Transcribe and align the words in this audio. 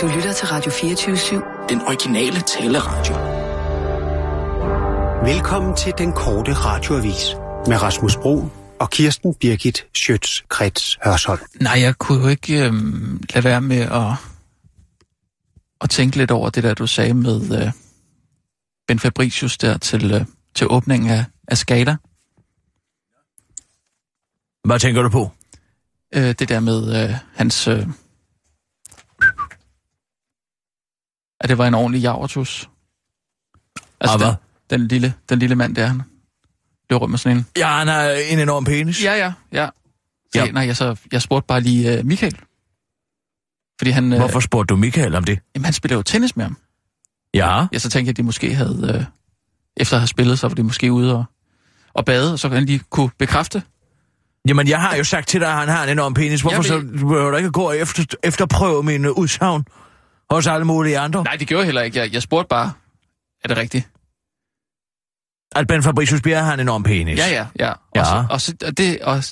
Du 0.00 0.06
lytter 0.06 0.32
til 0.32 0.46
Radio 0.46 0.70
24-7. 0.70 1.68
Den 1.68 1.80
originale 1.80 2.40
taleradio. 2.40 3.14
Velkommen 5.32 5.76
til 5.76 5.92
den 5.98 6.12
korte 6.12 6.52
radioavis 6.52 7.34
med 7.66 7.82
Rasmus 7.82 8.16
Bro 8.16 8.48
og 8.80 8.90
Kirsten 8.90 9.34
Birgit 9.34 9.86
Schøtz-Krets 9.98 10.98
Hørsholm. 11.04 11.40
Nej, 11.60 11.80
jeg 11.80 11.94
kunne 11.98 12.22
jo 12.22 12.28
ikke 12.28 12.66
øhm, 12.66 13.22
lade 13.34 13.44
være 13.44 13.60
med 13.60 13.80
at, 13.80 14.12
at 15.80 15.90
tænke 15.90 16.16
lidt 16.16 16.30
over 16.30 16.50
det 16.50 16.62
der, 16.62 16.74
du 16.74 16.86
sagde 16.86 17.14
med 17.14 17.62
øh, 17.62 17.72
Ben 18.88 18.98
Fabricius 18.98 19.58
der 19.58 19.78
til, 19.78 20.14
øh, 20.14 20.24
til 20.54 20.66
åbningen 20.70 21.10
af, 21.10 21.24
af 21.48 21.58
Skala. 21.58 21.96
Hvad 24.64 24.78
tænker 24.78 25.02
du 25.02 25.08
på? 25.08 25.30
Øh, 26.14 26.34
det 26.38 26.48
der 26.48 26.60
med 26.60 27.04
øh, 27.04 27.14
hans... 27.34 27.68
Øh, 27.68 27.86
at 31.40 31.48
det 31.48 31.58
var 31.58 31.66
en 31.66 31.74
ordentlig 31.74 32.02
javertus. 32.02 32.70
Ah, 34.00 34.18
hvad? 34.20 34.26
den, 34.70 34.80
den, 34.80 34.88
lille, 34.88 35.14
den 35.28 35.38
lille 35.38 35.54
mand 35.56 35.74
der, 35.76 35.86
han 35.86 36.02
løb 36.90 37.00
rundt 37.00 37.10
med 37.10 37.18
sådan 37.18 37.36
en. 37.38 37.46
Ja, 37.56 37.66
han 37.68 37.88
har 37.88 38.02
en 38.10 38.38
enorm 38.38 38.64
penis. 38.64 39.04
Ja, 39.04 39.14
ja, 39.14 39.32
ja. 39.52 39.68
Så, 40.34 40.38
Ja. 40.44 40.50
Nej, 40.50 40.66
jeg, 40.66 40.76
så, 40.76 40.96
jeg 41.12 41.22
spurgte 41.22 41.46
bare 41.46 41.60
lige 41.60 41.98
uh, 41.98 42.06
Michael. 42.06 42.38
Fordi 43.80 43.90
han, 43.90 44.12
øh, 44.12 44.18
Hvorfor 44.18 44.40
spurgte 44.40 44.72
du 44.72 44.76
Michael 44.76 45.14
om 45.14 45.24
det? 45.24 45.38
jamen, 45.54 45.64
han 45.64 45.72
spiller 45.74 45.96
jo 45.96 46.02
tennis 46.02 46.36
med 46.36 46.44
ham. 46.44 46.56
Ja. 47.34 47.66
Ja, 47.72 47.78
så 47.78 47.90
tænkte 47.90 48.08
jeg, 48.08 48.12
at 48.12 48.16
de 48.16 48.22
måske 48.22 48.54
havde, 48.54 48.92
øh, 48.98 49.04
efter 49.76 49.96
at 49.96 50.00
have 50.00 50.06
spillet, 50.08 50.38
så 50.38 50.48
var 50.48 50.54
de 50.54 50.62
måske 50.62 50.92
ude 50.92 51.14
og, 51.16 51.24
og 51.94 52.04
bade, 52.04 52.32
og 52.32 52.38
så 52.38 52.48
kan 52.48 52.54
han 52.54 52.64
lige 52.66 52.78
kunne 52.90 53.10
bekræfte. 53.18 53.62
Jamen, 54.48 54.68
jeg 54.68 54.80
har 54.80 54.96
jo 54.96 55.04
sagt 55.04 55.28
til 55.28 55.40
dig, 55.40 55.48
at 55.48 55.54
han 55.58 55.68
har 55.68 55.84
en 55.84 55.88
enorm 55.90 56.14
penis. 56.14 56.40
Hvorfor 56.40 56.56
Jeg 56.56 56.64
så 56.64 56.78
ved- 56.78 56.98
du 56.98 57.06
behøver 57.08 57.30
du 57.30 57.36
ikke 57.36 57.50
gå 57.50 57.72
efter, 57.72 58.04
efterprøve 58.22 58.82
mine 58.82 59.18
udsagn 59.18 59.64
hos 60.30 60.46
alle 60.46 60.64
mulige 60.64 60.98
andre? 60.98 61.24
Nej, 61.24 61.36
det 61.36 61.48
gjorde 61.48 61.60
jeg 61.60 61.66
heller 61.66 61.82
ikke. 61.82 61.98
Jeg, 61.98 62.12
jeg 62.12 62.22
spurgte 62.22 62.48
bare, 62.48 62.72
er 63.44 63.48
det 63.48 63.56
rigtigt? 63.56 63.88
At 65.56 65.66
Ben 65.66 65.82
Fabricius 65.82 66.20
Bjerre 66.22 66.44
har 66.44 66.54
en 66.54 66.60
enorm 66.60 66.82
penis. 66.82 67.18
Ja, 67.18 67.26
ja, 67.28 67.46
ja. 67.58 67.70
Og, 67.72 67.78
Ja. 67.94 68.04
Så, 68.04 68.26
og, 68.30 68.40
så, 68.40 68.54
og, 68.66 68.78
det, 68.78 69.02
og 69.02 69.22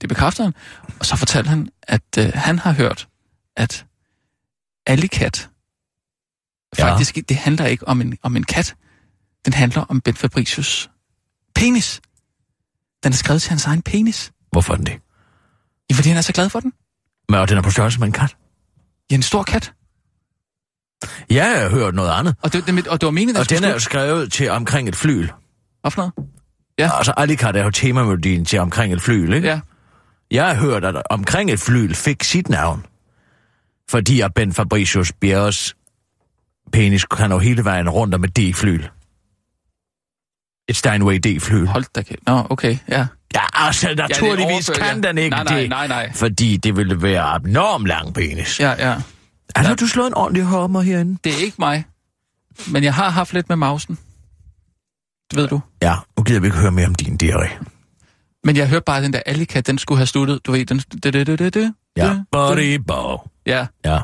det 0.00 0.08
bekræfter 0.08 0.44
han. 0.44 0.54
Og 1.00 1.06
så 1.06 1.16
fortalte 1.16 1.48
han, 1.48 1.68
at 1.82 2.02
øh, 2.18 2.30
han 2.34 2.58
har 2.58 2.72
hørt, 2.72 3.08
at 3.56 3.86
Alicat, 4.86 5.50
Ja. 6.78 6.90
faktisk, 6.90 7.18
det 7.28 7.36
handler 7.36 7.66
ikke 7.66 7.88
om 7.88 8.00
en, 8.00 8.18
om 8.22 8.36
en 8.36 8.44
kat. 8.44 8.74
Den 9.44 9.52
handler 9.52 9.82
om 9.82 10.00
Ben 10.00 10.14
Fabricius 10.14 10.90
penis. 11.54 12.00
Den 13.04 13.12
er 13.12 13.16
skrevet 13.16 13.42
til 13.42 13.48
hans 13.50 13.66
egen 13.66 13.82
penis. 13.82 14.32
Hvorfor 14.52 14.72
er 14.72 14.76
den 14.76 14.86
det? 14.86 15.00
Ja, 15.90 15.94
fordi 15.94 16.08
han 16.08 16.18
er 16.18 16.22
så 16.22 16.32
glad 16.32 16.48
for 16.48 16.60
den. 16.60 16.72
Men 17.28 17.40
og 17.40 17.48
den 17.48 17.58
er 17.58 17.62
på 17.62 17.70
størrelse 17.70 17.98
med 17.98 18.06
en 18.06 18.12
kat. 18.12 18.36
Ja, 19.10 19.14
en 19.14 19.22
stor 19.22 19.42
kat. 19.42 19.72
Ja, 21.30 21.46
jeg 21.46 21.60
har 21.60 21.68
hørt 21.68 21.94
noget 21.94 22.10
andet. 22.10 22.34
Og 22.42 22.52
det, 22.52 22.66
det, 22.66 22.88
og 22.88 23.00
det 23.00 23.06
var 23.06 23.10
meningen, 23.10 23.36
Og 23.36 23.50
den 23.50 23.64
er 23.64 23.72
jo 23.72 23.78
skrevet 23.78 24.32
til 24.32 24.50
omkring 24.50 24.88
et 24.88 24.96
flyl. 24.96 25.28
Hvad 25.80 25.90
for 25.90 26.00
noget? 26.00 26.32
Ja. 26.78 26.90
Altså, 26.96 27.12
Alicat 27.16 27.56
er 27.56 27.64
jo 27.64 27.70
temamelodien 27.70 28.44
til 28.44 28.58
omkring 28.58 28.92
et 28.92 29.02
flyl, 29.02 29.32
ikke? 29.32 29.48
Ja. 29.48 29.60
Jeg 30.30 30.46
har 30.46 30.54
hørt, 30.54 30.84
at 30.84 31.02
omkring 31.10 31.50
et 31.50 31.60
flyl 31.60 31.94
fik 31.94 32.24
sit 32.24 32.48
navn, 32.48 32.86
fordi 33.90 34.20
at 34.20 34.34
Ben 34.34 34.52
Fabricius 34.52 35.12
Bjerres 35.12 35.76
penis 36.72 37.04
kan 37.04 37.32
jo 37.32 37.38
hele 37.38 37.64
vejen 37.64 37.88
rundt 37.88 38.14
om 38.14 38.24
et 38.24 38.36
D-flyl. 38.36 38.88
Et 40.68 40.76
Steinway 40.76 41.16
D-flyl. 41.16 41.66
Hold 41.66 41.84
da 41.94 42.02
kæft. 42.02 42.20
Nå, 42.26 42.46
okay, 42.50 42.78
ja. 42.88 43.06
Ja, 43.34 43.40
altså, 43.52 43.94
naturligvis 43.96 44.68
overført, 44.68 44.76
kan 44.76 45.02
ja. 45.04 45.08
den 45.08 45.18
ikke 45.18 45.30
Nej, 45.30 45.44
nej, 45.44 45.60
det, 45.60 45.70
nej, 45.70 45.86
nej. 45.86 46.12
fordi 46.14 46.56
det 46.56 46.76
ville 46.76 47.02
være 47.02 47.22
abnorm 47.22 47.84
lang 47.84 48.14
penis. 48.14 48.60
Ja, 48.60 48.90
ja. 48.90 48.94
Er 49.56 49.62
der, 49.62 49.74
du 49.74 49.86
slået 49.86 50.06
en 50.06 50.14
ordentlig 50.14 50.44
hommer 50.44 50.80
herinde? 50.80 51.18
Det 51.24 51.32
er 51.32 51.36
ikke 51.38 51.56
mig. 51.58 51.84
Men 52.72 52.84
jeg 52.84 52.94
har 52.94 53.10
haft 53.10 53.32
lidt 53.32 53.48
med 53.48 53.56
mausen. 53.56 53.98
Det 55.30 55.36
ved 55.38 55.48
du. 55.48 55.60
Ja, 55.82 55.94
nu 56.18 56.22
gider 56.24 56.40
vi 56.40 56.46
ikke 56.46 56.58
høre 56.58 56.70
mere 56.70 56.86
om 56.86 56.94
din 56.94 57.18
diarré. 57.22 57.64
Men 58.44 58.56
jeg 58.56 58.68
hørte 58.68 58.84
bare, 58.84 58.96
at 58.96 59.02
den 59.02 59.12
der 59.12 59.22
Alika, 59.26 59.60
den 59.60 59.78
skulle 59.78 59.98
have 59.98 60.06
sluttet. 60.06 60.46
Du 60.46 60.52
ved, 60.52 60.66
den... 60.66 60.78
Det, 60.78 61.02
det, 61.12 61.26
det, 61.26 61.38
det, 61.38 61.54
det, 61.54 61.74
Ja, 61.96 62.24
body 62.32 62.74
bow. 62.74 63.18
Ja, 63.46 63.66
Ja. 63.84 64.00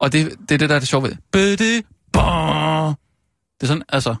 og 0.00 0.12
det, 0.12 0.30
det 0.48 0.50
er 0.54 0.58
det, 0.58 0.68
der 0.68 0.74
er 0.74 0.78
det 0.78 0.88
sjove 0.88 1.02
ved. 1.02 1.16
Bidi, 1.32 1.82
ba. 2.12 2.20
Det 2.88 3.62
er 3.62 3.66
sådan, 3.66 3.82
altså... 3.88 4.14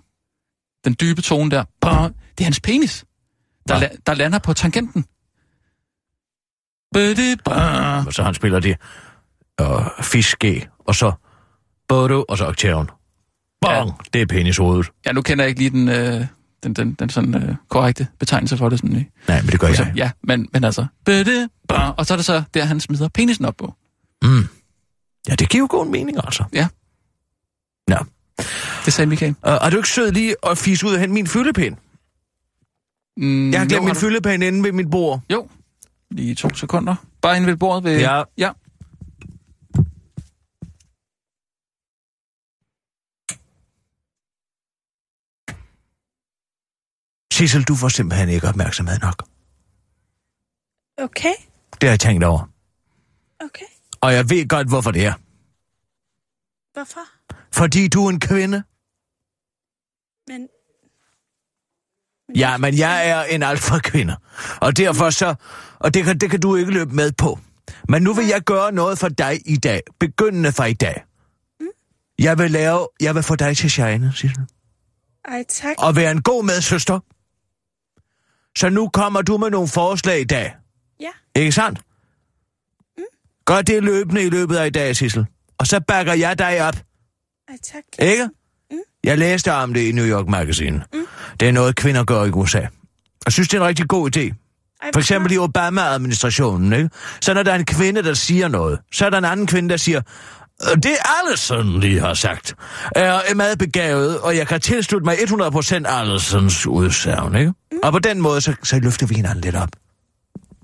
Den 0.84 0.96
dybe 1.00 1.22
tone 1.22 1.50
der. 1.50 1.64
Ba. 1.80 1.88
Det 2.08 2.40
er 2.40 2.44
hans 2.44 2.60
penis, 2.60 3.04
der, 3.68 3.78
la, 3.78 3.88
der 4.06 4.14
lander 4.14 4.38
på 4.38 4.52
tangenten. 4.52 5.04
Bidi, 6.94 7.36
ba. 7.44 8.04
Og 8.06 8.12
så 8.14 8.22
han 8.22 8.34
spiller 8.34 8.60
det 8.60 8.76
og 9.66 10.04
fiske, 10.04 10.68
og 10.78 10.94
så 10.94 11.12
bodo, 11.88 12.24
og 12.28 12.38
så 12.38 12.46
oktaven. 12.46 12.86
Bong, 13.60 13.88
ja. 13.88 13.92
det 14.12 14.22
er 14.22 14.26
penishovedet. 14.26 14.90
Ja, 15.06 15.12
nu 15.12 15.22
kender 15.22 15.44
jeg 15.44 15.48
ikke 15.48 15.60
lige 15.60 15.70
den, 15.70 15.88
øh, 15.88 16.26
den, 16.62 16.72
den, 16.74 16.92
den 16.92 17.10
sådan 17.10 17.34
øh, 17.34 17.54
korrekte 17.68 18.06
betegnelse 18.18 18.56
for 18.56 18.68
det. 18.68 18.78
Sådan, 18.78 18.96
øh. 18.96 19.04
Nej, 19.28 19.40
men 19.42 19.50
det 19.50 19.60
gør 19.60 19.72
Så, 19.72 19.82
jeg. 19.82 19.92
ja, 19.96 20.10
men, 20.22 20.48
men 20.52 20.64
altså... 20.64 20.86
Bidi, 21.06 21.46
ba. 21.68 21.74
Og 21.74 22.06
så 22.06 22.14
er 22.14 22.16
det 22.16 22.24
så 22.24 22.42
der, 22.54 22.64
han 22.64 22.80
smider 22.80 23.08
penisen 23.08 23.44
op 23.44 23.56
på. 23.56 23.74
Mm. 24.22 24.48
Ja, 25.28 25.34
det 25.34 25.48
giver 25.48 25.62
jo 25.62 25.66
god 25.70 25.86
mening, 25.86 26.18
altså. 26.24 26.44
Ja. 26.52 26.68
Nå. 27.88 27.96
Det 28.84 28.92
sagde 28.92 29.08
Michael. 29.08 29.30
Uh, 29.46 29.52
er 29.52 29.70
du 29.70 29.76
ikke 29.76 29.88
sød 29.88 30.12
lige 30.12 30.34
at 30.46 30.58
fise 30.58 30.86
ud 30.86 30.92
og 30.94 31.00
hente 31.00 31.14
min 31.14 31.26
fyldepind? 31.26 31.76
Mm, 33.16 33.50
Jeg 33.52 33.60
har 33.60 33.66
glemt 33.66 33.80
jo, 33.82 33.84
min 33.84 33.94
du- 33.94 34.00
fyldepind 34.00 34.44
inde 34.44 34.62
ved 34.62 34.72
mit 34.72 34.90
bord. 34.90 35.20
Jo, 35.32 35.48
lige 36.10 36.34
to 36.34 36.54
sekunder. 36.54 36.94
Bare 37.22 37.36
inde 37.36 37.46
ved 37.48 37.56
bordet 37.56 37.84
ved... 37.84 37.98
Ja. 38.00 38.22
ja. 38.38 38.50
Sissel, 47.42 47.62
du 47.62 47.74
får 47.74 47.88
simpelthen 47.88 48.28
ikke 48.28 48.48
opmærksomhed 48.48 48.98
nok. 48.98 49.22
Okay, 50.98 51.34
Det 51.72 51.82
har 51.82 51.88
jeg 51.88 52.00
tænkt 52.00 52.24
over. 52.24 52.50
okay. 53.40 53.64
Og 54.00 54.14
jeg 54.14 54.30
ved 54.30 54.48
godt, 54.48 54.68
hvorfor 54.68 54.90
det 54.90 55.04
er. 55.06 55.12
Hvorfor? 56.72 57.00
Fordi 57.52 57.88
du 57.88 58.06
er 58.06 58.10
en 58.10 58.20
kvinde. 58.20 58.62
Men... 60.28 60.48
Ja, 62.36 62.56
men 62.56 62.78
jeg 62.78 63.08
er 63.08 63.22
en 63.22 63.42
alfa 63.42 63.78
kvinde. 63.78 64.16
Og 64.60 64.76
derfor 64.76 65.10
så... 65.10 65.34
Og 65.78 65.94
det 65.94 66.04
kan, 66.04 66.18
det 66.18 66.30
kan 66.30 66.40
du 66.40 66.56
ikke 66.56 66.72
løbe 66.72 66.94
med 66.94 67.12
på. 67.12 67.38
Men 67.88 68.02
nu 68.02 68.14
vil 68.14 68.26
jeg 68.26 68.42
gøre 68.42 68.72
noget 68.72 68.98
for 68.98 69.08
dig 69.08 69.40
i 69.46 69.56
dag. 69.56 69.80
Begyndende 70.00 70.52
fra 70.52 70.64
i 70.64 70.74
dag. 70.74 71.04
Jeg 72.18 72.38
vil 72.38 72.50
lave... 72.50 72.88
Jeg 73.00 73.14
vil 73.14 73.22
få 73.22 73.36
dig 73.36 73.56
til 73.56 73.70
shine, 73.70 74.12
Sissel. 74.12 74.46
Ej, 75.24 75.44
tak. 75.48 75.74
Og 75.78 75.96
være 75.96 76.10
en 76.10 76.22
god 76.22 76.44
medsøster. 76.44 77.00
Så 78.58 78.68
nu 78.68 78.88
kommer 78.88 79.22
du 79.22 79.36
med 79.38 79.50
nogle 79.50 79.68
forslag 79.68 80.20
i 80.20 80.24
dag. 80.24 80.54
Ja, 81.00 81.40
Ikke 81.40 81.52
sandt? 81.52 81.80
Gør 83.44 83.62
det 83.62 83.82
løbende 83.84 84.22
i 84.22 84.30
løbet 84.30 84.56
af 84.56 84.66
i 84.66 84.70
dag, 84.70 84.96
Sissel. 84.96 85.26
Og 85.58 85.66
så 85.66 85.80
bakker 85.80 86.12
jeg 86.14 86.38
dig 86.38 86.66
op. 86.68 86.74
ej, 87.48 87.56
tak. 87.62 87.82
Ikke? 87.98 88.28
Jeg 89.04 89.18
læste 89.18 89.52
om 89.52 89.74
det 89.74 89.80
i 89.80 89.92
New 89.92 90.04
York 90.06 90.28
Magazine. 90.28 90.84
Det 91.40 91.48
er 91.48 91.52
noget, 91.52 91.76
kvinder 91.76 92.04
gør 92.04 92.24
i 92.24 92.30
USA. 92.30 92.60
Jeg 93.26 93.32
synes, 93.32 93.48
det 93.48 93.56
er 93.56 93.60
en 93.60 93.66
rigtig 93.68 93.88
god 93.88 94.16
idé. 94.16 94.20
Ej, 94.20 94.90
For 94.94 95.00
eksempel 95.00 95.32
i 95.32 95.38
Obama-administrationen, 95.38 96.72
ikke? 96.72 96.90
Så 97.20 97.34
når 97.34 97.42
der 97.42 97.52
er 97.52 97.56
en 97.56 97.64
kvinde, 97.64 98.02
der 98.02 98.14
siger 98.14 98.48
noget, 98.48 98.78
så 98.92 99.06
er 99.06 99.10
der 99.10 99.18
en 99.18 99.24
anden 99.24 99.46
kvinde, 99.46 99.68
der 99.68 99.76
siger, 99.76 99.98
"Øh, 99.98 100.02
det 100.82 100.96
Allison 101.20 101.80
lige 101.80 102.00
har 102.00 102.14
sagt, 102.14 102.54
er 102.96 103.34
meget 103.34 103.58
begavet, 103.58 104.20
og 104.20 104.36
jeg 104.36 104.48
kan 104.48 104.60
tilslutte 104.60 105.04
mig 105.04 105.14
100% 105.18 105.88
Allisons 105.88 106.66
udsagn, 106.66 107.36
ikke? 107.36 107.52
Mm. 107.72 107.78
Og 107.82 107.92
på 107.92 107.98
den 107.98 108.20
måde, 108.20 108.40
så, 108.40 108.54
så 108.62 108.78
løfter 108.78 109.06
vi 109.06 109.14
hinanden 109.14 109.40
lidt 109.40 109.56
op. 109.56 109.68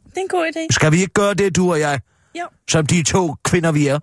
Det 0.08 0.16
er 0.16 0.20
en 0.20 0.28
god 0.28 0.46
idé. 0.56 0.66
Skal 0.74 0.92
vi 0.92 1.00
ikke 1.00 1.12
gøre 1.12 1.34
det, 1.34 1.56
du 1.56 1.70
og 1.70 1.80
jeg, 1.80 2.00
Jo, 2.38 2.44
som 2.70 2.86
de 2.86 3.02
to 3.02 3.36
kvinder, 3.44 3.72
vi 3.72 3.86
er? 3.86 3.98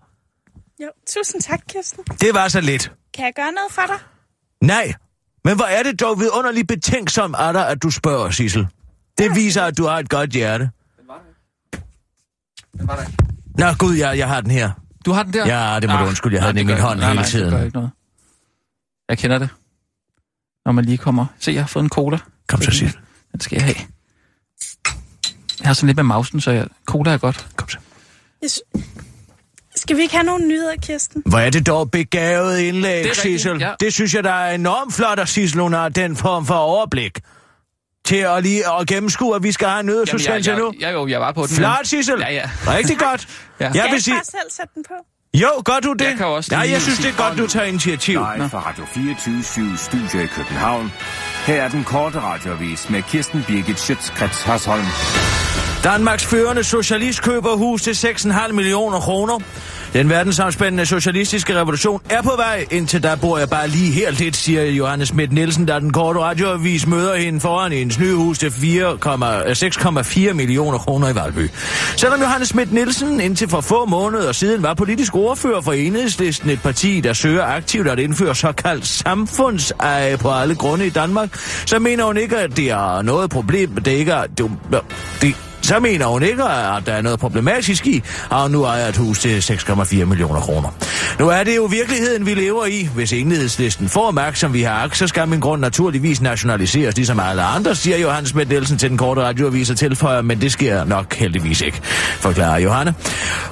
jo. 0.81 0.87
Tusind 1.15 1.41
tak, 1.41 1.59
Kirsten. 1.69 2.03
Det 2.21 2.33
var 2.33 2.47
så 2.47 2.61
lidt. 2.61 2.91
Kan 3.13 3.25
jeg 3.25 3.33
gøre 3.35 3.51
noget 3.51 3.71
for 3.71 3.81
dig? 3.87 3.95
Nej, 4.61 4.93
men 5.43 5.55
hvor 5.55 5.65
er 5.65 5.83
det 5.83 5.99
dog 5.99 6.19
vidunderligt 6.19 6.67
betænksom 6.67 7.35
af 7.37 7.53
dig, 7.53 7.67
at 7.69 7.83
du 7.83 7.89
spørger, 7.89 8.29
Sissel. 8.31 8.67
Det 9.17 9.35
viser, 9.35 9.63
at 9.63 9.77
du 9.77 9.85
har 9.85 9.99
et 9.99 10.09
godt 10.09 10.29
hjerte. 10.29 10.69
Den 12.77 12.87
var 12.87 12.95
der 12.95 13.01
ikke. 13.01 13.17
Nå 13.57 13.65
gud, 13.79 13.95
jeg, 13.95 14.17
jeg 14.17 14.27
har 14.27 14.41
den 14.41 14.51
her. 14.51 14.71
Du 15.05 15.11
har 15.11 15.23
den 15.23 15.33
der? 15.33 15.71
Ja, 15.73 15.79
det 15.79 15.89
må 15.89 15.97
du 15.97 16.05
undskylde, 16.05 16.35
jeg 16.35 16.43
havde 16.43 16.53
nej, 16.53 16.61
den 16.61 16.69
i 16.69 16.73
min 16.73 16.81
hånd 16.81 16.99
nej, 16.99 17.07
hele 17.07 17.19
nej, 17.21 17.29
tiden. 17.29 17.45
det 17.45 17.53
gør 17.53 17.63
ikke 17.65 17.75
noget. 17.75 17.91
Jeg 19.09 19.17
kender 19.17 19.37
det. 19.39 19.49
Når 20.65 20.71
man 20.71 20.85
lige 20.85 20.97
kommer... 20.97 21.25
Se, 21.39 21.51
jeg 21.51 21.61
har 21.61 21.67
fået 21.67 21.83
en 21.83 21.89
cola. 21.89 22.17
Kom 22.47 22.61
så, 22.61 22.71
Sissel. 22.71 22.97
Den 23.31 23.39
skal 23.39 23.55
jeg 23.55 23.63
have. 23.65 23.75
Jeg 25.59 25.67
har 25.69 25.73
sådan 25.73 25.87
lidt 25.87 25.95
med 25.95 26.03
mausen, 26.03 26.41
så 26.41 26.51
jeg... 26.51 26.67
cola 26.85 27.11
er 27.13 27.17
godt. 27.17 27.47
Kom 27.55 27.69
så. 27.69 27.77
Jeg 28.41 28.51
sy- 28.51 28.59
Skal 29.75 29.97
vi 29.97 30.01
ikke 30.01 30.13
have 30.15 30.23
nogle 30.25 30.47
nyheder, 30.47 30.75
Kirsten? 30.81 31.23
Hvor 31.25 31.39
er 31.39 31.49
det 31.49 31.67
dog 31.67 31.91
begavet 31.91 32.59
indlæg, 32.59 33.03
Det 33.03 33.09
rigtigt, 33.11 33.21
Sissel. 33.41 33.59
ja. 33.59 33.73
Det 33.79 33.93
synes 33.93 34.13
jeg, 34.13 34.23
der 34.23 34.31
er 34.31 34.55
enormt 34.55 34.93
flot, 34.93 35.19
at 35.19 35.29
Sissel 35.29 35.61
hun 35.61 35.73
har 35.73 35.89
den 35.89 36.15
form 36.15 36.45
for 36.45 36.53
overblik. 36.55 37.19
Til 38.05 38.15
at 38.15 38.43
lige 38.43 38.63
at 38.79 38.87
gennemskue, 38.87 39.35
at 39.35 39.43
vi 39.43 39.51
skal 39.51 39.67
have 39.67 39.79
en 39.79 39.89
jeg, 39.89 40.57
nu. 40.57 40.73
jeg, 40.73 40.81
jeg, 40.81 40.93
jo, 40.93 41.07
jeg 41.07 41.21
var 41.21 41.31
på 41.31 41.41
den. 41.41 41.55
Flot, 41.55 41.79
Sissel. 41.83 42.19
Ja, 42.19 42.33
ja. 42.33 42.49
Rigtig 42.67 42.97
godt. 42.97 43.27
Ja. 43.59 43.65
Jeg 43.65 43.73
Skal 43.73 43.83
vil 43.83 43.91
jeg 43.91 44.01
sige, 44.01 44.15
bare 44.15 44.23
selv 44.23 44.51
sætte 44.51 44.71
den 44.75 44.83
på? 44.87 44.93
Jo, 45.33 45.49
gør 45.65 45.79
du 45.83 45.93
det? 45.93 46.05
Jeg 46.05 46.17
kan 46.17 46.25
også 46.25 46.55
Nej, 46.55 46.69
jeg 46.71 46.81
synes, 46.81 46.99
det 46.99 47.09
er 47.09 47.17
godt, 47.29 47.37
du 47.37 47.47
tager 47.47 47.65
initiativ. 47.65 48.19
Live 48.37 48.49
fra 48.49 48.59
Radio 48.69 48.85
24 48.93 49.77
Studio 49.77 50.19
i 50.19 50.25
København. 50.25 50.93
Her 51.45 51.63
er 51.63 51.69
den 51.69 51.83
korte 51.83 52.19
radiovis 52.19 52.89
med 52.89 53.01
Kirsten 53.01 53.43
Birgit 53.47 53.79
Schøtzgrads 53.79 54.41
Hasholm. 54.41 54.85
Danmarks 55.85 56.25
førende 56.25 56.63
socialist 56.63 57.21
køber 57.21 57.55
hus 57.55 57.81
til 57.81 57.91
6,5 57.91 58.51
millioner 58.51 58.99
kroner. 58.99 59.39
Den 59.93 60.09
verdensomspændende 60.09 60.85
socialistiske 60.85 61.59
revolution 61.59 62.01
er 62.09 62.21
på 62.21 62.31
vej. 62.37 62.65
Indtil 62.71 63.03
der 63.03 63.15
bor 63.15 63.37
jeg 63.37 63.49
bare 63.49 63.67
lige 63.67 63.91
her 63.91 64.11
lidt, 64.11 64.35
siger 64.35 64.63
Johannes 64.63 65.07
Schmidt 65.07 65.31
Nielsen, 65.31 65.65
da 65.65 65.79
den 65.79 65.93
korte 65.93 66.19
radioavis 66.19 66.87
møder 66.87 67.15
hende 67.15 67.39
foran 67.39 67.71
hendes 67.71 67.99
nye 67.99 68.13
hus 68.13 68.39
til 68.39 68.47
6,4 68.47 70.33
millioner 70.33 70.77
kroner 70.77 71.09
i 71.09 71.15
Valby. 71.15 71.49
Selvom 71.97 72.19
Johannes 72.21 72.47
Schmidt 72.49 72.73
Nielsen 72.73 73.19
indtil 73.19 73.49
for 73.49 73.61
få 73.61 73.85
måneder 73.85 74.31
siden 74.31 74.63
var 74.63 74.73
politisk 74.73 75.15
ordfører 75.15 75.61
for 75.61 75.73
Enhedslisten, 75.73 76.49
et 76.49 76.61
parti, 76.61 76.99
der 77.01 77.13
søger 77.13 77.43
aktivt 77.43 77.87
at 77.87 77.99
indføre 77.99 78.35
såkaldt 78.35 78.87
samfundseje 78.87 80.17
på 80.17 80.31
alle 80.31 80.55
grunde 80.55 80.85
i 80.85 80.89
Danmark, 80.89 81.29
så 81.65 81.79
mener 81.79 82.03
hun 82.03 82.17
ikke, 82.17 82.37
at 82.37 82.57
det 82.57 82.69
er 82.71 83.01
noget 83.01 83.29
problem. 83.29 83.75
Det 83.75 83.87
ikke, 83.91 84.11
er- 84.11 84.27
det, 84.27 84.51
det, 85.21 85.35
så 85.61 85.79
mener 85.79 86.05
hun 86.05 86.23
ikke, 86.23 86.43
at 86.43 86.85
der 86.85 86.93
er 86.93 87.01
noget 87.01 87.19
problematisk 87.19 87.87
i, 87.87 88.03
at 88.31 88.41
hun 88.41 88.51
nu 88.51 88.63
ejer 88.63 88.87
et 88.87 88.97
hus 88.97 89.19
til 89.19 89.39
6,4 89.39 90.05
millioner 90.05 90.39
kroner. 90.39 90.69
Nu 91.19 91.29
er 91.29 91.43
det 91.43 91.55
jo 91.55 91.63
virkeligheden, 91.63 92.25
vi 92.25 92.33
lever 92.33 92.65
i. 92.65 92.89
Hvis 92.95 93.13
enhedslisten 93.13 93.89
får 93.89 94.11
magt, 94.11 94.37
som 94.37 94.53
vi 94.53 94.61
har 94.61 94.73
agt, 94.73 94.97
så 94.97 95.07
skal 95.07 95.27
min 95.27 95.39
grund 95.39 95.61
naturligvis 95.61 96.21
nationaliseres, 96.21 96.95
ligesom 96.95 97.19
alle 97.19 97.43
andre, 97.43 97.75
siger 97.75 97.97
Johannes 97.97 98.29
Schmidt 98.29 98.49
Nielsen 98.49 98.77
til 98.77 98.89
den 98.89 98.97
korte 98.97 99.21
radioavis 99.21 99.69
og 99.69 99.77
tilføjer, 99.77 100.21
men 100.21 100.41
det 100.41 100.51
sker 100.51 100.83
nok 100.83 101.13
heldigvis 101.13 101.61
ikke, 101.61 101.81
forklarer 102.19 102.59
Johanne. 102.59 102.93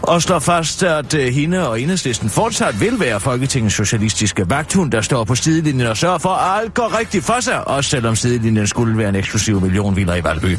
Og 0.02 0.22
slår 0.22 0.40
fast, 0.40 0.84
at 0.84 1.14
øh, 1.14 1.34
hende 1.34 1.70
og 1.70 1.82
enhedslisten 1.82 2.30
fortsat 2.30 2.80
vil 2.80 3.00
være 3.00 3.20
Folketingets 3.20 3.76
socialistiske 3.76 4.50
vagthund, 4.50 4.92
der 4.92 5.02
står 5.02 5.24
på 5.24 5.36
sidelinjen 5.36 5.88
og 5.88 5.98
sørger 5.98 6.18
for, 6.18 6.30
at 6.30 6.62
alt 6.62 6.74
går 6.74 6.98
rigtigt 7.00 7.26
for 7.26 7.40
sig, 7.40 7.68
også 7.68 7.90
selvom 7.90 8.16
sidelinjen 8.16 8.68
skulle 8.68 8.98
være 8.98 9.10
en 9.10 9.16
eksklusiv 9.16 9.62
millionvinder 9.62 10.16
i 10.16 10.24
Valby. 10.24 10.58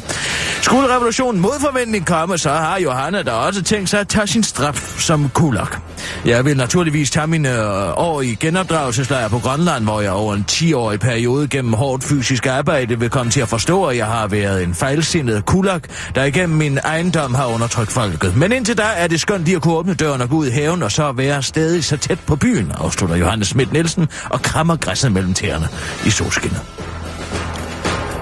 Skulle 0.61 0.95
revolutionen 0.95 1.34
mod 1.39 1.59
forventning 1.59 2.05
komme, 2.05 2.37
så 2.37 2.49
har 2.49 2.79
Johanna 2.79 3.23
da 3.23 3.31
også 3.31 3.63
tænkt 3.63 3.89
sig 3.89 3.99
at 3.99 4.07
tage 4.07 4.27
sin 4.27 4.43
straf 4.43 4.99
som 4.99 5.29
kulak. 5.29 5.81
Jeg 6.25 6.45
vil 6.45 6.57
naturligvis 6.57 7.11
tage 7.11 7.27
mine 7.27 7.49
øh, 7.49 7.93
år 7.97 8.21
i 8.21 8.35
genopdragelseslejr 8.39 9.27
på 9.27 9.39
Grønland, 9.39 9.83
hvor 9.83 10.01
jeg 10.01 10.11
over 10.11 10.33
en 10.33 10.45
10-årig 10.51 10.99
periode 10.99 11.47
gennem 11.47 11.73
hårdt 11.73 12.03
fysisk 12.03 12.45
arbejde 12.45 12.99
vil 12.99 13.09
komme 13.09 13.31
til 13.31 13.41
at 13.41 13.47
forstå, 13.47 13.85
at 13.85 13.97
jeg 13.97 14.05
har 14.05 14.27
været 14.27 14.63
en 14.63 14.73
fejlsindet 14.73 15.45
kulak, 15.45 15.89
der 16.15 16.23
igennem 16.23 16.57
min 16.57 16.77
ejendom 16.77 17.33
har 17.33 17.45
undertrykt 17.45 17.91
folket. 17.91 18.35
Men 18.35 18.51
indtil 18.51 18.77
da 18.77 18.87
er 18.95 19.07
det 19.07 19.21
skønt 19.21 19.45
lige 19.45 19.55
at 19.55 19.61
kunne 19.61 19.75
åbne 19.75 19.93
døren 19.93 20.21
og 20.21 20.29
gå 20.29 20.35
ud 20.35 20.47
i 20.47 20.51
haven, 20.51 20.83
og 20.83 20.91
så 20.91 21.11
være 21.11 21.43
stadig 21.43 21.83
så 21.83 21.97
tæt 21.97 22.19
på 22.19 22.35
byen, 22.35 22.71
afslutter 22.71 23.15
Johannes 23.15 23.47
Schmidt 23.47 23.71
Nielsen 23.71 24.07
og 24.29 24.41
krammer 24.41 24.75
græsset 24.75 25.11
mellem 25.11 25.33
tæerne 25.33 25.67
i 26.05 26.09
solskinnet. 26.09 26.61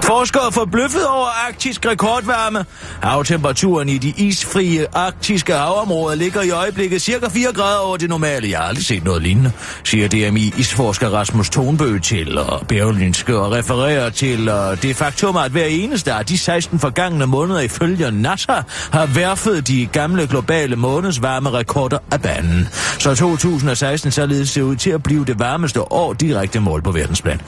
Forskere 0.04 0.52
forbløffet 0.52 1.08
over 1.08 1.48
arktisk 1.48 1.86
rekordvarme. 1.86 2.66
Havtemperaturen 3.02 3.90
i 3.90 3.98
de 3.98 4.14
isfrie 4.18 4.86
arktiske 4.94 5.54
havområder 5.54 6.16
ligger 6.16 6.42
i 6.42 6.50
øjeblikket 6.50 7.02
cirka 7.02 7.28
4 7.30 7.54
grader 7.54 7.80
over 7.80 7.98
det 7.98 8.10
normale. 8.10 8.50
Jeg 8.50 8.58
har 8.58 8.66
aldrig 8.66 8.86
set 8.86 9.04
noget 9.04 9.22
lignende, 9.22 9.52
siger 9.84 10.08
DMI 10.08 10.54
isforsker 10.58 11.10
Rasmus 11.10 11.50
Tonbø 11.50 12.00
til 12.00 12.38
og 12.38 12.68
Berlinske 12.68 13.38
og 13.38 13.52
refererer 13.52 14.10
til 14.10 14.50
og 14.50 14.82
det 14.82 14.96
faktum, 14.96 15.36
at 15.36 15.52
hver 15.52 15.66
eneste 15.66 16.14
af 16.14 16.26
de 16.26 16.38
16 16.38 16.80
forgangne 16.80 17.26
måneder 17.28 17.60
ifølge 17.60 18.12
NASA 18.12 18.62
har 18.92 19.06
værfet 19.06 19.68
de 19.68 19.86
gamle 19.86 20.28
globale 20.28 20.76
månedsvarmerekorder 20.76 21.98
af 22.12 22.22
banen. 22.22 22.68
Så 23.00 23.16
2016 23.16 24.12
således 24.12 24.50
ser 24.50 24.62
ud 24.62 24.76
til 24.76 24.90
at 24.90 25.04
blive 25.04 25.26
det 25.26 25.40
varmeste 25.40 25.92
år 25.92 26.14
direkte 26.14 26.60
mål 26.60 26.82
på 26.82 26.92
verdensplan. 26.92 27.42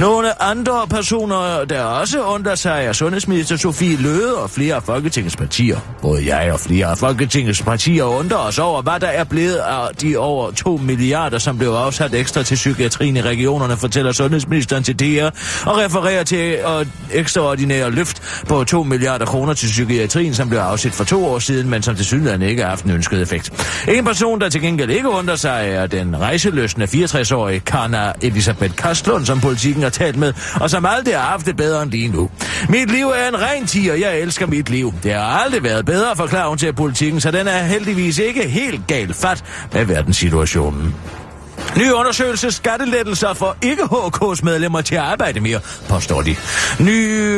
Nogle 0.00 0.42
andre 0.42 0.86
personer, 0.90 1.64
der 1.64 2.01
også 2.02 2.22
undrer 2.22 2.54
sig, 2.54 2.84
er 2.84 2.92
sundhedsminister 2.92 3.56
Sofie 3.56 3.96
Løde 3.96 4.36
og 4.36 4.50
flere 4.50 4.74
af 4.74 4.82
Folketingets 4.82 5.36
partier. 5.36 5.78
Både 6.02 6.34
jeg 6.34 6.52
og 6.52 6.60
flere 6.60 6.86
af 6.86 6.98
Folketingets 6.98 7.62
partier 7.62 8.04
undrer 8.04 8.36
os 8.36 8.58
over, 8.58 8.82
hvad 8.82 9.00
der 9.00 9.06
er 9.06 9.24
blevet 9.24 9.54
af 9.54 9.88
de 10.00 10.16
over 10.16 10.50
2 10.50 10.76
milliarder, 10.76 11.38
som 11.38 11.58
blev 11.58 11.68
afsat 11.68 12.14
ekstra 12.14 12.42
til 12.42 12.54
psykiatrien 12.54 13.16
i 13.16 13.22
regionerne, 13.22 13.76
fortæller 13.76 14.12
sundhedsministeren 14.12 14.82
til 14.82 15.00
DR 15.00 15.26
og 15.66 15.78
refererer 15.78 16.24
til 16.24 16.52
et 16.52 16.88
ekstraordinære 17.12 17.90
løft 17.90 18.22
på 18.48 18.64
2 18.64 18.82
milliarder 18.82 19.26
kroner 19.26 19.54
til 19.54 19.66
psykiatrien, 19.66 20.34
som 20.34 20.48
blev 20.48 20.60
afsat 20.60 20.92
for 20.92 21.04
to 21.04 21.26
år 21.26 21.38
siden, 21.38 21.70
men 21.70 21.82
som 21.82 21.96
til 21.96 22.04
synligheden 22.04 22.42
ikke 22.42 22.62
har 22.62 22.68
haft 22.68 22.84
en 22.84 22.90
ønsket 22.90 23.22
effekt. 23.22 23.74
En 23.88 24.04
person, 24.04 24.40
der 24.40 24.48
til 24.48 24.60
gengæld 24.60 24.90
ikke 24.90 25.08
undrer 25.08 25.36
sig, 25.36 25.68
er 25.68 25.86
den 25.86 26.20
rejseløsende 26.20 26.86
64-årige 26.86 27.60
Karna 27.60 28.12
Elisabeth 28.22 28.74
Kastlund, 28.74 29.26
som 29.26 29.40
politikken 29.40 29.82
har 29.82 29.90
talt 29.90 30.16
med, 30.16 30.32
og 30.60 30.70
som 30.70 30.86
aldrig 30.86 31.16
har 31.16 31.30
haft 31.30 31.46
det 31.46 31.56
bedre 31.56 31.82
end 31.82 31.91
lige 31.92 32.08
nu. 32.08 32.30
Mit 32.68 32.90
liv 32.90 33.06
er 33.06 33.28
en 33.28 33.42
ren 33.42 33.66
tiger, 33.66 33.94
jeg 33.94 34.20
elsker 34.20 34.46
mit 34.46 34.70
liv. 34.70 34.94
Det 35.02 35.12
har 35.12 35.20
aldrig 35.20 35.62
været 35.62 35.86
bedre, 35.86 36.16
forklarer 36.16 36.48
hun 36.48 36.58
til 36.58 36.72
politikken, 36.72 37.20
så 37.20 37.30
den 37.30 37.46
er 37.46 37.62
heldigvis 37.62 38.18
ikke 38.18 38.48
helt 38.48 38.86
galt 38.86 39.16
fat 39.16 39.44
med 39.72 39.84
verdenssituationen. 39.84 40.94
Ny 41.76 41.90
undersøgelse 41.90 42.50
skattelettelser 42.50 43.34
for 43.34 43.56
ikke 43.62 43.82
HK's 43.82 44.44
medlemmer 44.44 44.80
til 44.80 44.94
at 44.94 45.00
arbejde 45.00 45.40
mere, 45.40 45.60
påstår 45.88 46.22
de. 46.22 46.36
Ny, 46.80 46.90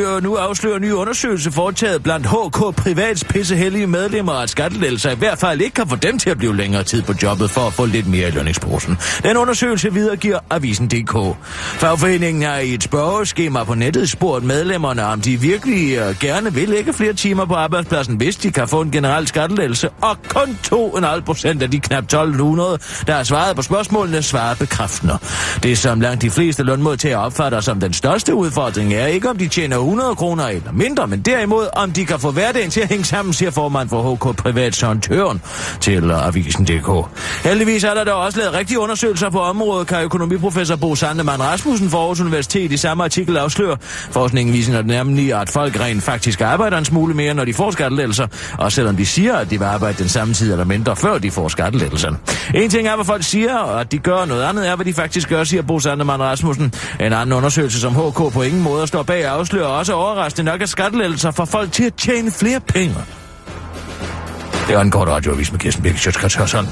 øh, 0.05 0.23
nu 0.23 0.35
afslører 0.35 0.79
ny 0.79 0.91
undersøgelse 0.91 1.51
foretaget 1.51 2.03
blandt 2.03 2.27
HK 2.27 2.75
privats 2.75 3.23
pissehellige 3.23 3.87
medlemmer, 3.87 4.33
at 4.33 4.49
skattelettelser 4.49 5.11
i 5.11 5.15
hvert 5.15 5.39
fald 5.39 5.61
ikke 5.61 5.73
kan 5.73 5.89
få 5.89 5.95
dem 5.95 6.19
til 6.19 6.29
at 6.29 6.37
blive 6.37 6.55
længere 6.55 6.83
tid 6.83 7.01
på 7.01 7.13
jobbet 7.23 7.51
for 7.51 7.61
at 7.61 7.73
få 7.73 7.85
lidt 7.85 8.07
mere 8.07 8.27
i 8.27 8.31
lønningsposen. 8.31 8.97
Den 9.23 9.37
undersøgelse 9.37 9.93
videregiver 9.93 10.39
Avisen.dk. 10.49 11.37
Fagforeningen 11.79 12.43
har 12.43 12.57
i 12.57 12.73
et 12.73 12.83
spørgeskema 12.83 13.63
på 13.63 13.73
nettet 13.73 14.09
spurgt 14.09 14.45
medlemmerne, 14.45 15.05
om 15.05 15.21
de 15.21 15.39
virkelig 15.41 15.97
øh, 15.97 16.15
gerne 16.19 16.53
vil 16.53 16.69
lægge 16.69 16.93
flere 16.93 17.13
timer 17.13 17.45
på 17.45 17.53
arbejdspladsen, 17.53 18.15
hvis 18.15 18.35
de 18.35 18.51
kan 18.51 18.67
få 18.67 18.81
en 18.81 18.91
generel 18.91 19.27
skattelettelse, 19.27 19.89
og 20.01 20.17
kun 20.27 20.57
2,5 20.73 21.19
procent 21.19 21.63
af 21.63 21.71
de 21.71 21.79
knap 21.79 22.03
1200, 22.03 22.79
der 23.07 23.13
har 23.13 23.23
svaret 23.23 23.55
på 23.55 23.61
spørgsmålene, 23.61 24.14
svarer 24.23 24.55
bekræftende. 24.55 25.17
Det, 25.63 25.77
som 25.77 26.01
langt 26.01 26.21
de 26.21 26.31
fleste 26.31 26.63
lønmodtagere 26.63 27.19
opfatter 27.19 27.59
som 27.59 27.79
den 27.79 27.93
største 27.93 28.35
udfordring, 28.35 28.93
er 28.93 29.05
ikke, 29.05 29.29
om 29.29 29.37
de 29.37 29.47
tjener 29.47 29.77
100 29.77 30.15
kroner 30.15 30.47
eller 30.47 30.71
mindre, 30.71 31.07
men 31.07 31.21
derimod, 31.21 31.67
om 31.73 31.91
de 31.91 32.05
kan 32.05 32.19
få 32.19 32.31
hverdagen 32.31 32.71
til 32.71 32.81
at 32.81 32.87
hænge 32.87 33.05
sammen, 33.05 33.33
siger 33.33 33.51
formand 33.51 33.89
for 33.89 34.15
HK 34.15 34.37
Privat 34.37 34.75
Søren 34.75 35.01
Tøren 35.01 35.41
til 35.81 36.11
Avisen.dk. 36.11 37.09
Heldigvis 37.43 37.83
er 37.83 37.93
der 37.93 38.03
da 38.03 38.11
også 38.11 38.39
lavet 38.39 38.53
rigtige 38.53 38.79
undersøgelser 38.79 39.29
på 39.29 39.39
området, 39.41 39.87
kan 39.87 40.03
økonomiprofessor 40.03 40.75
Bo 40.75 40.95
Sandemann 40.95 41.43
Rasmussen 41.43 41.89
fra 41.89 41.97
Aarhus 41.97 42.19
Universitet 42.19 42.71
i 42.71 42.77
samme 42.77 43.03
artikel 43.03 43.37
afsløre. 43.37 43.77
Forskningen 44.11 44.53
viser 44.53 44.81
nemlig, 44.81 45.33
at 45.33 45.49
folk 45.49 45.79
rent 45.79 46.03
faktisk 46.03 46.41
arbejder 46.41 46.77
en 46.77 46.85
smule 46.85 47.13
mere, 47.13 47.33
når 47.33 47.45
de 47.45 47.53
får 47.53 47.71
skattelettelser, 47.71 48.27
og 48.57 48.71
selvom 48.71 48.95
de 48.95 49.05
siger, 49.05 49.35
at 49.35 49.49
de 49.49 49.59
vil 49.59 49.65
arbejde 49.65 49.97
den 49.97 50.09
samme 50.09 50.33
tid 50.33 50.51
eller 50.51 50.65
mindre, 50.65 50.95
før 50.95 51.17
de 51.17 51.31
får 51.31 51.47
skattelettelserne. 51.47 52.17
En 52.53 52.69
ting 52.69 52.87
er, 52.87 52.95
hvad 52.95 53.05
folk 53.05 53.23
siger, 53.23 53.57
og 53.57 53.81
at 53.81 53.91
de 53.91 53.99
gør 54.05 54.25
noget 54.25 54.43
andet 54.43 54.67
er, 54.69 54.75
hvad 54.75 54.85
de 54.85 54.93
faktisk 54.93 55.29
gør, 55.29 55.43
siger 55.43 55.61
Bo 55.61 55.79
Sandemann 55.79 56.23
Rasmussen. 56.23 56.73
En 56.99 57.13
anden 57.13 57.33
undersøgelse, 57.33 57.79
som 57.79 57.93
HK 57.95 58.33
på 58.33 58.41
ingen 58.41 58.61
måde 58.61 58.87
står 58.87 59.03
bag, 59.03 59.25
afslører 59.25 59.67
også 59.67 59.93
overraskende 59.93 60.51
nok, 60.51 60.61
at 60.61 60.69
skattelettelser 60.69 61.31
får 61.31 61.45
folk 61.45 61.71
til 61.71 61.83
at 61.83 61.93
tjene 61.93 62.31
flere 62.31 62.59
penge. 62.59 62.95
Det 64.67 64.75
er 64.75 64.79
en 64.79 64.91
kort 64.91 65.07
radioavis 65.07 65.51
med 65.51 65.59
Kirsten 65.59 65.83
Birgit 65.83 65.99
Sjøtskrets 65.99 66.35
Hørsson. 66.35 66.65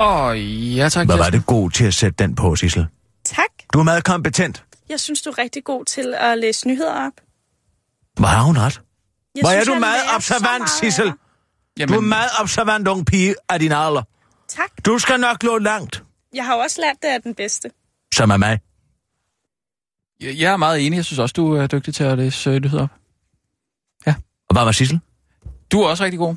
Åh, 0.00 0.76
ja 0.76 0.88
tak. 0.88 1.06
Hvad 1.06 1.16
var 1.16 1.30
det 1.30 1.46
god 1.46 1.70
til 1.70 1.84
at 1.84 1.94
sætte 1.94 2.24
den 2.24 2.34
på, 2.34 2.56
Sissel? 2.56 2.86
Tak. 3.24 3.44
Du 3.72 3.78
er 3.78 3.82
meget 3.82 4.04
kompetent. 4.04 4.65
Jeg 4.88 5.00
synes, 5.00 5.22
du 5.22 5.30
er 5.30 5.38
rigtig 5.38 5.64
god 5.64 5.84
til 5.84 6.14
at 6.14 6.38
læse 6.38 6.68
nyheder 6.68 7.06
op. 7.06 7.12
Hvor 8.18 8.26
har 8.26 8.42
hun 8.42 8.58
ret? 8.58 8.82
Jeg 9.34 9.42
Hvor 9.42 9.50
er 9.50 9.64
du 9.64 9.74
meget 9.74 10.02
observant, 10.14 10.70
Sissel. 10.70 11.12
Jamen, 11.78 11.92
Du 11.92 11.98
er 12.00 12.04
meget 12.06 12.30
observant, 12.40 12.88
ung 12.88 13.06
pige 13.06 13.34
af 13.48 13.58
din 13.60 13.72
alder. 13.72 14.02
Tak. 14.48 14.70
Du 14.86 14.98
skal 14.98 15.20
nok 15.20 15.42
nå 15.42 15.58
langt, 15.58 16.04
Jeg 16.34 16.44
har 16.46 16.54
også 16.54 16.80
lært 16.80 16.96
det 17.02 17.08
af 17.08 17.22
den 17.22 17.34
bedste. 17.34 17.70
som 18.14 18.30
er 18.30 18.36
mig. 18.36 18.60
jeg 20.20 20.38
jeg 20.38 20.52
er 20.52 20.56
meget 20.56 20.86
enig. 20.86 20.96
Jeg 20.96 21.04
synes 21.04 21.18
også, 21.18 21.32
du 21.32 21.52
er 21.54 21.66
dygtig 21.66 21.94
til 21.94 22.04
at 22.04 22.18
læse 22.18 22.50
øh, 22.50 22.60
nyheder 22.60 22.82
op. 22.82 22.90
Og 24.48 24.54
hvad 24.54 24.64
var 24.64 24.72
Sissel? 24.72 25.00
Du 25.72 25.80
er 25.80 25.88
også 25.88 26.04
rigtig 26.04 26.18
god. 26.18 26.36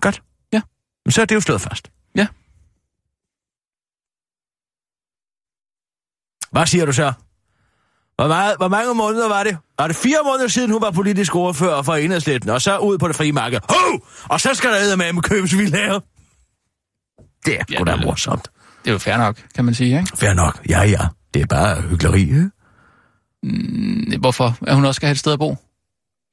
Godt. 0.00 0.22
Ja. 0.52 0.62
Men 1.04 1.12
så 1.12 1.20
er 1.20 1.24
det 1.24 1.34
jo 1.34 1.40
slået 1.40 1.60
fast. 1.60 1.90
Ja. 2.16 2.26
Hvad 6.52 6.66
siger 6.66 6.86
du 6.86 6.92
så? 6.92 7.12
Hvor, 8.16 8.28
meget, 8.28 8.56
hvor 8.56 8.68
mange 8.68 8.94
måneder 8.94 9.28
var 9.28 9.42
det? 9.42 9.56
Var 9.78 9.86
det 9.86 9.96
fire 9.96 10.18
måneder 10.24 10.48
siden, 10.48 10.70
hun 10.70 10.82
var 10.82 10.90
politisk 10.90 11.34
ordfører 11.34 11.82
for 11.82 11.94
Enhedslisten, 11.94 12.50
og 12.50 12.62
så 12.62 12.78
ud 12.78 12.98
på 12.98 13.08
det 13.08 13.16
frie 13.16 13.32
marked? 13.32 13.58
Ho! 13.68 13.98
Og 14.28 14.40
så 14.40 14.54
skal 14.54 14.70
der 14.70 14.78
æde 14.80 14.96
med 14.96 15.12
med 15.12 15.22
købes 15.22 15.58
villager. 15.58 16.00
Det 17.46 17.54
er 17.60 17.64
Ja, 17.70 17.78
da 17.84 17.90
er- 17.92 17.96
morsomt. 18.06 18.48
Det 18.84 18.88
er 18.88 18.92
jo 18.92 18.98
fair 18.98 19.16
nok, 19.16 19.36
kan 19.54 19.64
man 19.64 19.74
sige, 19.74 19.98
ikke? 20.00 20.16
Fair 20.16 20.32
nok. 20.34 20.60
Ja, 20.68 20.82
ja. 20.82 20.98
Det 21.34 21.42
er 21.42 21.46
bare 21.46 21.80
hyggeleri, 21.82 22.20
ikke? 22.22 22.50
Hvorfor? 24.20 24.56
At 24.66 24.74
hun 24.74 24.84
også 24.84 24.98
skal 24.98 25.06
have 25.06 25.12
et 25.12 25.18
sted 25.18 25.32
at 25.32 25.38
bo? 25.38 25.56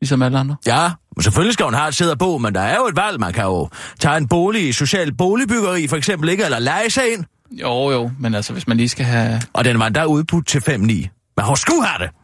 Ligesom 0.02 0.22
alle 0.22 0.40
andre? 0.40 0.56
Ja, 0.66 0.92
men 1.16 1.24
selvfølgelig 1.24 1.54
skal 1.54 1.64
hun 1.64 1.74
have 1.74 1.88
et 1.88 1.96
sted 1.96 2.12
at 2.12 2.18
bo, 2.18 2.38
men 2.38 2.56
der 2.56 2.62
er 2.62 2.76
jo 2.76 2.88
et 2.88 2.96
valg. 2.96 3.20
Man 3.20 3.34
kan 3.34 3.44
jo 3.44 3.70
tage 4.00 4.18
en 4.18 4.28
bolig 4.28 4.68
i 4.70 4.72
social 4.72 5.14
boligbyggeri, 5.16 5.88
for 5.88 5.96
eksempel, 5.96 6.30
ikke? 6.30 6.46
Eller 6.46 6.60
lege 6.60 6.90
sig 6.90 7.14
ind. 7.14 7.26
Jo, 7.51 7.92
jo, 7.92 8.12
men 8.20 8.36
altså, 8.36 8.54
hvis 8.54 8.68
man 8.68 8.77
lige 8.77 8.89
skal 8.89 9.06
have... 9.06 9.42
Og 9.54 9.66
den 9.66 9.80
var 9.80 9.88
endda 9.88 10.06
udbudt 10.06 10.48
til 10.48 10.60
5-9. 10.60 10.74
Men 10.75 11.46
hun 11.46 11.58
skulle 11.58 11.86
have 11.86 12.08
det. 12.08 12.16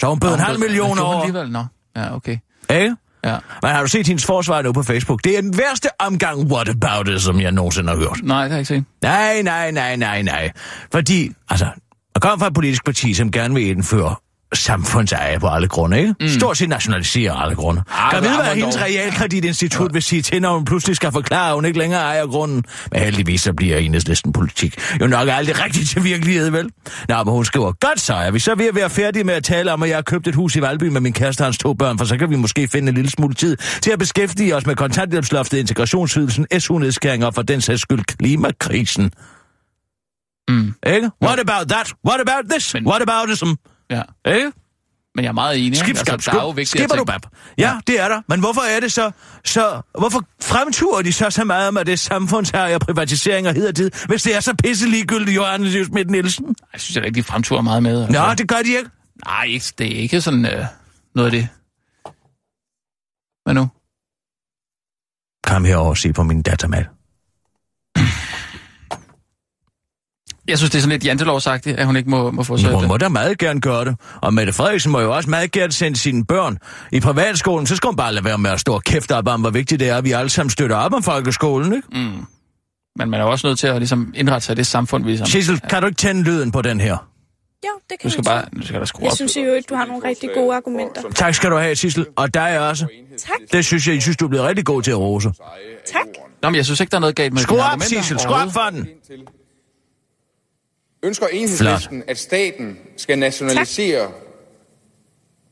Så 0.00 0.06
hun 0.06 0.20
bød 0.20 0.34
en 0.34 0.40
halv 0.40 0.58
million 0.58 0.98
over. 0.98 1.20
alligevel, 1.20 1.50
nå. 1.50 1.64
Ja, 1.96 2.14
okay. 2.16 2.38
Ikke? 2.70 2.96
Ja. 3.24 3.36
Men 3.62 3.70
har 3.70 3.82
du 3.82 3.88
set 3.88 4.06
hendes 4.06 4.26
forsvar 4.26 4.62
nu 4.62 4.72
på 4.72 4.82
Facebook? 4.82 5.24
Det 5.24 5.36
er 5.36 5.40
den 5.40 5.58
værste 5.58 5.88
omgang 5.98 6.52
whataboutism, 6.52 7.40
jeg 7.40 7.52
nogensinde 7.52 7.88
har 7.88 7.96
hørt. 7.96 8.20
Nej, 8.22 8.42
det 8.42 8.50
har 8.50 8.56
jeg 8.56 8.58
ikke 8.58 8.68
set. 8.68 8.84
Nej, 9.02 9.42
nej, 9.42 9.70
nej, 9.70 9.96
nej, 9.96 10.22
nej. 10.22 10.52
Fordi, 10.92 11.30
altså, 11.48 11.64
jeg 12.14 12.22
kommer 12.22 12.38
fra 12.38 12.46
et 12.46 12.54
politisk 12.54 12.84
parti, 12.84 13.14
som 13.14 13.30
gerne 13.30 13.54
vil 13.54 13.66
indføre 13.66 14.14
samfundseje 14.54 15.40
på 15.40 15.48
alle 15.48 15.68
grunde, 15.68 15.98
ikke? 15.98 16.14
Mm. 16.20 16.28
Stort 16.28 16.56
set 16.58 16.68
nationalisere 16.68 17.42
alle 17.42 17.54
grunde. 17.54 17.82
Ah, 17.90 18.12
kan 18.12 18.22
vide, 18.22 18.36
hvad 18.36 18.54
hendes 18.54 18.80
realkreditinstitut 18.80 19.88
ja. 19.88 19.92
vil 19.92 20.02
sige 20.02 20.22
til, 20.22 20.42
når 20.42 20.54
hun 20.54 20.64
pludselig 20.64 20.96
skal 20.96 21.12
forklare, 21.12 21.48
at 21.48 21.54
hun 21.54 21.64
ikke 21.64 21.78
længere 21.78 22.00
ejer 22.00 22.26
grunden. 22.26 22.64
Men 22.92 23.00
heldigvis 23.00 23.40
så 23.42 23.52
bliver 23.52 23.76
enhedslisten 23.76 24.32
politik 24.32 24.78
jo 25.00 25.06
nok 25.06 25.28
aldrig 25.30 25.64
rigtigt 25.64 25.88
til 25.88 26.04
virkelighed, 26.04 26.50
vel? 26.50 26.70
Nå, 27.08 27.24
men 27.24 27.32
hun 27.34 27.44
skriver, 27.44 27.72
godt 27.80 28.00
så 28.00 28.14
er 28.14 28.30
vi 28.30 28.38
så 28.38 28.54
ved 28.54 28.66
at 28.66 28.74
være 28.74 28.90
færdige 28.90 29.24
med 29.24 29.34
at 29.34 29.44
tale 29.44 29.72
om, 29.72 29.82
at 29.82 29.88
jeg 29.88 29.96
har 29.96 30.02
købt 30.02 30.28
et 30.28 30.34
hus 30.34 30.56
i 30.56 30.62
Valby 30.62 30.84
med 30.84 31.00
min 31.00 31.12
kæreste 31.12 31.40
og 31.40 31.46
hans 31.46 31.58
to 31.58 31.74
børn, 31.74 31.98
for 31.98 32.04
så 32.04 32.16
kan 32.16 32.30
vi 32.30 32.36
måske 32.36 32.68
finde 32.68 32.88
en 32.88 32.94
lille 32.94 33.10
smule 33.10 33.34
tid 33.34 33.56
til 33.82 33.90
at 33.90 33.98
beskæftige 33.98 34.56
os 34.56 34.66
med 34.66 34.76
kontanthjælpsloftet, 34.76 35.58
integrationsydelsen, 35.58 36.46
SU-nedskæringer 36.60 37.26
og 37.26 37.34
for 37.34 37.42
den 37.42 37.60
sags 37.60 37.82
skyld 37.82 38.04
klimakrisen. 38.18 39.12
Mm. 40.48 40.74
Ikke? 40.86 41.10
What 41.24 41.40
about 41.40 41.68
that? 41.68 41.92
What 42.08 42.20
about 42.20 42.50
this? 42.50 42.74
Men- 42.74 42.86
What 42.86 43.02
about 43.02 43.28
this? 43.28 43.42
Ja. 43.96 44.02
Ikke? 44.32 44.52
Men 45.14 45.24
jeg 45.24 45.28
er 45.28 45.32
meget 45.32 45.66
enig. 45.66 45.78
Skib, 45.78 45.88
ikke? 45.88 46.00
skab, 46.00 46.12
altså, 46.12 46.30
der 46.30 46.40
er 46.40 46.54
jo 46.58 46.64
skipper 46.64 46.96
du 46.96 47.04
ting. 47.04 47.06
bab. 47.06 47.20
Ja, 47.58 47.78
det 47.86 48.00
er 48.00 48.08
der. 48.08 48.22
Men 48.28 48.40
hvorfor 48.40 48.60
er 48.60 48.80
det 48.80 48.92
så, 48.92 49.10
så 49.44 49.82
hvorfor 49.98 50.24
fremturer 50.42 51.02
de 51.02 51.12
så 51.12 51.30
så 51.30 51.44
meget 51.44 51.74
med 51.74 51.84
det 51.84 51.98
samfundsherre 51.98 52.74
og 52.74 52.80
privatisering 52.80 53.48
og 53.48 53.54
hiddertid, 53.54 53.90
hvis 54.08 54.22
det 54.22 54.36
er 54.36 54.40
så 54.40 54.54
pisse 54.54 54.88
ligegyldigt, 54.88 55.36
Johannes 55.36 55.86
Schmidt 55.86 56.10
Nielsen? 56.10 56.56
Jeg 56.72 56.80
synes 56.80 56.96
jeg 56.96 57.06
ikke, 57.06 57.16
de 57.16 57.22
fremturer 57.22 57.62
meget 57.62 57.82
med. 57.82 58.02
Altså. 58.02 58.26
Nå, 58.26 58.34
det 58.34 58.48
gør 58.48 58.56
de 58.56 58.68
ikke. 58.68 58.90
Nej, 59.26 59.44
ikke, 59.44 59.66
det 59.78 59.96
er 59.96 60.00
ikke 60.00 60.20
sådan 60.20 60.46
øh, 60.46 60.64
noget 61.14 61.26
af 61.26 61.32
det. 61.32 61.48
Hvad 63.44 63.54
nu? 63.54 63.68
Kom 65.44 65.64
herover 65.64 65.88
og 65.88 65.96
se 65.98 66.12
på 66.12 66.22
min 66.22 66.42
datamal. 66.42 66.86
Jeg 70.52 70.58
synes, 70.58 70.70
det 70.70 70.78
er 70.78 70.80
sådan 70.82 70.92
lidt 70.92 71.04
jantelovsagtigt, 71.04 71.78
at 71.78 71.86
hun 71.86 71.96
ikke 71.96 72.10
må, 72.10 72.30
må 72.30 72.42
få 72.42 72.56
så 72.56 72.68
Hun 72.68 72.88
må 72.88 72.96
da 72.96 73.08
meget 73.08 73.38
gerne 73.38 73.60
gøre 73.60 73.84
det. 73.84 73.96
Og 74.20 74.34
Mette 74.34 74.52
Frederiksen 74.52 74.92
må 74.92 75.00
jo 75.00 75.14
også 75.16 75.30
meget 75.30 75.52
gerne 75.52 75.72
sende 75.72 75.96
sine 75.98 76.24
børn 76.24 76.58
i 76.92 77.00
privatskolen. 77.00 77.66
Så 77.66 77.76
skal 77.76 77.88
hun 77.88 77.96
bare 77.96 78.12
lade 78.12 78.24
være 78.24 78.38
med 78.38 78.50
at 78.50 78.60
stå 78.60 78.74
og 78.74 78.82
kæfte 78.82 79.16
op 79.16 79.28
om, 79.28 79.40
hvor 79.40 79.50
vigtigt 79.50 79.80
det 79.80 79.88
er, 79.88 79.96
at 79.96 80.04
vi 80.04 80.12
alle 80.12 80.28
sammen 80.30 80.50
støtter 80.50 80.76
op 80.76 80.92
om 80.92 81.02
folkeskolen, 81.02 81.72
ikke? 81.74 81.88
Mm. 81.92 82.24
Men 82.98 83.10
man 83.10 83.20
er 83.20 83.24
jo 83.24 83.30
også 83.30 83.46
nødt 83.46 83.58
til 83.58 83.66
at 83.66 83.76
ligesom, 83.78 84.12
indrette 84.16 84.46
sig 84.46 84.52
i 84.52 84.56
det 84.56 84.66
samfund, 84.66 85.04
vi 85.04 85.10
ligesom... 85.10 85.26
Sissel, 85.26 85.60
kan 85.60 85.82
du 85.82 85.86
ikke 85.86 85.96
tænde 85.96 86.22
lyden 86.22 86.52
på 86.52 86.62
den 86.62 86.80
her? 86.80 86.92
Jo, 87.64 87.70
det 87.90 88.00
kan 88.00 88.08
Du 88.08 88.12
skal 88.12 88.24
bare... 88.24 88.44
Du 88.56 88.66
skal 88.66 88.80
da 88.80 88.84
skrue 88.84 89.02
Jeg 89.04 89.10
op. 89.10 89.16
synes 89.16 89.36
jo 89.36 89.52
ikke, 89.54 89.66
du 89.70 89.74
har 89.74 89.84
nogle 89.84 90.08
rigtig 90.08 90.30
gode 90.34 90.56
argumenter. 90.56 91.02
Tak 91.14 91.34
skal 91.34 91.50
du 91.50 91.56
have, 91.56 91.76
Sissel. 91.76 92.06
Og 92.16 92.34
dig 92.34 92.68
også. 92.68 92.86
Tak, 93.18 93.34
Det 93.52 93.64
synes 93.64 93.86
jeg, 93.86 93.94
jeg 93.94 94.02
synes, 94.02 94.16
du 94.16 94.24
er 94.24 94.28
blevet 94.28 94.46
rigtig 94.46 94.64
god 94.64 94.82
til 94.82 94.90
at 94.90 94.98
rose. 94.98 95.28
tak. 95.92 96.02
Nå, 96.42 96.48
men 96.50 96.56
jeg 96.56 96.64
synes 96.64 96.80
ikke, 96.80 96.90
der 96.90 96.96
er 96.96 97.00
noget 97.00 97.16
galt 97.16 97.32
med 97.32 97.42
Skru 97.42 97.54
dine 97.54 97.64
op, 97.64 97.68
argumenter 97.70 98.02
Sissel. 98.02 98.18
Skru 98.20 98.34
op 98.34 98.52
for 98.52 98.68
den. 98.72 98.88
Ønsker 101.02 101.26
enhedslisten, 101.26 102.04
at 102.06 102.18
staten 102.18 102.78
skal 102.96 103.18
nationalisere 103.18 104.10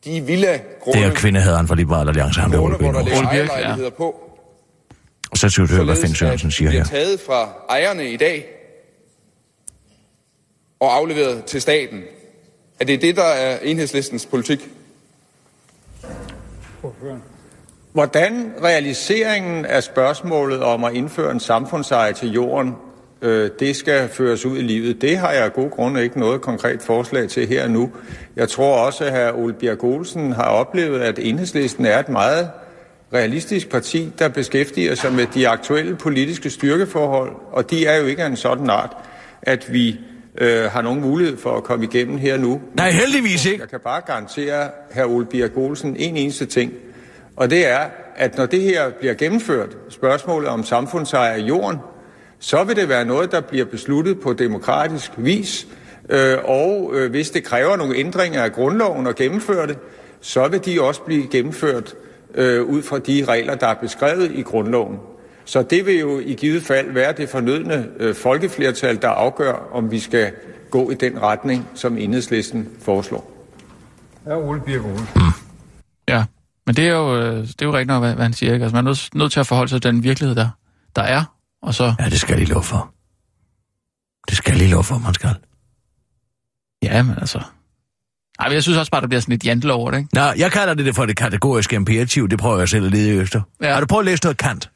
de 0.04 0.20
villa 0.20 0.60
Det 0.84 1.04
er 1.04 1.14
kvindehaderen 1.14 1.68
fra 1.68 1.74
Liberal 1.74 2.08
Alliance, 2.08 2.40
han 2.40 2.50
der 2.50 2.58
grunde, 2.58 2.76
Ole 2.76 2.92
Birk 2.92 2.96
Ole 2.96 3.82
ja. 3.82 3.90
på, 3.90 4.30
Og 5.30 5.36
så 5.38 5.48
skal 5.48 5.66
du 5.66 5.72
høre, 5.74 5.84
hvad 5.84 5.96
Finn 5.96 6.14
Sørensen 6.14 6.50
siger 6.50 6.70
her. 6.70 6.84
taget 6.84 7.20
fra 7.20 7.52
ejerne 7.68 8.10
i 8.10 8.16
dag 8.16 8.46
og 10.80 10.96
afleveret 10.96 11.44
til 11.44 11.60
staten. 11.60 12.02
Er 12.80 12.84
det 12.84 13.02
det, 13.02 13.16
der 13.16 13.24
er 13.24 13.58
enhedslistens 13.62 14.26
politik? 14.26 14.68
Hvordan 17.92 18.52
realiseringen 18.62 19.64
af 19.64 19.82
spørgsmålet 19.82 20.62
om 20.62 20.84
at 20.84 20.94
indføre 20.94 21.30
en 21.30 21.40
samfundseje 21.40 22.12
til 22.12 22.32
jorden, 22.32 22.74
øh, 23.22 23.50
det 23.60 23.76
skal 23.76 24.08
føres 24.08 24.46
ud 24.46 24.58
i 24.58 24.62
livet, 24.62 25.00
det 25.00 25.18
har 25.18 25.32
jeg 25.32 25.44
af 25.44 25.52
gode 25.52 25.70
grunde 25.70 26.02
ikke 26.02 26.20
noget 26.20 26.40
konkret 26.40 26.82
forslag 26.82 27.28
til 27.28 27.46
her 27.46 27.68
nu. 27.68 27.90
Jeg 28.36 28.48
tror 28.48 28.86
også, 28.86 29.04
at 29.04 29.12
hr. 29.12 29.38
Ole 29.38 29.54
Bjerg 29.54 29.84
Olsen 29.84 30.32
har 30.32 30.48
oplevet, 30.48 31.00
at 31.00 31.18
enhedslisten 31.18 31.86
er 31.86 31.98
et 31.98 32.08
meget 32.08 32.50
realistisk 33.14 33.70
parti, 33.70 34.12
der 34.18 34.28
beskæftiger 34.28 34.94
sig 34.94 35.12
med 35.12 35.26
de 35.34 35.48
aktuelle 35.48 35.96
politiske 35.96 36.50
styrkeforhold, 36.50 37.32
og 37.52 37.70
de 37.70 37.86
er 37.86 37.96
jo 37.96 38.06
ikke 38.06 38.22
af 38.22 38.26
en 38.26 38.36
sådan 38.36 38.70
art, 38.70 38.96
at 39.42 39.72
vi 39.72 40.00
øh, 40.38 40.64
har 40.64 40.82
nogen 40.82 41.00
mulighed 41.00 41.36
for 41.36 41.56
at 41.56 41.64
komme 41.64 41.84
igennem 41.84 42.18
her 42.18 42.36
nu. 42.36 42.60
Nej, 42.74 42.90
heldigvis 42.90 43.46
ikke. 43.46 43.60
Jeg 43.60 43.68
kan 43.68 43.80
bare 43.84 44.00
garantere 44.06 44.68
hr. 44.94 45.06
Ole 45.06 45.26
Birk 45.26 45.56
Olsen 45.56 45.96
en 45.96 46.16
eneste 46.16 46.46
ting, 46.46 46.72
og 47.36 47.50
det 47.50 47.66
er, 47.66 47.80
at 48.16 48.36
når 48.36 48.46
det 48.46 48.62
her 48.62 48.90
bliver 48.90 49.14
gennemført, 49.14 49.76
spørgsmålet 49.88 50.48
om 50.48 50.64
samfundseje 50.64 51.32
af 51.32 51.38
jorden, 51.38 51.76
så 52.40 52.64
vil 52.64 52.76
det 52.76 52.88
være 52.88 53.04
noget, 53.04 53.32
der 53.32 53.40
bliver 53.40 53.64
besluttet 53.64 54.20
på 54.20 54.32
demokratisk 54.32 55.10
vis, 55.16 55.66
øh, 56.08 56.38
og 56.44 56.90
øh, 56.94 57.10
hvis 57.10 57.30
det 57.30 57.44
kræver 57.44 57.76
nogle 57.76 57.96
ændringer 57.96 58.42
af 58.42 58.52
grundloven 58.52 59.06
at 59.06 59.16
gennemføre 59.16 59.66
det, 59.66 59.78
så 60.20 60.48
vil 60.48 60.64
de 60.64 60.82
også 60.82 61.00
blive 61.02 61.26
gennemført 61.26 61.94
øh, 62.34 62.64
ud 62.64 62.82
fra 62.82 62.98
de 62.98 63.24
regler, 63.28 63.54
der 63.54 63.66
er 63.66 63.74
beskrevet 63.74 64.30
i 64.34 64.42
grundloven. 64.42 64.98
Så 65.44 65.62
det 65.62 65.86
vil 65.86 65.98
jo 65.98 66.18
i 66.18 66.34
givet 66.34 66.62
fald 66.62 66.92
være 66.92 67.12
det 67.12 67.28
fornødne 67.28 67.88
øh, 67.98 68.14
folkeflertal, 68.14 69.02
der 69.02 69.08
afgør, 69.08 69.68
om 69.72 69.90
vi 69.90 69.98
skal 69.98 70.32
gå 70.70 70.90
i 70.90 70.94
den 70.94 71.22
retning, 71.22 71.68
som 71.74 71.98
enhedslisten 71.98 72.68
foreslår. 72.80 73.30
Ja, 76.08 76.24
men 76.66 76.76
det 76.76 76.86
er 76.86 76.92
jo, 76.92 77.16
øh, 77.16 77.36
det 77.36 77.62
er 77.62 77.66
jo 77.66 77.72
rigtigt 77.72 77.86
nok, 77.88 78.02
hvad, 78.02 78.14
hvad 78.14 78.24
han 78.24 78.32
siger. 78.32 78.52
Ikke? 78.52 78.64
Altså, 78.64 78.76
man 78.76 78.84
er 78.84 78.88
nødt, 78.88 79.14
nødt 79.14 79.32
til 79.32 79.40
at 79.40 79.46
forholde 79.46 79.68
sig 79.68 79.82
til 79.82 79.92
den 79.92 80.02
virkelighed, 80.02 80.36
der, 80.36 80.48
der 80.96 81.02
er. 81.02 81.24
Og 81.62 81.74
så, 81.74 81.94
Ja, 81.98 82.04
det 82.04 82.20
skal 82.20 82.38
de 82.38 82.44
lov 82.44 82.62
for. 82.62 82.94
Det 84.28 84.36
skal 84.36 84.60
de 84.60 84.66
lov 84.70 84.84
for, 84.84 84.98
man 84.98 85.14
skal. 85.14 85.34
ja, 86.82 87.02
men 87.02 87.14
altså... 87.18 87.42
Ej, 88.38 88.48
men 88.48 88.54
jeg 88.54 88.62
synes 88.62 88.78
også 88.78 88.90
bare, 88.92 89.00
der 89.00 89.06
bliver 89.06 89.20
sådan 89.20 89.32
lidt 89.32 89.44
jantelov 89.44 89.80
over 89.80 89.90
det, 89.90 89.98
ikke? 89.98 90.08
Nå, 90.12 90.20
jeg 90.20 90.52
kalder 90.52 90.74
det 90.74 90.86
det 90.86 90.94
for 90.94 91.06
det 91.06 91.16
kategoriske 91.16 91.76
imperativ. 91.76 92.28
Det 92.28 92.38
prøver 92.38 92.58
jeg 92.58 92.68
selv 92.68 92.84
at 92.86 92.90
lede 92.92 93.20
efter. 93.22 93.40
Ja. 93.62 93.72
Har 93.72 93.80
du 93.80 93.86
prøvet 93.86 94.02
at 94.02 94.06
læse 94.06 94.22
noget 94.24 94.36
Kant? 94.38 94.70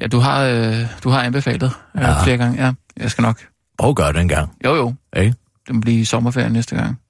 Ja, 0.00 0.06
du 0.06 0.18
har, 0.18 0.44
øh, 0.44 0.86
du 1.04 1.08
har 1.10 1.22
anbefalet 1.22 1.72
øh, 1.96 2.02
Ja. 2.02 2.22
flere 2.24 2.36
gange. 2.36 2.64
Ja, 2.66 2.72
jeg 2.96 3.10
skal 3.10 3.22
nok. 3.22 3.46
Prøv 3.78 3.90
at 3.90 3.96
gøre 3.96 4.12
det 4.12 4.20
en 4.20 4.28
gang. 4.28 4.56
Jo, 4.64 4.74
jo. 4.74 4.94
Ikke? 5.16 5.34
Det 5.66 5.74
må 5.74 5.80
blive 5.80 6.06
sommerferie 6.06 6.50
næste 6.50 6.76
gang. 6.76 7.00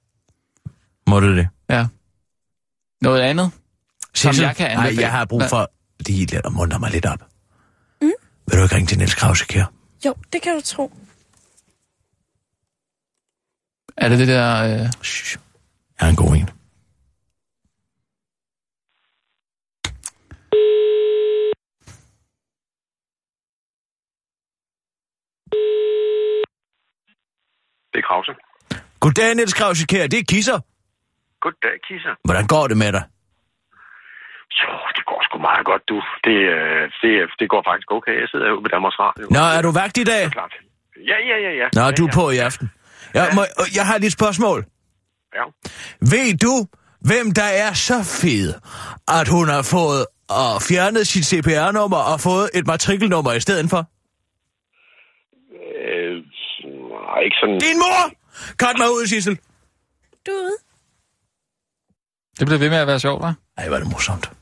Må 1.07 1.19
du 1.19 1.35
det? 1.35 1.47
Ja. 1.69 1.87
Noget 3.01 3.21
andet? 3.21 3.51
Som 4.13 4.31
Sissel? 4.33 4.45
jeg 4.45 4.55
kan 4.55 4.65
Nej, 4.65 4.73
anbefale. 4.75 5.01
jeg 5.01 5.11
har 5.11 5.25
brug 5.25 5.43
for 5.49 5.71
lige 6.07 6.19
lidt 6.25 6.45
at 6.45 6.51
muntre 6.53 6.79
mig 6.79 6.91
lidt 6.91 7.05
op. 7.05 7.19
Vil 8.51 8.59
du 8.59 8.63
ikke 8.63 8.75
ringe 8.75 8.87
til 8.87 8.97
Niels 8.97 9.15
Krause 9.15 9.45
her? 9.53 9.65
Jo, 10.05 10.15
det 10.33 10.41
kan 10.41 10.55
du 10.55 10.61
tro. 10.61 10.91
Er 13.97 14.09
det 14.09 14.19
det 14.19 14.27
der... 14.27 14.63
Øh... 14.63 14.91
Shh. 15.03 15.37
Jeg 15.99 16.05
er 16.05 16.09
en 16.09 16.15
god 16.15 16.35
en. 16.35 16.45
Det 27.93 27.99
er 28.03 28.07
Krause. 28.09 28.31
Goddag, 28.99 29.35
Niels 29.35 29.53
Krause 29.53 29.85
her. 29.91 30.07
Det 30.07 30.19
er 30.19 30.23
Kisser. 30.29 30.59
Goddag, 31.41 31.75
Kisser. 31.87 32.13
Hvordan 32.25 32.47
går 32.47 32.67
det 32.67 32.77
med 32.77 32.91
dig? 32.91 33.03
Jo, 34.59 34.71
det 34.97 35.03
går 35.09 35.19
sgu 35.25 35.35
meget 35.49 35.65
godt, 35.69 35.83
du. 35.89 35.97
Det, 36.27 36.37
øh, 36.55 36.81
det, 37.01 37.11
det 37.39 37.47
går 37.53 37.61
faktisk 37.69 37.89
okay. 37.97 38.15
Jeg 38.21 38.27
sidder 38.31 38.45
herude 38.47 38.63
ved 38.65 38.71
Danmarks 38.75 38.99
Radio. 39.05 39.25
Nå, 39.37 39.43
er 39.57 39.61
du 39.67 39.71
vagt 39.81 39.97
i 40.03 40.05
dag? 40.11 40.23
Er 40.25 40.29
klart. 40.39 40.53
Ja, 41.11 41.17
ja, 41.29 41.37
ja, 41.45 41.51
ja. 41.61 41.67
Nå, 41.77 41.81
ja, 41.87 41.91
du 41.99 42.03
er 42.05 42.11
ja. 42.11 42.17
på 42.19 42.23
i 42.29 42.37
aften. 42.37 42.67
Jeg, 43.13 43.25
må, 43.37 43.41
jeg 43.77 43.85
har 43.89 43.97
lige 43.97 44.07
et 44.07 44.17
spørgsmål. 44.19 44.59
Ja. 45.37 45.43
Ved 46.13 46.29
du, 46.45 46.53
hvem 47.09 47.25
der 47.39 47.49
er 47.65 47.73
så 47.73 47.97
fed, 48.21 48.47
at 49.19 49.27
hun 49.35 49.47
har 49.55 49.63
fået 49.75 50.03
og 50.29 50.61
fjernet 50.69 51.07
sit 51.07 51.25
CPR-nummer 51.31 52.01
og 52.11 52.19
fået 52.19 52.49
et 52.53 52.67
matrikelnummer 52.67 53.33
i 53.33 53.39
stedet 53.39 53.69
for? 53.69 53.81
Øh, 55.81 56.15
nej, 56.93 57.19
ikke 57.25 57.37
sådan... 57.41 57.59
Din 57.67 57.77
mor! 57.83 58.01
Cut 58.61 58.77
mig 58.77 58.89
ud, 58.97 59.07
Sissel. 59.07 59.35
Du 60.25 60.31
er 60.31 60.43
ude. 60.47 60.57
Det 62.39 62.47
bliver 62.47 62.59
ved 62.59 62.69
med 62.69 62.77
at 62.77 62.87
være 62.87 62.99
sjovt, 62.99 63.23
hva'? 63.23 63.33
Ej, 63.57 63.65
er 63.65 63.79
det 63.79 63.87
morsomt. 63.91 64.40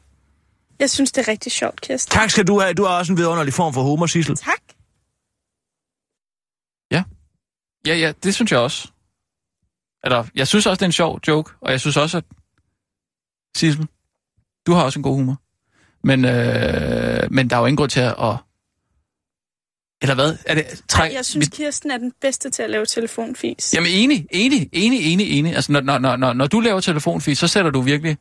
Jeg 0.80 0.90
synes, 0.90 1.12
det 1.12 1.28
er 1.28 1.32
rigtig 1.32 1.52
sjovt, 1.52 1.82
Kirsten. 1.82 2.12
Tak 2.12 2.30
skal 2.30 2.48
du 2.48 2.60
have. 2.60 2.74
Du 2.74 2.84
har 2.84 2.98
også 2.98 3.14
en 3.14 3.18
vidunderlig 3.18 3.54
form 3.54 3.74
for 3.74 3.82
humor, 3.82 4.06
Sissel. 4.06 4.36
Tak. 4.36 4.62
Ja, 7.86 7.96
ja, 7.96 8.12
det 8.24 8.36
synes 8.36 8.52
jeg 8.52 8.60
også. 8.60 8.88
Eller, 10.04 10.26
jeg 10.36 10.48
synes 10.48 10.66
også, 10.66 10.76
det 10.76 10.82
er 10.82 10.86
en 10.86 10.92
sjov 10.92 11.20
joke, 11.28 11.54
og 11.62 11.72
jeg 11.72 11.80
synes 11.80 11.98
også, 11.98 12.18
at... 12.18 12.24
Sissel, 13.56 13.88
du 14.68 14.74
har 14.74 14.84
også 14.84 15.00
en 15.00 15.04
god 15.04 15.16
humor. 15.16 15.42
Men, 16.04 16.26
øh, 16.26 17.32
men 17.32 17.50
der 17.50 17.56
er 17.56 17.60
jo 17.60 17.66
ingen 17.66 17.78
grund 17.78 17.90
til 17.90 18.00
at... 18.00 18.36
Eller 20.02 20.16
hvad? 20.16 20.38
Er 20.46 20.56
det, 20.56 20.84
Træk, 20.88 21.14
jeg 21.14 21.26
synes, 21.26 21.46
mit... 21.46 21.54
Kirsten 21.54 21.92
er 21.92 21.98
den 21.98 22.14
bedste 22.22 22.50
til 22.50 22.64
at 22.64 22.70
lave 22.70 22.86
telefonfis. 22.86 23.74
Jamen 23.74 23.92
enig, 23.92 24.28
enig, 24.32 24.70
enig, 24.72 25.14
enig, 25.14 25.40
enig. 25.40 25.56
Altså, 25.56 25.72
når, 25.72 25.82
når, 25.82 26.16
når, 26.16 26.34
når 26.34 26.48
du 26.48 26.60
laver 26.60 26.80
telefonfis, 26.80 27.38
så 27.38 27.48
sætter 27.48 27.72
du 27.72 27.82
virkelig... 27.82 28.18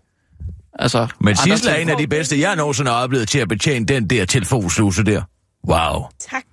Altså, 0.78 1.08
Men 1.20 1.36
Sissel 1.36 1.68
er 1.68 1.74
en 1.74 1.88
af 1.88 1.96
de 1.96 2.06
bedste, 2.06 2.40
jeg 2.40 2.56
nogensinde 2.56 2.90
har 2.90 3.02
oplevet 3.02 3.28
til 3.28 3.38
at 3.38 3.48
betjene 3.48 3.86
den 3.86 4.10
der 4.10 4.24
telefonsluse 4.24 5.04
der. 5.04 5.22
Wow. 5.68 6.02
Tak. 6.18 6.44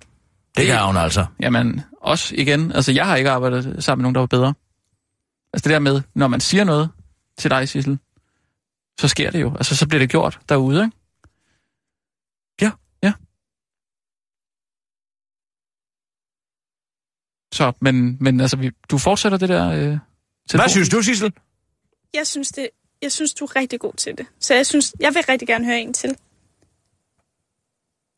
Det 0.56 0.66
kan 0.66 0.82
hun 0.86 0.96
altså. 0.96 1.26
Jamen, 1.40 1.80
også 2.00 2.34
igen. 2.36 2.72
Altså, 2.72 2.92
jeg 2.92 3.06
har 3.06 3.16
ikke 3.16 3.30
arbejdet 3.30 3.84
sammen 3.84 4.02
med 4.02 4.02
nogen, 4.02 4.14
der 4.14 4.20
var 4.20 4.26
bedre. 4.26 4.54
Altså 5.52 5.68
det 5.68 5.70
der 5.70 5.78
med, 5.78 6.02
når 6.14 6.28
man 6.28 6.40
siger 6.40 6.64
noget 6.64 6.90
til 7.38 7.50
dig, 7.50 7.68
Sissel, 7.68 7.98
så 9.00 9.08
sker 9.08 9.30
det 9.30 9.40
jo. 9.40 9.54
Altså, 9.54 9.76
så 9.76 9.88
bliver 9.88 9.98
det 9.98 10.10
gjort 10.10 10.38
derude, 10.48 10.84
ikke? 10.84 10.96
Ja. 12.62 12.70
Ja. 13.02 13.12
Så, 17.52 17.72
men, 17.80 18.16
men 18.20 18.40
altså, 18.40 18.56
vi, 18.56 18.70
du 18.90 18.98
fortsætter 18.98 19.38
det 19.38 19.48
der... 19.48 19.68
Øh, 19.68 19.76
telefon. 19.78 19.98
Hvad 20.54 20.68
synes 20.68 20.88
du, 20.88 21.02
Sissel? 21.02 21.32
Jeg 22.14 22.26
synes, 22.26 22.48
det, 22.48 22.68
jeg 23.02 23.12
synes, 23.12 23.34
du 23.34 23.44
er 23.44 23.56
rigtig 23.56 23.80
god 23.80 23.92
til 23.92 24.18
det. 24.18 24.26
Så 24.40 24.54
jeg 24.54 24.66
synes, 24.66 24.94
jeg 25.00 25.14
vil 25.14 25.24
rigtig 25.28 25.48
gerne 25.48 25.64
høre 25.64 25.80
en 25.80 25.94
til. 25.94 26.08
Men, 26.08 26.16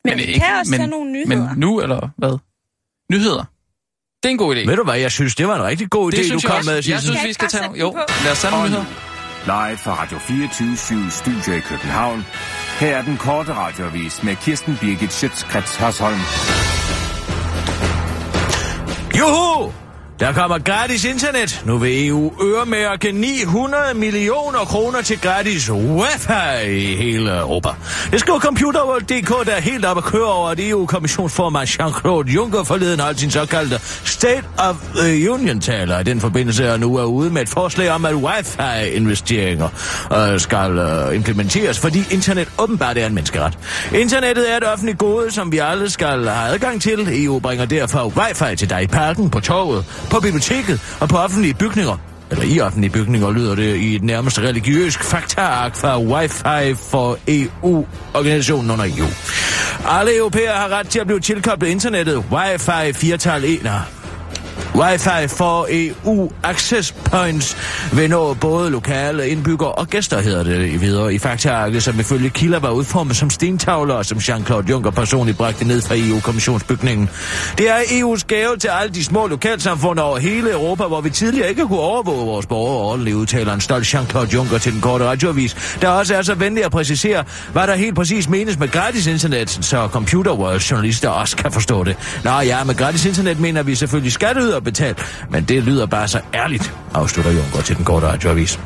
men 0.05 0.17
vi 0.17 0.23
ikke, 0.23 0.39
kan 0.39 0.59
også 0.59 0.71
men, 0.71 0.79
tage 0.79 0.89
nogle 0.89 1.11
nyheder. 1.11 1.49
Men 1.49 1.59
nu, 1.59 1.81
eller 1.81 2.09
hvad? 2.17 2.37
Nyheder? 3.11 3.43
Det 4.23 4.29
er 4.29 4.31
en 4.31 4.37
god 4.37 4.55
idé. 4.55 4.67
Ved 4.69 4.75
du 4.75 4.83
hvad, 4.83 4.99
jeg 4.99 5.11
synes, 5.11 5.35
det 5.35 5.47
var 5.47 5.55
en 5.55 5.63
rigtig 5.63 5.89
god 5.89 6.11
det 6.11 6.17
idé, 6.17 6.33
du 6.33 6.39
kom 6.47 6.65
med. 6.65 6.73
Jeg, 6.73 6.89
jeg 6.89 7.01
synes, 7.01 7.23
vi 7.25 7.33
skal 7.33 7.47
tage. 7.47 7.73
Jo, 7.73 7.97
lad 8.23 8.31
os 8.31 8.41
tage 8.41 8.51
nogle 8.51 8.69
nyheder. 8.69 8.85
Live 9.45 9.77
fra 9.77 9.93
Radio 10.03 10.17
24 10.17 11.09
Studio 11.11 11.53
i 11.53 11.59
København. 11.59 12.25
Her 12.79 12.97
er 12.97 13.01
den 13.01 13.17
korte 13.17 13.53
radiovis 13.53 14.23
med 14.23 14.35
Kirsten 14.35 14.77
Birgit 14.81 15.13
Schøtzgrads 15.13 15.75
Hasholm. 15.75 16.19
Juhu! 19.19 19.71
Der 20.19 20.33
kommer 20.33 20.57
gratis 20.59 21.05
internet. 21.05 21.61
Nu 21.65 21.77
vil 21.77 22.07
EU 22.07 22.31
øremærke 22.43 23.11
900 23.11 23.93
millioner 23.95 24.59
kroner 24.59 25.01
til 25.01 25.21
gratis 25.21 25.71
wifi 25.71 26.67
i 26.67 26.95
hele 26.95 27.39
Europa. 27.39 27.69
Det 28.11 28.19
skriver 28.19 28.39
Computerworld.dk, 28.39 29.47
der 29.47 29.53
er 29.55 29.59
helt 29.59 29.85
op 29.85 29.97
at 29.97 30.03
køre 30.03 30.25
over, 30.25 30.49
at 30.49 30.59
EU-kommissionsformand 30.59 31.67
Jean-Claude 31.67 32.33
Juncker 32.33 32.63
forleden 32.63 32.99
holdt 32.99 33.19
sin 33.19 33.31
såkaldte 33.31 33.79
State 34.03 34.43
of 34.57 34.75
the 34.95 35.31
Union-taler. 35.31 35.99
I 35.99 36.03
den 36.03 36.21
forbindelse 36.21 36.65
er 36.65 36.77
nu 36.77 36.95
er 36.95 37.03
ude 37.03 37.29
med 37.29 37.41
et 37.41 37.49
forslag 37.49 37.91
om, 37.91 38.05
at 38.05 38.15
wifi-investeringer 38.15 39.69
øh, 40.13 40.39
skal 40.39 40.77
øh, 40.77 41.15
implementeres, 41.15 41.79
fordi 41.79 42.03
internet 42.11 42.47
åbenbart 42.57 42.97
er 42.97 43.05
en 43.05 43.13
menneskeret. 43.13 43.57
Internettet 43.93 44.51
er 44.51 44.57
et 44.57 44.67
offentligt 44.73 44.97
gode, 44.97 45.31
som 45.31 45.51
vi 45.51 45.57
alle 45.57 45.89
skal 45.89 46.27
have 46.27 46.53
adgang 46.53 46.81
til. 46.81 47.25
EU 47.25 47.39
bringer 47.39 47.65
derfor 47.65 48.13
wifi 48.17 48.55
til 48.55 48.69
dig 48.69 48.83
i 48.83 48.87
parken, 48.87 49.29
på 49.29 49.39
toget, 49.39 49.85
på 50.11 50.19
biblioteket 50.19 50.97
og 50.99 51.09
på 51.09 51.17
offentlige 51.17 51.53
bygninger. 51.53 51.97
Eller 52.31 52.45
i 52.45 52.59
offentlige 52.59 52.91
bygninger 52.91 53.31
lyder 53.31 53.55
det 53.55 53.75
i 53.75 53.95
et 53.95 54.03
nærmest 54.03 54.39
religiøst 54.39 55.03
faktaark 55.03 55.75
fra 55.75 55.99
Wi-Fi 55.99 56.89
for 56.91 57.17
EU-organisationen 57.27 58.71
under 58.71 58.85
EU. 58.85 59.07
Alle 59.87 60.17
europæere 60.17 60.55
har 60.55 60.69
ret 60.69 60.89
til 60.89 60.99
at 60.99 61.07
blive 61.07 61.19
tilkoblet 61.19 61.67
internettet. 61.67 62.23
Wi-Fi 62.31 62.91
4 62.91 63.45
1 63.45 63.98
Wi-Fi 64.75 65.27
for 65.27 65.67
EU 65.69 66.31
Access 66.43 66.91
Points 66.91 67.57
vil 67.93 68.09
nå 68.09 68.33
både 68.33 68.69
lokale 68.69 69.29
indbyggere 69.29 69.71
og 69.71 69.87
gæster, 69.87 70.21
hedder 70.21 70.43
det 70.43 70.81
videre 70.81 71.13
i 71.13 71.19
faktaarket, 71.19 71.83
som 71.83 71.99
ifølge 71.99 72.29
kilder 72.29 72.59
var 72.59 72.69
udformet 72.69 73.15
som 73.15 73.29
stentavler, 73.29 74.03
som 74.03 74.17
Jean-Claude 74.17 74.69
Juncker 74.69 74.91
personligt 74.91 75.37
bragte 75.37 75.67
ned 75.67 75.81
fra 75.81 75.95
EU-kommissionsbygningen. 75.97 77.09
Det 77.57 77.69
er 77.69 77.77
EU's 77.77 78.23
gave 78.27 78.57
til 78.57 78.67
alle 78.67 78.93
de 78.93 79.03
små 79.03 79.27
lokalsamfund 79.27 79.99
over 79.99 80.17
hele 80.17 80.51
Europa, 80.51 80.83
hvor 80.83 81.01
vi 81.01 81.09
tidligere 81.09 81.49
ikke 81.49 81.67
kunne 81.67 81.79
overvåge 81.79 82.25
vores 82.25 82.45
borgere 82.45 82.77
ordentligt, 82.77 83.15
udtaler 83.15 83.53
en 83.53 83.61
stolt 83.61 83.95
Jean-Claude 83.95 84.33
Juncker 84.33 84.57
til 84.57 84.73
den 84.73 84.81
korte 84.81 85.05
radioavis, 85.05 85.75
der 85.81 85.89
også 85.89 86.15
er 86.15 86.21
så 86.21 86.35
venlig 86.35 86.65
at 86.65 86.71
præcisere, 86.71 87.23
hvad 87.51 87.67
der 87.67 87.75
helt 87.75 87.95
præcis 87.95 88.29
menes 88.29 88.59
med 88.59 88.67
gratis 88.67 89.07
internet, 89.07 89.49
så 89.61 89.87
Computer 89.87 90.33
World 90.33 90.59
journalister 90.59 91.09
også 91.09 91.37
kan 91.37 91.51
forstå 91.51 91.83
det. 91.83 91.95
Nå 92.23 92.31
ja, 92.31 92.63
med 92.63 92.75
gratis 92.75 93.05
internet 93.05 93.39
mener 93.39 93.63
vi 93.63 93.75
selvfølgelig 93.75 94.13
skatteyder 94.49 94.59
betalt, 94.59 95.27
men 95.29 95.43
det 95.43 95.63
lyder 95.63 95.85
bare 95.85 96.07
så 96.07 96.19
ærligt, 96.33 96.73
afslutter 96.93 97.31
Juncker 97.31 97.61
til 97.61 97.77
den 97.77 97.85
korte 97.85 98.07
radioavis. 98.07 98.59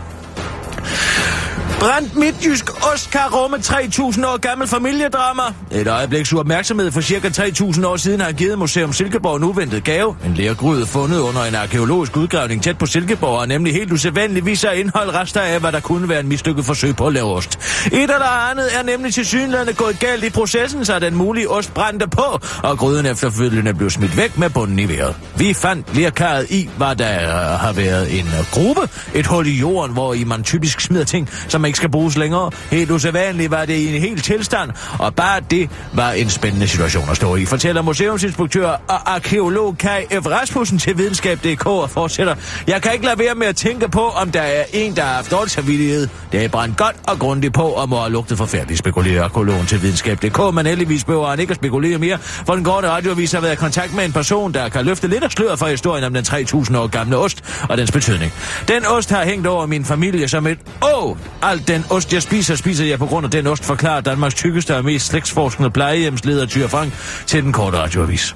Brændt 1.83 2.15
midtjysk 2.15 2.93
ost 2.93 3.11
kan 3.11 3.21
rumme 3.33 3.57
3.000 3.57 4.27
år 4.27 4.37
gammel 4.37 4.67
familiedrama. 4.67 5.41
Et 5.71 5.87
øjebliks 5.87 6.33
opmærksomhed 6.33 6.91
for 6.91 7.01
cirka 7.01 7.27
3.000 7.27 7.85
år 7.85 7.97
siden 7.97 8.21
har 8.21 8.31
givet 8.31 8.59
Museum 8.59 8.93
Silkeborg 8.93 9.37
en 9.37 9.43
uventet 9.43 9.83
gave. 9.83 10.15
En 10.25 10.33
lærgryde 10.33 10.85
fundet 10.85 11.19
under 11.19 11.43
en 11.43 11.55
arkeologisk 11.55 12.17
udgravning 12.17 12.63
tæt 12.63 12.77
på 12.77 12.85
Silkeborg 12.85 13.41
er 13.41 13.45
nemlig 13.45 13.73
helt 13.73 13.91
usædvanligt 13.91 14.45
viser 14.45 14.71
indhold 14.71 15.15
rester 15.15 15.41
af, 15.41 15.59
hvad 15.59 15.71
der 15.71 15.79
kunne 15.79 16.09
være 16.09 16.19
en 16.19 16.27
mislykket 16.27 16.65
forsøg 16.65 16.95
på 16.95 17.07
at 17.07 17.13
lave 17.13 17.25
ost. 17.25 17.59
Et 17.85 18.01
eller 18.01 18.49
andet 18.51 18.77
er 18.79 18.83
nemlig 18.83 19.13
til 19.13 19.25
synligheden 19.25 19.73
gået 19.75 19.99
galt 19.99 20.23
i 20.23 20.29
processen, 20.29 20.85
så 20.85 20.99
den 20.99 21.15
mulige 21.15 21.49
ost 21.49 21.73
brændte 21.73 22.07
på, 22.07 22.39
og 22.63 22.77
gryden 22.77 23.05
efterfølgende 23.05 23.73
blev 23.73 23.89
smidt 23.89 24.17
væk 24.17 24.37
med 24.37 24.49
bunden 24.49 24.79
i 24.79 24.89
vejret. 24.89 25.15
Vi 25.37 25.53
fandt 25.53 25.95
lærkaret 25.95 26.51
i, 26.51 26.69
hvad 26.77 26.95
der 26.95 27.21
øh, 27.21 27.59
har 27.59 27.73
været 27.73 28.19
en 28.19 28.25
øh, 28.25 28.45
gruppe, 28.51 28.81
et 29.13 29.25
hul 29.25 29.47
i 29.47 29.59
jorden, 29.59 29.93
hvor 29.93 30.13
i 30.13 30.23
man 30.23 30.43
typisk 30.43 30.81
smider 30.81 31.03
ting, 31.03 31.29
som 31.47 31.61
man 31.61 31.72
ikke 31.73 31.77
skal 31.77 31.89
bruges 31.89 32.17
længere. 32.17 32.51
Helt 32.71 32.91
usædvanligt 32.91 33.51
var 33.51 33.65
det 33.65 33.73
i 33.73 33.95
en 33.95 34.01
helt 34.01 34.23
tilstand, 34.23 34.71
og 34.99 35.15
bare 35.15 35.41
det 35.51 35.69
var 35.93 36.11
en 36.11 36.29
spændende 36.29 36.67
situation 36.67 37.09
at 37.09 37.15
stå 37.15 37.35
i, 37.35 37.45
fortæller 37.45 37.81
museumsinspektør 37.81 38.67
og 38.67 39.13
arkeolog 39.15 39.77
Kai 39.77 40.05
F. 40.05 40.25
Rasmussen 40.25 40.77
til 40.77 40.97
videnskab.dk 40.97 41.65
og 41.65 41.89
fortsætter. 41.89 42.35
Jeg 42.67 42.81
kan 42.81 42.93
ikke 42.93 43.05
lade 43.05 43.19
være 43.19 43.35
med 43.35 43.47
at 43.47 43.55
tænke 43.55 43.89
på, 43.89 44.07
om 44.07 44.31
der 44.31 44.41
er 44.41 44.63
en, 44.73 44.95
der 44.95 45.01
har 45.01 45.13
haft 45.13 45.31
dårlig 45.31 45.51
samvittighed. 45.51 46.07
Det 46.31 46.45
er 46.45 46.49
brændt 46.49 46.77
godt 46.77 46.95
og 47.07 47.19
grundigt 47.19 47.53
på, 47.53 47.63
og 47.63 47.89
må 47.89 47.99
have 47.99 48.11
lugtet 48.11 48.37
forfærdeligt, 48.37 48.79
spekulerer 48.79 49.23
arkeologen 49.23 49.65
til 49.65 49.81
videnskab.dk, 49.81 50.55
men 50.55 50.65
heldigvis 50.65 51.03
behøver 51.03 51.29
han 51.29 51.39
ikke 51.39 51.51
at 51.51 51.57
spekulere 51.57 51.97
mere, 51.97 52.17
for 52.17 52.55
den 52.55 52.63
gårde 52.63 52.89
radiovis 52.89 53.31
har 53.31 53.41
været 53.41 53.53
i 53.53 53.55
kontakt 53.55 53.95
med 53.95 54.05
en 54.05 54.13
person, 54.13 54.53
der 54.53 54.69
kan 54.69 54.85
løfte 54.85 55.07
lidt 55.07 55.23
af 55.23 55.31
sløret 55.31 55.59
for 55.59 55.67
historien 55.67 56.03
om 56.03 56.13
den 56.13 56.23
3.000 56.23 56.77
år 56.77 56.87
gamle 56.87 57.17
ost 57.17 57.43
og 57.69 57.77
dens 57.77 57.91
betydning. 57.91 58.33
Den 58.67 58.85
ost 58.85 59.09
har 59.09 59.25
hængt 59.25 59.47
over 59.47 59.65
min 59.65 59.85
familie 59.85 60.27
som 60.27 60.47
et 60.47 60.59
åh, 60.95 61.17
alt 61.41 61.62
den 61.67 61.85
ost, 61.89 62.13
jeg 62.13 62.21
spiser, 62.21 62.55
spiser 62.55 62.85
jeg 62.85 62.99
på 62.99 63.05
grund 63.05 63.25
af 63.25 63.31
den 63.31 63.47
ost, 63.47 63.65
forklarer 63.65 64.01
Danmarks 64.01 64.35
tykkeste 64.35 64.75
og 64.75 64.85
mest 64.85 65.05
slægtsforskende 65.05 65.71
plejehjemsleder 65.71 66.45
Tyre 66.45 66.69
Frank 66.69 66.93
til 67.25 67.43
den 67.43 67.53
korte 67.53 67.77
radioavis. 67.77 68.35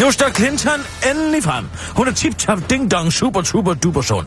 Nu 0.00 0.10
står 0.10 0.28
Clinton 0.36 0.80
endelig 1.10 1.42
frem. 1.42 1.64
Hun 1.96 2.08
er 2.08 2.12
tip-top 2.12 2.58
ding-dong 2.70 3.12
super 3.12 3.42
super 3.42 3.74
duper 3.74 4.02
sund. 4.02 4.26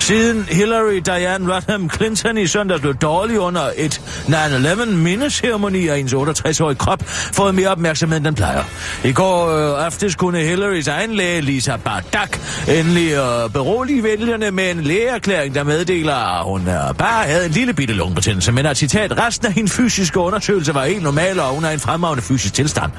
Siden 0.00 0.46
Hillary 0.50 1.00
Diane 1.06 1.54
Rodham 1.54 1.90
Clinton 1.90 2.38
i 2.38 2.46
søndag 2.46 2.80
blev 2.80 2.94
dårlig 2.94 3.38
under 3.38 3.70
et 3.76 4.00
9-11 4.28 4.84
mindeceremoni 4.84 5.88
af 5.88 5.96
hendes 5.96 6.14
68-årige 6.14 6.78
krop, 6.78 7.02
fået 7.06 7.54
mere 7.54 7.68
opmærksomhed, 7.68 8.16
end 8.16 8.24
den 8.24 8.34
plejer. 8.34 8.62
I 9.04 9.12
går 9.12 9.48
øh, 9.48 9.84
aftes 9.86 10.14
kunne 10.14 10.38
Hillarys 10.38 10.88
egen 10.88 11.14
læge, 11.14 11.40
Lisa 11.40 11.76
Bardak, 11.76 12.38
endelig 12.68 13.12
øh, 13.12 13.50
berolige 13.52 14.02
vælgerne 14.02 14.50
med 14.50 14.70
en 14.70 14.80
lægeerklæring, 14.80 15.54
der 15.54 15.64
meddeler, 15.64 16.38
at 16.40 16.44
hun 16.44 16.60
øh, 16.60 16.94
bare 16.98 17.24
havde 17.24 17.46
en 17.46 17.52
lille 17.52 17.74
bitte 17.74 17.94
lungebetændelse, 17.94 18.52
men 18.52 18.66
at 18.66 18.76
citat, 18.76 19.18
resten 19.18 19.46
af 19.46 19.52
hendes 19.52 19.72
fysiske 19.72 20.20
undersøgelse 20.20 20.74
var 20.74 20.84
helt 20.84 21.02
normal, 21.02 21.40
og 21.40 21.54
hun 21.54 21.64
er 21.64 21.70
en 21.70 21.80
fremragende 21.80 22.22
fysisk 22.22 22.54
tilstand. 22.54 22.92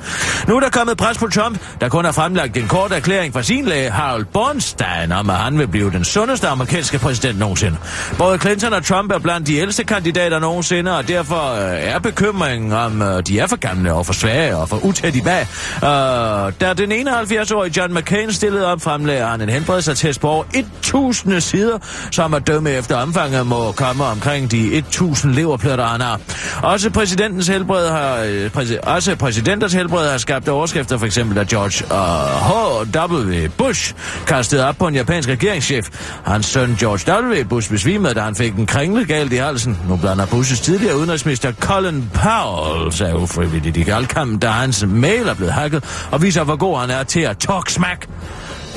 Nu 0.47 0.55
er 0.55 0.59
der 0.59 0.69
kommet 0.69 0.97
pres 0.97 1.17
på 1.17 1.27
Trump, 1.27 1.59
der 1.81 1.89
kun 1.91 2.05
har 2.05 2.11
fremlagt 2.11 2.57
en 2.57 2.67
kort 2.67 2.91
erklæring 2.91 3.33
fra 3.33 3.43
sin 3.43 3.65
læge, 3.65 3.89
Harold 3.89 4.25
Bornstein, 4.25 5.11
om 5.11 5.29
at 5.29 5.35
han 5.35 5.57
vil 5.59 5.67
blive 5.67 5.91
den 5.91 6.03
sundeste 6.03 6.47
amerikanske 6.47 6.99
præsident 6.99 7.39
nogensinde. 7.39 7.77
Både 8.17 8.37
Clinton 8.37 8.73
og 8.73 8.85
Trump 8.85 9.11
er 9.11 9.19
blandt 9.19 9.47
de 9.47 9.55
ældste 9.55 9.83
kandidater 9.83 10.39
nogensinde, 10.39 10.97
og 10.97 11.07
derfor 11.07 11.53
øh, 11.53 11.79
er 11.81 11.99
bekymringen 11.99 12.71
om, 12.73 13.01
øh, 13.01 13.23
de 13.27 13.39
er 13.39 13.47
for 13.47 13.55
gamle 13.55 13.93
og 13.93 14.05
for 14.05 14.13
svage 14.13 14.57
og 14.57 14.69
for 14.69 14.85
utæt 14.85 15.15
i 15.15 15.21
bag. 15.21 15.41
Øh, 15.75 16.53
da 16.61 16.73
den 16.77 16.91
71-årige 17.07 17.73
John 17.77 17.93
McCain 17.93 18.33
stillede 18.33 18.65
op, 18.67 18.81
fremlagde 18.81 19.25
han 19.25 19.41
en 19.41 19.49
helbredsattest 19.49 20.21
på 20.21 20.29
over 20.29 20.43
1000 20.53 21.41
sider, 21.41 21.77
som 22.11 22.33
at 22.33 22.47
dømme 22.47 22.69
efter 22.71 22.95
omfanget 22.97 23.47
må 23.47 23.71
komme 23.71 24.03
omkring 24.05 24.51
de 24.51 24.77
1000 24.77 25.33
leverpletter, 25.33 25.85
han 25.85 26.01
har. 26.01 26.19
Også 26.63 26.89
præsidentens 26.89 27.47
helbred 27.47 27.89
har, 27.89 28.17
øh, 28.25 28.49
præsi- 28.57 28.79
også 28.89 29.15
præsidenters 29.15 29.73
helbred 29.73 30.09
har 30.11 30.17
skabt 30.17 30.49
overskrifter, 30.49 30.97
for 30.97 31.05
eksempel 31.05 31.35
da 31.37 31.45
George 31.49 31.80
og 31.89 32.27
H.W. 32.27 33.47
Bush 33.57 33.93
kastede 34.27 34.67
op 34.67 34.75
på 34.77 34.87
en 34.87 34.95
japansk 34.95 35.29
regeringschef. 35.29 35.87
Hans 36.25 36.45
søn 36.45 36.75
George 36.79 37.27
W. 37.27 37.47
Bush 37.49 37.69
besvimede, 37.69 38.13
da 38.13 38.19
han 38.19 38.35
fik 38.35 38.53
en 38.53 38.65
kringle 38.65 39.05
galt 39.05 39.33
i 39.33 39.35
halsen. 39.35 39.77
Nu 39.89 39.95
blander 39.95 40.25
Bushes 40.25 40.59
tidligere 40.59 40.97
udenrigsminister 40.97 41.53
Colin 41.59 42.11
Powell 42.13 42.91
sig 42.91 43.15
ufrivilligt 43.15 43.77
i 43.77 43.83
galkampen, 43.83 44.39
da 44.39 44.47
hans 44.47 44.85
mail 44.87 45.27
er 45.27 45.33
blevet 45.33 45.53
hacket, 45.53 45.83
og 46.11 46.21
viser, 46.21 46.43
hvor 46.43 46.55
god 46.55 46.79
han 46.79 46.89
er 46.89 47.03
til 47.03 47.19
at 47.19 47.37
talk 47.37 47.69
smack. 47.69 48.07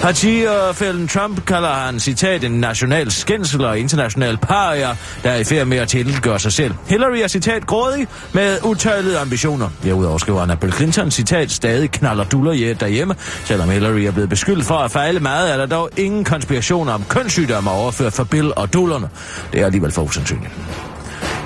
Partifælden 0.00 1.08
Trump 1.08 1.46
kalder 1.46 1.68
han, 1.68 2.00
citat, 2.00 2.44
en 2.44 2.52
national 2.52 3.10
skændsel 3.10 3.64
og 3.64 3.78
international 3.78 4.36
paria, 4.36 4.96
der 5.22 5.30
er 5.30 5.36
i 5.36 5.44
færd 5.44 5.66
med 5.66 5.78
at 5.78 5.88
tilgøre 5.88 6.38
sig 6.38 6.52
selv. 6.52 6.74
Hillary 6.86 7.16
er, 7.16 7.28
citat, 7.28 7.66
grådig 7.66 8.06
med 8.32 8.58
utøjlede 8.64 9.18
ambitioner. 9.18 9.68
Derudover 9.82 10.18
skriver 10.18 10.40
han, 10.40 10.50
at 10.50 10.60
Bill 10.60 10.72
Clinton, 10.72 11.10
citat, 11.10 11.50
stadig 11.50 11.90
knaller 11.90 12.24
duller 12.24 12.52
i 12.52 12.72
derhjemme. 12.72 13.14
Selvom 13.44 13.70
Hillary 13.70 14.00
er 14.00 14.10
blevet 14.10 14.30
beskyldt 14.30 14.66
for 14.66 14.74
at 14.74 14.90
fejle 14.90 15.20
meget, 15.20 15.52
er 15.52 15.56
der 15.56 15.66
dog 15.66 15.90
ingen 15.96 16.24
konspirationer 16.24 16.92
om 16.92 17.04
kønssygdomme 17.08 17.70
overført 17.70 18.12
for 18.12 18.24
Bill 18.24 18.52
og 18.56 18.72
dullerne. 18.72 19.08
Det 19.52 19.60
er 19.60 19.66
alligevel 19.66 19.92
for 19.92 20.02
usandsynligt. 20.02 20.52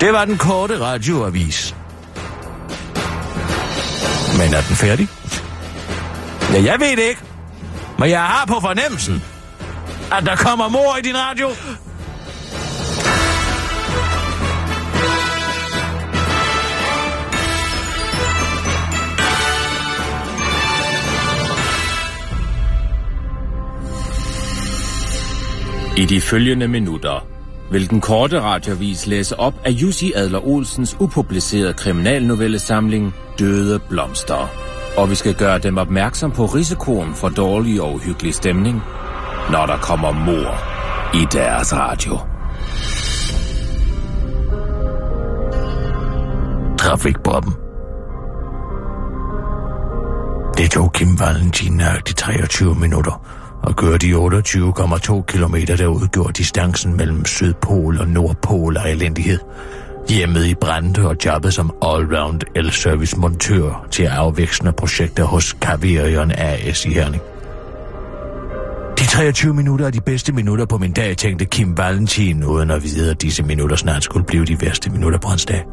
Det 0.01 0.13
var 0.13 0.25
den 0.25 0.37
korte 0.37 0.79
radioavis. 0.79 1.75
Men 4.37 4.53
er 4.53 4.61
den 4.61 4.75
færdig? 4.75 5.07
Ja, 6.53 6.63
jeg 6.63 6.79
ved 6.79 6.89
det 6.89 7.03
ikke. 7.09 7.28
Men 7.99 8.09
jeg 8.09 8.21
har 8.21 8.45
på 8.45 8.59
fornemmelsen, 8.61 9.23
at 10.11 10.25
der 10.25 10.35
kommer 10.35 10.69
mor 10.69 10.97
i 10.97 11.01
din 11.01 11.17
radio. 11.17 11.47
I 25.97 26.05
de 26.05 26.21
følgende 26.21 26.67
minutter 26.67 27.27
vil 27.71 27.89
den 27.89 28.01
korte 28.01 28.41
radiovis 28.41 29.07
læse 29.07 29.39
op 29.39 29.53
af 29.65 29.71
Jussi 29.71 30.11
Adler 30.15 30.47
Olsens 30.47 30.97
upublicerede 30.99 31.73
kriminalnovellesamling 31.73 33.15
Døde 33.39 33.79
Blomster. 33.89 34.68
Og 34.99 35.09
vi 35.09 35.15
skal 35.15 35.35
gøre 35.35 35.59
dem 35.59 35.77
opmærksom 35.77 36.31
på 36.31 36.45
risikoen 36.45 37.15
for 37.15 37.29
dårlig 37.29 37.81
og 37.81 37.93
uhyggelig 37.93 38.33
stemning, 38.33 38.81
når 39.51 39.65
der 39.65 39.77
kommer 39.77 40.11
mor 40.11 40.51
i 41.21 41.25
deres 41.31 41.73
radio. 41.73 42.19
Trafikbobben. 46.77 47.53
Det 50.57 50.71
tog 50.71 50.93
Kim 50.93 51.19
Valentin 51.19 51.73
nøjagtigt 51.73 52.17
23 52.17 52.75
minutter 52.75 53.25
og 53.63 53.75
køre 53.75 53.97
de 53.97 54.11
28,2 54.11 55.21
km, 55.21 55.55
der 55.77 55.87
udgjorde 55.87 56.33
distancen 56.33 56.97
mellem 56.97 57.25
Sydpol 57.25 57.99
og 57.99 58.07
Nordpol 58.07 58.77
af 58.77 58.91
elendighed. 58.91 59.39
Hjemmet 60.09 60.45
i 60.45 60.55
Brande 60.55 61.07
og 61.07 61.15
jobbet 61.25 61.53
som 61.53 61.73
allround 61.81 62.41
el-service 62.55 63.17
montør 63.17 63.87
til 63.91 64.03
afvækstende 64.03 64.71
projekter 64.71 65.23
hos 65.23 65.53
Kaverion 65.53 66.31
AS 66.31 66.85
i 66.85 66.93
Herning. 66.93 67.21
De 68.99 69.05
23 69.07 69.53
minutter 69.53 69.85
er 69.85 69.91
de 69.91 70.01
bedste 70.01 70.31
minutter 70.33 70.65
på 70.65 70.77
min 70.77 70.91
dag, 70.91 71.17
tænkte 71.17 71.45
Kim 71.45 71.77
Valentin, 71.77 72.43
uden 72.43 72.71
at 72.71 72.83
vide, 72.83 73.11
at 73.11 73.21
disse 73.21 73.43
minutter 73.43 73.75
snart 73.75 74.03
skulle 74.03 74.25
blive 74.25 74.45
de 74.45 74.61
værste 74.61 74.89
minutter 74.89 75.19
på 75.19 75.27
hans 75.27 75.45
dag. 75.45 75.63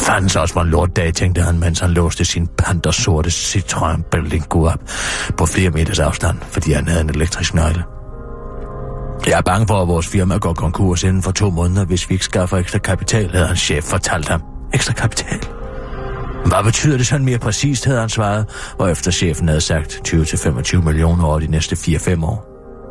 Fandens 0.00 0.36
også 0.36 0.54
var 0.54 0.62
en 0.62 0.70
lortdag, 0.70 1.14
tænkte 1.14 1.42
han, 1.42 1.58
mens 1.58 1.80
han 1.80 1.90
låste 1.90 2.24
sin 2.24 2.48
pantersorte 2.58 3.28
Citroën 3.28 4.02
Berlingo 4.10 4.64
op 4.64 4.80
på 5.38 5.46
flere 5.46 5.70
meters 5.70 5.98
afstand, 5.98 6.38
fordi 6.42 6.72
han 6.72 6.88
havde 6.88 7.00
en 7.00 7.10
elektrisk 7.10 7.54
nøgle. 7.54 7.91
Jeg 9.26 9.38
er 9.38 9.42
bange 9.42 9.66
for, 9.66 9.82
at 9.82 9.88
vores 9.88 10.06
firma 10.06 10.36
går 10.36 10.52
konkurs 10.52 11.02
inden 11.02 11.22
for 11.22 11.30
to 11.30 11.50
måneder, 11.50 11.84
hvis 11.84 12.08
vi 12.08 12.14
ikke 12.14 12.24
skaffer 12.24 12.56
ekstra 12.56 12.78
kapital, 12.78 13.30
havde 13.30 13.46
hans 13.46 13.60
chef 13.60 13.84
fortalt 13.84 14.28
ham. 14.28 14.42
Ekstra 14.74 14.92
kapital? 14.92 15.38
Hvad 16.46 16.64
betyder 16.64 16.96
det 16.96 17.06
sådan 17.06 17.24
mere 17.24 17.38
præcist, 17.38 17.84
havde 17.84 18.00
han 18.00 18.08
svaret, 18.08 18.46
og 18.78 18.90
efter 18.90 19.10
chefen 19.10 19.48
havde 19.48 19.60
sagt 19.60 20.08
20-25 20.08 20.76
millioner 20.84 21.24
over 21.24 21.38
de 21.38 21.46
næste 21.46 21.76
4-5 21.76 22.24
år. 22.24 22.48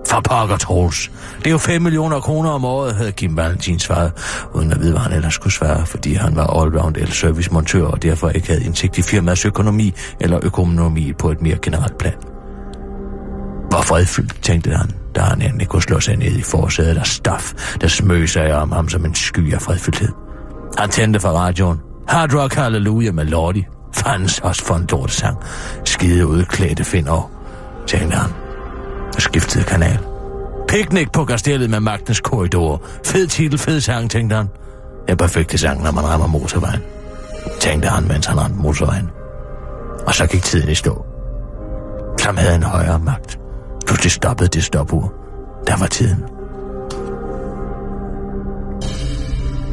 For 0.10 0.22
pokker, 0.22 0.58
Troels. 0.58 1.12
Det 1.38 1.48
er 1.48 1.52
jo 1.52 1.58
5 1.58 1.82
millioner 1.82 2.20
kroner 2.20 2.50
om 2.50 2.66
året, 2.66 2.96
havde 2.96 3.12
Kim 3.12 3.38
Valentin 3.38 3.80
svaret, 3.80 4.12
uden 4.54 4.72
at 4.72 4.80
vide, 4.80 4.92
hvad 4.92 5.02
han 5.02 5.14
ellers 5.14 5.34
skulle 5.34 5.54
svare, 5.54 5.86
fordi 5.86 6.14
han 6.14 6.36
var 6.36 6.62
allround 6.62 6.98
el-service-montør 6.98 7.84
og 7.84 8.04
derfor 8.04 8.30
ikke 8.30 8.48
havde 8.48 8.64
indsigt 8.64 8.98
i 8.98 9.02
firmaets 9.02 9.46
økonomi 9.46 9.94
eller 10.20 10.40
økonomi 10.44 11.14
på 11.14 11.32
et 11.32 11.42
mere 11.42 11.58
generelt 11.62 11.98
plan. 11.98 12.16
Hvor 13.70 13.82
fredfyldt, 13.82 14.42
tænkte 14.42 14.72
han, 14.72 14.92
da 15.16 15.22
han 15.22 15.42
endelig 15.42 15.68
kunne 15.68 15.82
slå 15.82 16.00
sig 16.00 16.18
ned 16.18 16.32
i 16.38 16.42
forsædet 16.42 16.98
af 16.98 17.06
stof, 17.06 17.54
der 17.82 17.88
smøg 17.88 18.30
sig 18.30 18.56
om 18.56 18.72
ham 18.72 18.90
som 18.90 19.06
en 19.06 19.16
sky 19.16 19.54
af 19.54 19.62
fredfyldthed. 19.62 20.10
Han 20.78 20.90
tændte 20.90 21.20
for 21.20 21.30
radioen. 21.30 21.80
Hard 22.08 22.34
Rock 22.34 22.54
Hallelujah 22.54 23.14
med 23.14 23.26
Lordi. 23.26 23.66
Fandens 23.94 24.40
også 24.40 24.66
for 24.66 24.76
en 24.76 24.88
lortesang. 24.92 25.38
Skide 25.86 26.28
udklædte 26.28 26.84
finder, 26.84 27.32
tænkte 27.88 28.18
han 28.18 28.32
og 29.16 29.22
skiftede 29.22 29.64
kanal. 29.64 30.00
Picnic 30.68 31.08
på 31.14 31.26
kastellet 31.26 31.70
med 31.70 31.80
magtens 31.80 32.20
korridor. 32.20 32.82
Fed 33.06 33.28
titel, 33.28 33.60
fed 33.60 33.82
sang, 33.82 34.12
tænkte 34.12 34.36
han. 34.36 34.48
En 35.10 35.18
perfekte 35.18 35.58
sang, 35.58 35.84
når 35.84 35.92
man 35.92 36.04
rammer 36.04 36.28
motorvejen. 36.28 36.82
Tænkte 37.60 37.88
han, 37.88 38.08
mens 38.08 38.26
han 38.26 38.40
ramte 38.40 38.58
motorvejen. 38.58 39.10
Og 40.08 40.14
så 40.16 40.28
gik 40.28 40.44
tiden 40.44 40.70
i 40.70 40.76
stå. 40.76 41.06
Som 42.20 42.38
havde 42.38 42.56
en 42.56 42.64
højere 42.64 43.00
magt. 43.00 43.41
Pludselig 44.02 44.16
stoppede 44.16 44.50
det 44.50 44.64
stopur. 44.64 45.14
Der 45.68 45.78
var 45.78 45.86
tiden. 45.86 46.24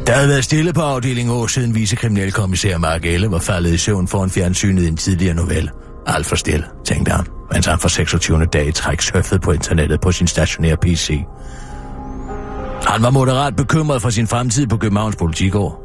Der 0.07 0.13
havde 0.13 0.29
været 0.29 0.43
stille 0.43 0.73
på 0.73 0.81
afdelingen 0.81 1.35
år 1.35 1.47
siden 1.47 1.75
vicekriminalkommissær 1.75 2.77
Mark 2.77 3.05
Elle 3.05 3.31
var 3.31 3.39
faldet 3.39 3.73
i 3.73 3.77
søvn 3.77 4.07
foran 4.07 4.29
fjernsynet 4.29 4.83
i 4.83 4.87
en 4.87 4.97
tidligere 4.97 5.35
novelle. 5.35 5.71
Alt 6.07 6.25
for 6.25 6.35
stille, 6.35 6.65
tænkte 6.85 7.11
han, 7.11 7.25
mens 7.51 7.65
han 7.65 7.79
for 7.79 7.87
26. 7.87 8.45
dag 8.45 8.67
i 8.67 8.71
træk 8.71 9.01
surfede 9.01 9.39
på 9.39 9.51
internettet 9.51 10.01
på 10.01 10.11
sin 10.11 10.27
stationære 10.27 10.77
PC. 10.77 11.23
Han 12.87 13.03
var 13.03 13.09
moderat 13.09 13.55
bekymret 13.55 14.01
for 14.01 14.09
sin 14.09 14.27
fremtid 14.27 14.67
på 14.67 14.77
Københavns 14.77 15.15
politikår. 15.15 15.83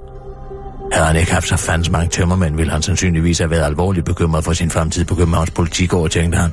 Havde 0.93 1.07
han 1.07 1.17
ikke 1.17 1.33
haft 1.33 1.49
så 1.49 1.57
fandens 1.57 1.91
mange 1.91 2.09
tømmermænd, 2.09 2.57
ville 2.57 2.73
han 2.73 2.83
sandsynligvis 2.83 3.39
have 3.39 3.51
været 3.51 3.65
alvorligt 3.65 4.07
bekymret 4.07 4.45
for 4.45 4.53
sin 4.53 4.71
fremtid 4.71 5.05
på 5.05 5.15
Københavns 5.15 5.51
politikår, 5.51 6.09
tænkte 6.09 6.39
han. 6.39 6.51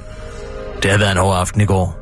Det 0.83 0.91
har 0.91 0.97
været 0.97 1.11
en 1.11 1.17
hård 1.17 1.37
aften 1.37 1.61
i 1.61 1.65
går. 1.65 1.97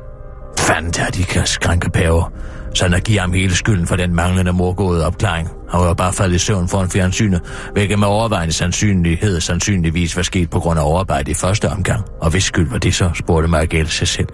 Fanden 0.58 0.92
tager 0.92 1.10
de 1.10 1.24
kan 1.24 1.46
skrænke 1.46 1.90
pæver, 1.90 2.32
så 2.74 2.86
at 2.86 3.04
give 3.04 3.18
ham 3.18 3.32
hele 3.32 3.54
skylden 3.54 3.86
for 3.86 3.96
den 3.96 4.14
manglende 4.14 4.52
morgåede 4.52 5.06
opklaring. 5.06 5.48
Han 5.70 5.80
var 5.80 5.94
bare 5.94 6.12
faldet 6.12 6.36
i 6.36 6.38
søvn 6.38 6.68
foran 6.68 6.90
fjernsynet, 6.90 7.40
hvilket 7.72 7.98
med 7.98 8.08
overvejende 8.08 8.52
sandsynlighed 8.54 9.40
sandsynligvis 9.40 10.16
var 10.16 10.22
sket 10.22 10.50
på 10.50 10.60
grund 10.60 10.78
af 10.78 10.84
overarbejde 10.84 11.30
i 11.30 11.34
første 11.34 11.68
omgang. 11.68 12.04
Og 12.20 12.30
hvis 12.30 12.44
skyld 12.44 12.70
var 12.70 12.78
det 12.78 12.94
så, 12.94 13.10
spurgte 13.14 13.48
Margrethe 13.48 13.92
sig 13.92 14.08
selv. 14.08 14.28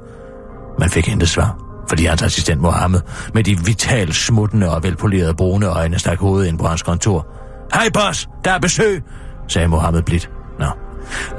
Man 0.79 0.91
fik 0.91 1.09
intet 1.09 1.29
svar, 1.29 1.59
fordi 1.89 2.05
hans 2.05 2.23
assistent 2.23 2.61
Mohammed 2.61 3.01
med 3.35 3.45
de 3.45 3.59
vitalt 3.65 4.15
smuttende 4.15 4.75
og 4.75 4.83
velpolerede 4.83 5.35
brune 5.35 5.67
øjne 5.67 5.99
stak 5.99 6.19
hovedet 6.19 6.49
ind 6.49 6.59
på 6.59 6.67
hans 6.67 6.83
kontor. 6.83 7.27
Hej 7.75 7.89
boss, 7.95 8.29
der 8.45 8.51
er 8.51 8.59
besøg, 8.59 9.03
sagde 9.49 9.69
Mohammed 9.69 10.03
blidt. 10.03 10.31
Nå, 10.59 10.67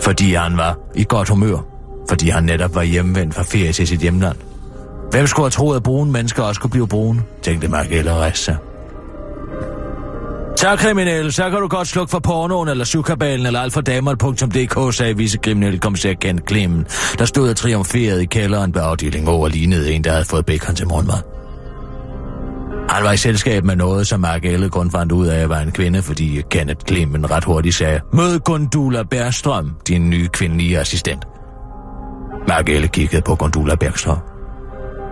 fordi 0.01 0.33
han 0.33 0.57
var 0.57 0.77
i 0.95 1.05
godt 1.09 1.29
humør, 1.29 1.76
fordi 2.09 2.29
han 2.29 2.43
netop 2.43 2.75
var 2.75 2.83
hjemvendt 2.83 3.35
fra 3.35 3.43
ferie 3.43 3.71
til 3.73 3.87
sit 3.87 3.99
hjemland. 3.99 4.37
Hvem 5.11 5.27
skulle 5.27 5.43
have 5.43 5.51
troet, 5.51 5.75
at 5.75 5.83
brune 5.83 6.11
mennesker 6.11 6.43
også 6.43 6.61
kunne 6.61 6.71
blive 6.71 6.87
brune, 6.87 7.21
tænkte 7.41 7.67
Margrethe 7.67 8.11
og 8.11 8.17
rejste. 8.17 8.57
Så 10.57 10.75
kriminelle, 10.75 11.31
så 11.31 11.49
kan 11.49 11.59
du 11.59 11.67
godt 11.67 11.87
slukke 11.87 12.11
for 12.11 12.19
pornoen 12.19 12.67
eller 12.67 12.85
sukabalen 12.85 13.45
eller 13.45 13.59
alt 13.59 13.73
for 13.73 14.91
sagde 14.91 15.17
vicekriminelle 15.17 15.79
kommissær 15.79 16.13
Ken 16.13 16.37
Klemmen, 16.37 16.85
der 17.19 17.25
stod 17.25 17.49
og 17.49 17.55
triumferede 17.55 18.23
i 18.23 18.25
kælderen 18.25 18.75
ved 18.75 18.81
afdelingen 18.81 19.29
over 19.29 19.47
lignede 19.47 19.91
en, 19.91 20.03
der 20.03 20.11
havde 20.11 20.25
fået 20.25 20.45
bacon 20.45 20.75
til 20.75 20.87
morgenmad. 20.87 21.17
Han 22.89 23.03
var 23.03 23.11
i 23.11 23.17
selskab 23.17 23.63
med 23.63 23.75
noget, 23.75 24.07
som 24.07 24.19
Mark 24.19 24.45
Elle 24.45 24.69
kun 24.69 24.91
fandt 24.91 25.11
ud 25.11 25.27
af, 25.27 25.39
at 25.39 25.49
var 25.49 25.59
en 25.59 25.71
kvinde, 25.71 26.01
fordi 26.01 26.41
Kenneth 26.49 26.85
Klemmen 26.85 27.31
ret 27.31 27.43
hurtigt 27.43 27.75
sagde, 27.75 27.99
Mød 28.13 28.39
Gundula 28.39 29.03
Bærstrøm, 29.03 29.71
din 29.87 30.09
nye 30.09 30.27
kvindelige 30.27 30.79
assistent. 30.79 31.36
Margelle 32.47 32.87
kiggede 32.87 33.21
på 33.21 33.35
Gondula 33.35 33.75
Bergstrøm. 33.75 34.17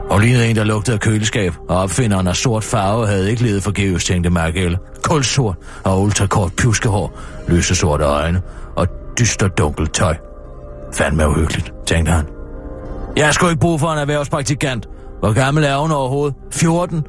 Og 0.10 0.20
lignede 0.20 0.48
en, 0.48 0.56
der 0.56 0.64
lugtede 0.64 0.96
af 0.96 1.00
køleskab, 1.00 1.54
og 1.70 1.78
opfinderen 1.78 2.28
af 2.28 2.36
sort 2.36 2.64
farve 2.64 3.08
havde 3.08 3.30
ikke 3.32 3.44
levet 3.44 3.64
forgæves, 3.64 4.06
tænkte 4.06 4.30
Margelle. 4.30 4.78
Kulsort 5.04 5.56
og 5.84 6.02
ultrakort 6.02 6.52
pjuskehår, 6.58 7.20
lyse 7.48 7.76
sorte 7.76 8.04
øjne 8.04 8.42
og 8.76 8.88
dyster 9.20 9.48
dunkelt 9.48 9.94
tøj. 9.94 10.16
Fandme 10.94 11.30
uhyggeligt, 11.30 11.74
tænkte 11.88 12.12
han. 12.12 12.26
Jeg 13.18 13.34
skulle 13.34 13.52
ikke 13.52 13.60
bruge 13.60 13.80
for 13.80 13.92
en 13.92 14.00
erhvervspraktikant. 14.00 14.88
Hvor 15.20 15.34
gammel 15.34 15.64
er 15.64 15.78
hun 15.78 15.92
overhovedet? 15.92 16.36
14? 16.52 17.04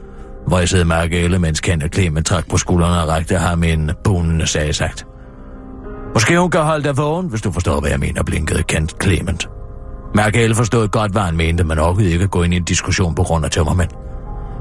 Vræsede 0.49 0.85
Margelle, 0.85 1.39
mens 1.39 1.61
Kent 1.61 1.95
Clement 1.95 2.27
trak 2.27 2.49
på 2.51 2.57
skuldrene 2.57 3.03
og 3.03 3.09
rækte 3.09 3.37
ham 3.37 3.65
en 3.65 3.91
bunende 4.05 4.47
sag 4.47 4.75
sagt. 4.75 5.07
Måske 6.15 6.39
hun 6.39 6.51
kan 6.51 6.61
holde 6.61 6.85
dig 6.85 6.97
vågen, 6.97 7.27
hvis 7.27 7.43
du 7.43 7.53
forstår, 7.53 7.81
hvad 7.81 7.91
jeg 7.91 8.01
mener, 8.01 8.23
blinkede 8.23 8.63
Kent 8.63 9.03
Clement. 9.03 9.49
Merkel 10.15 10.55
forstod 10.55 10.89
godt, 10.89 11.13
hvad 11.13 11.23
han 11.23 11.37
mente, 11.37 11.65
men 11.65 11.79
orkede 11.79 12.11
ikke 12.11 12.25
at 12.25 12.31
gå 12.31 12.43
ind 12.43 12.55
i 12.55 12.57
en 12.57 12.65
diskussion 12.65 13.15
på 13.15 13.23
grund 13.23 13.45
af 13.45 13.51
tømmermænd. 13.51 13.91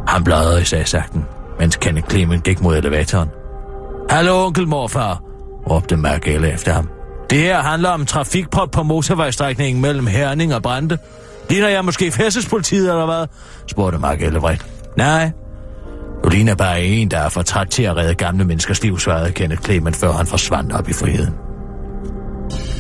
Han 0.08 0.24
bladrede 0.24 0.62
i 0.62 0.66
sagsakten, 0.66 1.26
mens 1.60 1.76
Kenneth 1.76 2.10
Clement 2.10 2.44
gik 2.44 2.62
mod 2.62 2.78
elevatoren. 2.78 3.30
Hallo, 4.10 4.46
onkel 4.46 4.68
morfar, 4.68 5.22
råbte 5.70 5.98
Merkel 5.98 6.46
efter 6.46 6.74
ham. 6.74 6.90
Det 7.30 7.38
her 7.38 7.62
handler 7.62 7.90
om 7.90 8.06
trafikprop 8.06 8.72
på 8.72 8.84
motorvejstrækningen 8.84 9.82
mellem 9.82 10.08
Herning 10.08 10.56
og 10.56 10.64
Brande. 10.64 10.98
Ligner 11.50 11.68
jeg 11.68 11.86
måske 11.86 12.12
færdselspolitiet 12.12 12.90
eller 12.90 13.06
hvad? 13.06 13.28
spurgte 13.68 14.00
Mark 14.00 14.22
Ellevredt. 14.22 14.66
Nej, 14.98 15.32
du 16.24 16.30
ligner 16.30 16.56
bare 16.56 16.84
en, 16.84 17.12
der 17.12 17.18
er 17.20 17.30
for 17.30 17.42
træt 17.42 17.68
til 17.68 17.84
at 17.84 17.98
redde 17.98 18.16
gamle 18.16 18.46
menneskers 18.46 18.84
liv, 18.84 19.00
svarede 19.00 19.32
Kenneth 19.32 19.62
Clement, 19.62 19.96
før 19.96 20.12
han 20.12 20.26
forsvandt 20.26 20.74
op 20.74 20.90
i 20.90 20.94
friheden. 20.94 21.45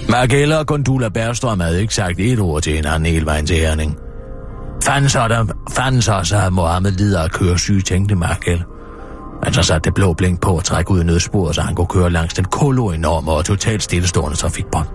Magella 0.09 0.57
og 0.57 0.67
Gondula 0.67 1.09
Bergstrøm 1.09 1.59
havde 1.59 1.81
ikke 1.81 1.95
sagt 1.95 2.19
et 2.19 2.39
ord 2.39 2.61
til 2.61 2.73
hinanden 2.73 3.05
hele 3.05 3.25
vejen 3.25 3.47
til 3.47 3.55
Herning. 3.55 3.97
Fanden 4.83 5.09
så, 5.09 5.27
der, 5.27 5.45
fanden 5.71 6.01
så, 6.01 6.19
så 6.23 6.37
at 6.37 6.53
Mohammed 6.53 6.91
lider 6.91 7.21
af 7.23 7.31
køresyge, 7.31 7.81
tænkte 7.81 8.15
Magella. 8.15 8.63
Han 9.43 9.53
så 9.53 9.63
satte 9.63 9.85
det 9.85 9.93
blå 9.93 10.13
blink 10.13 10.41
på 10.41 10.57
at 10.57 10.63
trække 10.63 10.91
ud 10.91 11.01
i 11.01 11.03
nødsporet, 11.03 11.55
så 11.55 11.61
han 11.61 11.75
kunne 11.75 11.87
køre 11.87 12.09
langs 12.09 12.33
den 12.33 12.45
koloenorme 12.45 13.31
og 13.31 13.45
totalt 13.45 13.83
stillestående 13.83 14.37
trafikbånd. 14.37 14.87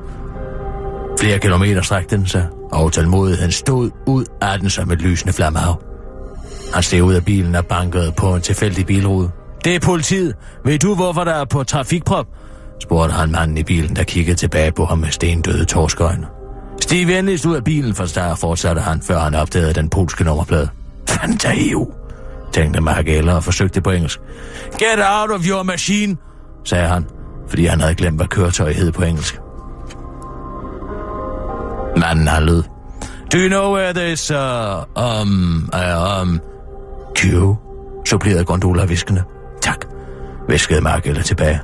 Flere 1.20 1.38
kilometer 1.38 1.82
strækte 1.82 2.16
den 2.16 2.26
sig, 2.26 2.46
og 2.72 2.92
tålmodigheden 2.92 3.52
stod 3.52 3.90
ud 4.06 4.24
af 4.40 4.58
den 4.58 4.70
som 4.70 4.90
et 4.90 5.02
lysende 5.02 5.32
flammehav. 5.32 5.82
Han 6.74 6.82
steg 6.82 7.02
ud 7.02 7.14
af 7.14 7.24
bilen 7.24 7.54
og 7.54 7.66
bankede 7.66 8.12
på 8.16 8.34
en 8.34 8.40
tilfældig 8.40 8.86
bilrude. 8.86 9.30
Det 9.64 9.74
er 9.74 9.80
politiet. 9.80 10.34
Ved 10.64 10.78
du, 10.78 10.94
hvorfor 10.94 11.24
der 11.24 11.32
er 11.32 11.44
på 11.44 11.64
trafikprop? 11.64 12.26
Spurgte 12.82 13.14
han 13.14 13.30
manden 13.30 13.56
i 13.56 13.62
bilen, 13.62 13.96
der 13.96 14.04
kiggede 14.04 14.36
tilbage 14.36 14.72
på 14.72 14.84
ham 14.84 14.98
med 14.98 15.08
stendøde 15.10 15.64
torskøjne. 15.64 16.26
Stig 16.80 17.08
venligst 17.08 17.46
ud 17.46 17.56
af 17.56 17.64
bilen, 17.64 17.94
for 17.94 18.04
der 18.04 18.34
fortsatte 18.34 18.80
han, 18.80 19.02
før 19.02 19.18
han 19.18 19.34
opdagede 19.34 19.72
den 19.72 19.88
polske 19.88 20.24
nummerplade. 20.24 20.68
Fantaiu, 21.08 21.88
tænkte 22.52 22.80
Mark 22.80 23.08
Eller 23.08 23.34
og 23.34 23.44
forsøgte 23.44 23.80
på 23.80 23.90
engelsk. 23.90 24.20
Get 24.78 24.98
out 24.98 25.30
of 25.30 25.48
your 25.48 25.62
machine, 25.62 26.16
sagde 26.64 26.88
han, 26.88 27.06
fordi 27.48 27.64
han 27.66 27.80
havde 27.80 27.94
glemt, 27.94 28.16
hvad 28.16 28.26
køretøjet 28.26 28.74
hed 28.74 28.92
på 28.92 29.02
engelsk. 29.02 29.40
Manden 31.96 32.28
har 32.28 32.40
lød. 32.40 32.62
Do 33.32 33.38
you 33.38 33.48
know 33.48 33.74
where 33.74 33.92
this, 33.92 34.30
uh, 34.30 34.36
um, 34.96 35.70
uh, 35.74 36.22
um, 36.22 36.40
Q? 37.16 37.24
supplerede 38.06 38.44
gondola 38.44 38.84
viskende. 38.84 39.22
Tak, 39.62 39.84
viskede 40.48 40.80
Margelle 40.80 41.22
tilbage. 41.22 41.60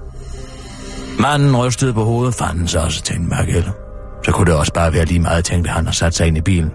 Manden 1.19 1.57
rystede 1.57 1.93
på 1.93 2.05
hovedet, 2.05 2.35
fanden 2.35 2.69
så 2.69 2.79
også, 2.81 3.03
tænkte 3.03 3.29
Margelle. 3.29 3.73
Så 4.25 4.33
kunne 4.33 4.47
det 4.47 4.59
også 4.59 4.73
bare 4.73 4.93
være 4.93 5.05
lige 5.05 5.21
meget, 5.21 5.45
tænkte 5.45 5.71
han 5.71 5.89
og 5.89 5.95
satte 5.95 6.17
sig 6.17 6.27
ind 6.27 6.37
i 6.37 6.41
bilen. 6.41 6.73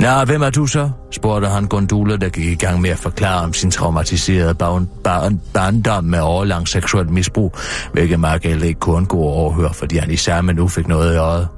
Nå, 0.00 0.24
hvem 0.26 0.42
er 0.42 0.50
du 0.50 0.66
så? 0.66 0.90
spurgte 1.10 1.48
han 1.48 1.66
Gondula, 1.66 2.16
der 2.16 2.28
gik 2.28 2.44
i 2.44 2.54
gang 2.54 2.80
med 2.80 2.90
at 2.90 2.98
forklare 2.98 3.44
om 3.44 3.52
sin 3.52 3.70
traumatiserede 3.70 4.54
barn, 4.54 4.88
barn, 5.04 5.40
barndom 5.54 6.04
med 6.04 6.20
overlang 6.20 6.68
seksuelt 6.68 7.10
misbrug, 7.10 7.54
hvilket 7.92 8.20
Margelle 8.20 8.66
ikke 8.66 8.80
kunne 8.80 8.96
undgå 8.96 9.16
at 9.16 9.34
overhøre, 9.34 9.74
fordi 9.74 9.96
han 9.96 10.10
i 10.10 10.16
samme 10.16 10.52
nu 10.52 10.68
fik 10.68 10.88
noget 10.88 11.14
i 11.14 11.16
øjet. 11.16 11.48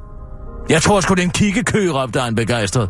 Jeg 0.69 0.83
tror 0.83 1.01
sgu, 1.01 1.15
det 1.15 1.21
er 1.21 1.25
en 1.25 1.31
kiggekø, 1.31 1.91
råbte 1.91 2.21
han 2.21 2.35
begejstret. 2.35 2.89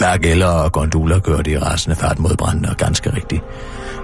Margelle 0.00 0.48
og 0.48 0.72
Gondula 0.72 1.18
kørte 1.18 1.50
i 1.50 1.58
rasende 1.58 1.96
fart 1.96 2.18
mod 2.18 2.36
branden, 2.38 2.66
og 2.66 2.76
ganske 2.76 3.14
rigtigt. 3.16 3.42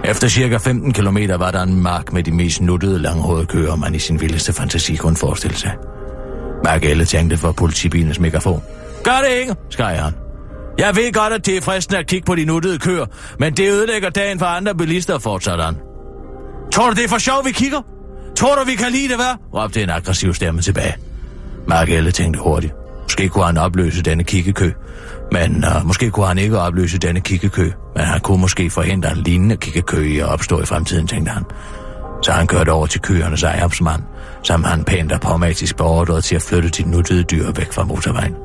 Efter 0.07 0.27
cirka 0.27 0.57
15 0.57 0.93
km 0.93 1.17
var 1.39 1.51
der 1.51 1.61
en 1.63 1.81
mark 1.81 2.13
med 2.13 2.23
de 2.23 2.31
mest 2.31 2.61
nuttede 2.61 2.99
langhårede 2.99 3.45
køer, 3.45 3.75
man 3.75 3.95
i 3.95 3.99
sin 3.99 4.21
vildeste 4.21 4.53
fantasi 4.53 4.95
kunne 4.95 5.15
forestille 5.15 5.57
sig. 5.57 5.75
Margelle 6.63 7.05
tænkte 7.05 7.37
for 7.37 7.51
politibilens 7.51 8.19
megafon. 8.19 8.63
Gør 9.03 9.21
det 9.27 9.39
ikke, 9.39 9.55
skreg 9.69 9.99
han. 10.03 10.13
Jeg 10.77 10.95
ved 10.95 11.13
godt, 11.13 11.33
at 11.33 11.45
det 11.45 11.57
er 11.57 11.61
fristende 11.61 11.99
at 11.99 12.07
kigge 12.07 12.25
på 12.25 12.35
de 12.35 12.45
nuttede 12.45 12.79
køer, 12.79 13.05
men 13.39 13.53
det 13.53 13.71
ødelægger 13.71 14.09
dagen 14.09 14.39
for 14.39 14.45
andre 14.45 14.75
bilister, 14.75 15.19
fortsatte 15.19 15.63
han. 15.63 15.75
Tror 16.73 16.89
du, 16.89 16.95
det 16.95 17.03
er 17.03 17.09
for 17.09 17.17
sjov, 17.17 17.45
vi 17.45 17.51
kigger? 17.51 17.81
Tror 18.37 18.55
du, 18.55 18.65
vi 18.65 18.75
kan 18.75 18.91
lide 18.91 19.07
det, 19.07 19.15
hvad? 19.15 19.61
råbte 19.61 19.83
en 19.83 19.89
aggressiv 19.89 20.33
stemme 20.33 20.61
tilbage. 20.61 20.95
Margelle 21.67 22.11
tænkte 22.11 22.39
hurtigt. 22.39 22.73
Måske 23.05 23.29
kunne 23.29 23.45
han 23.45 23.57
opløse 23.57 24.01
denne 24.01 24.23
kikkekø, 24.23 24.71
men 25.31 25.65
uh, 25.65 25.87
måske 25.87 26.11
kunne 26.11 26.27
han 26.27 26.37
ikke 26.37 26.59
opløse 26.59 26.97
denne 26.97 27.21
kikkekø, 27.21 27.71
men 27.95 28.05
han 28.05 28.19
kunne 28.21 28.41
måske 28.41 28.69
forhindre 28.69 29.11
en 29.11 29.17
lignende 29.17 29.57
kikkekø 29.57 30.01
i 30.01 30.19
at 30.19 30.25
opstå 30.25 30.61
i 30.61 30.65
fremtiden, 30.65 31.07
tænkte 31.07 31.31
han. 31.31 31.43
Så 32.21 32.31
han 32.31 32.47
kørte 32.47 32.69
over 32.69 32.87
til 32.87 33.01
køernes 33.01 33.43
ejerpsmand, 33.43 34.01
som 34.43 34.63
han 34.63 34.83
pænt 34.83 35.11
og 35.11 35.21
pragmatisk 35.21 35.77
beordrede 35.77 36.21
til 36.21 36.35
at 36.35 36.41
flytte 36.41 36.69
de 36.69 36.89
nuttede 36.89 37.23
dyr 37.23 37.51
væk 37.51 37.73
fra 37.73 37.83
motorvejen. 37.83 38.35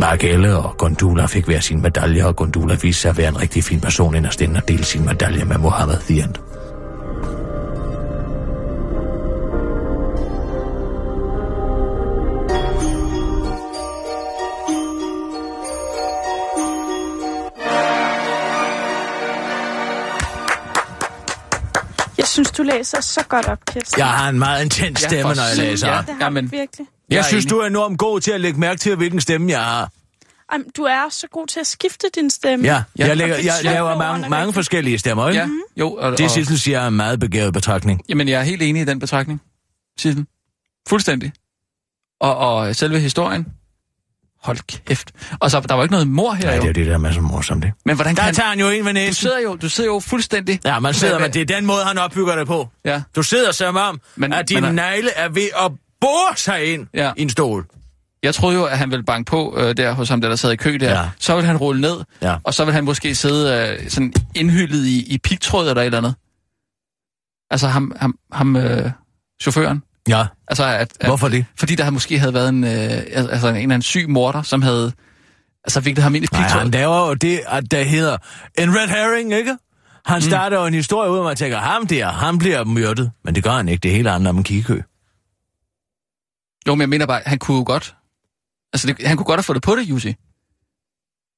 Margelle 0.00 0.56
og 0.56 0.76
Gondula 0.78 1.26
fik 1.26 1.44
hver 1.44 1.60
sin 1.60 1.82
medalje, 1.82 2.26
og 2.26 2.36
Gondula 2.36 2.76
viste 2.82 3.02
sig 3.02 3.08
at 3.08 3.18
være 3.18 3.28
en 3.28 3.40
rigtig 3.40 3.64
fin 3.64 3.80
person, 3.80 4.14
end 4.14 4.26
at 4.26 4.68
dele 4.68 4.84
sin 4.84 5.04
medalje 5.04 5.44
med 5.44 5.58
Mohammed 5.58 5.96
The 5.96 6.28
Jeg 22.22 22.28
synes, 22.28 22.50
du 22.50 22.62
læser 22.62 23.00
så 23.00 23.24
godt 23.28 23.46
op, 23.46 23.58
Kirsten. 23.66 23.98
Jeg 23.98 24.06
har 24.08 24.28
en 24.28 24.38
meget 24.38 24.64
intens 24.64 25.00
stemme, 25.00 25.22
for 25.22 25.34
når 25.34 25.48
jeg 25.48 25.56
læser. 25.70 25.88
Ja. 25.88 25.98
Det 25.98 26.14
har 26.14 26.24
Jamen. 26.24 26.52
virkelig. 26.52 26.86
Jeg, 27.08 27.16
Jeg 27.16 27.24
synes, 27.24 27.44
enig. 27.44 27.50
du 27.50 27.58
er 27.58 27.66
enormt 27.66 27.98
god 27.98 28.20
til 28.20 28.30
at 28.30 28.40
lægge 28.40 28.60
mærke 28.60 28.78
til, 28.78 28.96
hvilken 28.96 29.20
stemme 29.20 29.50
jeg 29.50 29.60
har. 29.64 29.90
Ej, 30.52 30.58
men 30.58 30.66
du 30.76 30.82
er 30.82 31.08
så 31.10 31.26
god 31.32 31.46
til 31.46 31.60
at 31.60 31.66
skifte 31.66 32.06
din 32.14 32.30
stemme. 32.30 32.64
Ja, 32.66 32.82
Ja. 32.98 33.06
jeg, 33.06 33.16
lægger, 33.16 33.36
det 33.36 33.44
jeg 33.44 33.58
er 33.58 33.62
laver 33.62 33.98
mange, 33.98 34.28
mange 34.28 34.52
forskellige 34.52 34.98
stemmer, 34.98 35.28
ikke? 35.28 35.40
Ja, 35.40 35.48
jo. 35.76 35.92
Og, 35.94 36.12
Det 36.12 36.24
og, 36.24 36.30
Sissel 36.30 36.58
siger 36.58 36.80
er 36.80 36.88
en 36.88 36.94
meget 36.94 37.20
begavet 37.20 37.52
betragtning. 37.52 38.00
Jamen, 38.08 38.28
jeg 38.28 38.40
er 38.40 38.44
helt 38.44 38.62
enig 38.62 38.82
i 38.82 38.84
den 38.84 38.98
betragtning, 38.98 39.40
Sissel. 39.98 40.26
Fuldstændig. 40.88 41.32
Og, 42.20 42.36
og 42.36 42.76
selve 42.76 43.00
historien, 43.00 43.46
hold 44.42 44.58
kæft. 44.86 45.12
Og 45.40 45.50
så, 45.50 45.60
der 45.60 45.74
var 45.74 45.82
ikke 45.82 45.92
noget 45.92 46.08
mor 46.08 46.32
her, 46.32 46.44
Nej, 46.46 46.54
jo. 46.54 46.60
det 46.60 46.64
er 46.64 46.68
jo 46.68 46.72
det, 46.72 46.86
der 46.86 46.92
er 46.92 46.98
masser 46.98 47.20
af 47.20 47.26
morsomt, 47.28 47.62
det. 47.62 47.72
Men 47.84 47.94
hvordan 47.96 48.16
Der 48.16 48.22
kan... 48.24 48.34
tager 48.34 48.48
han 48.48 48.60
jo 48.60 48.68
en 48.68 48.84
Du 48.86 48.92
næsen. 48.92 49.14
sidder 49.14 49.40
jo, 49.40 49.56
du 49.56 49.68
sidder 49.68 49.90
jo 49.90 50.00
fuldstændig... 50.00 50.60
Ja, 50.64 50.78
man 50.78 50.94
sidder, 50.94 51.18
men 51.18 51.32
det 51.32 51.50
er 51.50 51.56
den 51.56 51.66
måde, 51.66 51.84
han 51.84 51.98
opbygger 51.98 52.36
det 52.36 52.46
på. 52.46 52.68
Ja, 52.84 53.02
Du 53.16 53.22
sidder 53.22 53.52
som 53.52 53.76
om, 53.76 54.00
Men- 54.16 54.32
at 54.32 54.48
dine 54.48 54.60
men- 54.60 54.74
negle 54.74 55.10
er 55.10 55.28
ved 55.28 55.48
at 55.64 55.72
bore 56.00 56.36
sig 56.36 56.64
ind 56.74 56.86
Ja. 56.94 57.12
i 57.16 57.22
en 57.22 57.30
stol. 57.30 57.66
jeg 58.22 58.34
troede 58.34 58.56
jo, 58.56 58.64
at 58.64 58.78
han 58.78 58.90
ville 58.90 59.04
banke 59.04 59.30
på 59.30 59.54
øh, 59.58 59.76
der 59.76 59.92
hos 59.92 60.08
ham, 60.08 60.20
der, 60.20 60.28
der 60.28 60.36
sad 60.36 60.52
i 60.52 60.56
kø 60.56 60.76
der. 60.80 60.90
Ja. 61.00 61.08
Så 61.18 61.34
ville 61.34 61.46
han 61.46 61.56
rulle 61.56 61.80
ned, 61.80 61.96
Ja. 62.22 62.36
og 62.44 62.54
så 62.54 62.64
ville 62.64 62.74
han 62.74 62.84
måske 62.84 63.14
sidde 63.14 63.76
øh, 63.82 63.90
sådan 63.90 64.12
indhyldet 64.34 64.86
i, 64.86 65.14
i 65.14 65.18
pigtråd 65.18 65.68
eller 65.68 65.82
et 65.82 65.86
eller 65.86 65.98
andet. 65.98 66.14
Altså 67.50 67.68
ham, 67.68 67.92
ham, 68.00 68.14
ham 68.32 68.56
øh, 68.56 68.90
chaufføren. 69.42 69.82
Ja, 70.08 70.26
Altså, 70.48 70.64
at, 70.64 70.92
at, 71.00 71.06
hvorfor 71.06 71.28
det? 71.28 71.44
Fordi 71.58 71.74
der 71.74 71.90
måske 71.90 72.18
havde 72.18 72.34
været 72.34 72.48
en, 72.48 72.64
øh, 72.64 72.70
altså 72.70 73.48
en 73.48 73.54
eller 73.56 73.62
anden 73.62 73.82
syg 73.82 74.08
morter, 74.08 74.42
som 74.42 74.62
havde 74.62 74.92
altså 75.64 75.80
viklet 75.80 76.02
ham 76.02 76.14
ind 76.14 76.24
i 76.24 76.28
Nej, 76.32 76.42
pigtråd. 76.42 76.60
han 76.60 76.70
laver 76.70 77.06
jo 77.08 77.14
det, 77.14 77.40
at 77.48 77.70
der 77.70 77.82
hedder 77.82 78.16
en 78.58 78.76
red 78.76 78.88
herring, 78.88 79.32
ikke? 79.34 79.56
Han 80.06 80.16
Mm. 80.16 80.20
starter 80.22 80.60
jo 80.60 80.66
en 80.66 80.74
historie 80.74 81.10
ud, 81.10 81.18
og 81.18 81.24
man 81.24 81.36
tænker, 81.36 81.58
ham 81.58 81.86
der, 81.86 82.08
han 82.08 82.38
bliver 82.38 82.64
myrdet. 82.64 83.10
Men 83.24 83.34
det 83.34 83.44
gør 83.44 83.50
han 83.52 83.68
ikke, 83.68 83.80
det 83.82 83.90
er 83.90 83.94
helt 83.96 84.08
andet 84.08 84.28
om 84.28 84.36
en 84.36 84.44
kiggekø. 84.44 84.80
Jo, 86.66 86.74
men 86.74 86.80
jeg 86.80 86.88
mener 86.88 87.06
bare, 87.06 87.22
han 87.26 87.38
kunne 87.38 87.56
jo 87.56 87.62
godt... 87.66 87.94
Altså, 88.72 88.86
det, 88.86 89.06
han 89.06 89.16
kunne 89.16 89.24
godt 89.26 89.38
have 89.38 89.42
fået 89.42 89.54
det 89.54 89.62
på 89.62 89.76
det, 89.76 89.82
Jussi. 89.82 90.08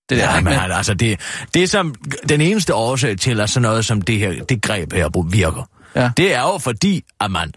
Det 0.08 0.18
der, 0.18 0.34
Ja, 0.34 0.40
Men- 0.40 0.52
han, 0.52 0.72
altså 0.72 0.94
det, 0.94 1.20
det 1.54 1.70
som 1.70 1.94
den 2.28 2.40
eneste 2.40 2.74
årsag 2.74 3.18
til, 3.18 3.40
at 3.40 3.50
sådan 3.50 3.62
noget 3.62 3.84
som 3.84 4.02
det 4.02 4.18
her, 4.18 4.44
det 4.44 4.62
greb 4.62 4.92
her 4.92 5.28
virker, 5.30 5.68
Ja. 5.96 6.10
det 6.16 6.34
er 6.34 6.40
jo 6.40 6.58
fordi, 6.58 7.04
at 7.20 7.30
man, 7.30 7.52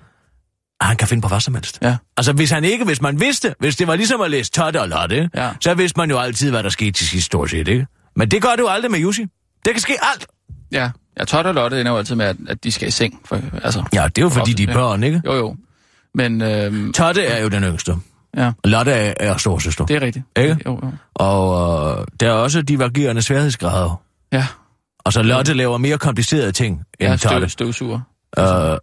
at 0.82 0.88
han 0.88 0.98
kan 0.98 1.08
finde 1.08 1.22
på 1.22 1.28
hvad 1.28 1.40
som 1.40 1.54
helst. 1.54 1.80
Ja. 1.82 1.98
Altså 2.18 2.34
hvis 2.34 2.52
han 2.52 2.64
ikke, 2.64 2.86
hvis 2.86 3.02
man 3.02 3.20
vidste, 3.20 3.56
hvis 3.60 3.76
det 3.76 3.88
var 3.88 3.96
ligesom 3.96 4.22
at 4.22 4.32
læse 4.32 4.52
Totte 4.52 4.82
og 4.82 4.90
Lotte, 4.90 5.30
Ja. 5.36 5.50
så 5.62 5.74
vidste 5.74 6.00
man 6.00 6.10
jo 6.10 6.18
altid, 6.20 6.50
hvad 6.52 6.64
der 6.64 6.70
skete 6.70 6.92
til 6.92 7.08
sidst 7.08 7.26
stort 7.26 7.50
set, 7.50 7.68
ikke? 7.68 7.88
Men 8.16 8.32
det 8.32 8.42
gør 8.42 8.50
jo 8.60 8.68
aldrig 8.68 8.92
med 8.92 9.00
Jussi. 9.00 9.22
Det 9.66 9.74
kan 9.74 9.80
ske 9.82 9.94
alt. 10.14 10.28
Ja, 10.72 10.90
ja 11.20 11.24
Todd 11.26 11.46
og 11.46 11.54
Lotte 11.54 11.80
ender 11.80 11.92
jo 11.92 11.98
altid 11.98 12.16
med, 12.16 12.26
at, 12.26 12.36
at 12.50 12.64
de 12.64 12.72
skal 12.72 12.88
i 12.88 12.92
seng. 12.92 13.20
For, 13.26 13.40
altså, 13.64 13.84
Ja, 13.94 14.04
det 14.08 14.18
er 14.18 14.22
jo 14.22 14.30
fordi, 14.30 14.54
de 14.54 14.64
er 14.64 14.68
Ja. 14.68 14.74
børn, 14.74 15.04
ikke? 15.04 15.22
jo, 15.26 15.34
jo. 15.36 15.56
Men 16.16 16.42
øhm, 16.42 16.94
Totte 16.94 17.26
er 17.26 17.42
jo 17.42 17.48
den 17.50 17.64
yngste. 17.64 17.96
ja, 18.38 18.48
Og 18.48 18.70
Lotte 18.70 18.92
er, 18.92 19.14
er 19.20 19.38
storsøster. 19.38 19.86
det 19.86 19.96
er 19.96 20.02
rigtigt. 20.02 20.26
Ikke? 20.38 20.58
Jo, 20.66 20.72
jo. 20.84 20.92
Og 21.16 22.00
øh, 22.00 22.06
der 22.20 22.28
er 22.28 22.32
også 22.34 22.62
divergerende 22.62 23.22
sværhedsgrader. 23.22 24.02
Ja, 24.32 24.48
Og 25.00 25.14
så 25.14 25.24
Lotte 25.24 25.54
laver 25.54 25.78
mere 25.78 25.98
komplicerede 25.98 26.52
ting 26.52 26.82
end 27.00 27.10
ja 27.10 27.16
Totte. 27.18 27.50
støv, 27.50 27.50
støvsuger. 27.50 28.00
Øh, 28.40 28.78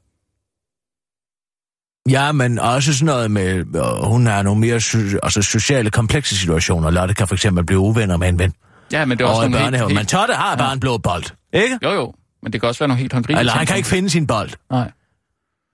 ja, 2.10 2.32
men 2.32 2.58
også 2.58 2.92
sådan 2.94 3.06
noget 3.06 3.30
med, 3.30 3.76
øh, 3.76 4.04
hun 4.04 4.26
har 4.26 4.42
nogle 4.42 4.60
mere 4.60 4.76
so- 4.76 5.18
altså 5.22 5.42
sociale 5.42 5.90
komplekse 5.90 6.36
situationer. 6.36 6.90
Lotte 6.90 7.14
kan 7.14 7.28
for 7.28 7.34
eksempel 7.34 7.64
blive 7.64 7.78
uvenner 7.80 8.16
med 8.16 8.28
en 8.28 8.38
ven 8.38 8.52
Ja, 8.92 9.04
men 9.04 9.18
det 9.18 9.24
er 9.24 9.28
også 9.28 9.42
i 9.42 9.48
nogle 9.48 9.64
børnehaven. 9.64 9.90
helt, 9.90 10.00
Men. 10.00 10.06
Totte 10.06 10.34
har 10.34 10.56
bare 10.56 10.72
en 10.72 10.80
blå 10.80 10.98
bold, 10.98 11.24
ikke? 11.52 11.78
Jo, 11.84 11.90
jo. 11.92 12.14
Men 12.42 12.52
det 12.52 12.60
kan 12.60 12.68
også 12.68 12.78
være 12.78 12.88
nogle 12.88 13.00
helt 13.00 13.12
håndgribelige 13.12 13.40
Eller 13.40 13.52
han 13.52 13.66
kan 13.66 13.76
ikke 13.76 13.88
finde 13.88 14.10
sin 14.10 14.26
bold. 14.26 14.50
Nej, 14.70 14.90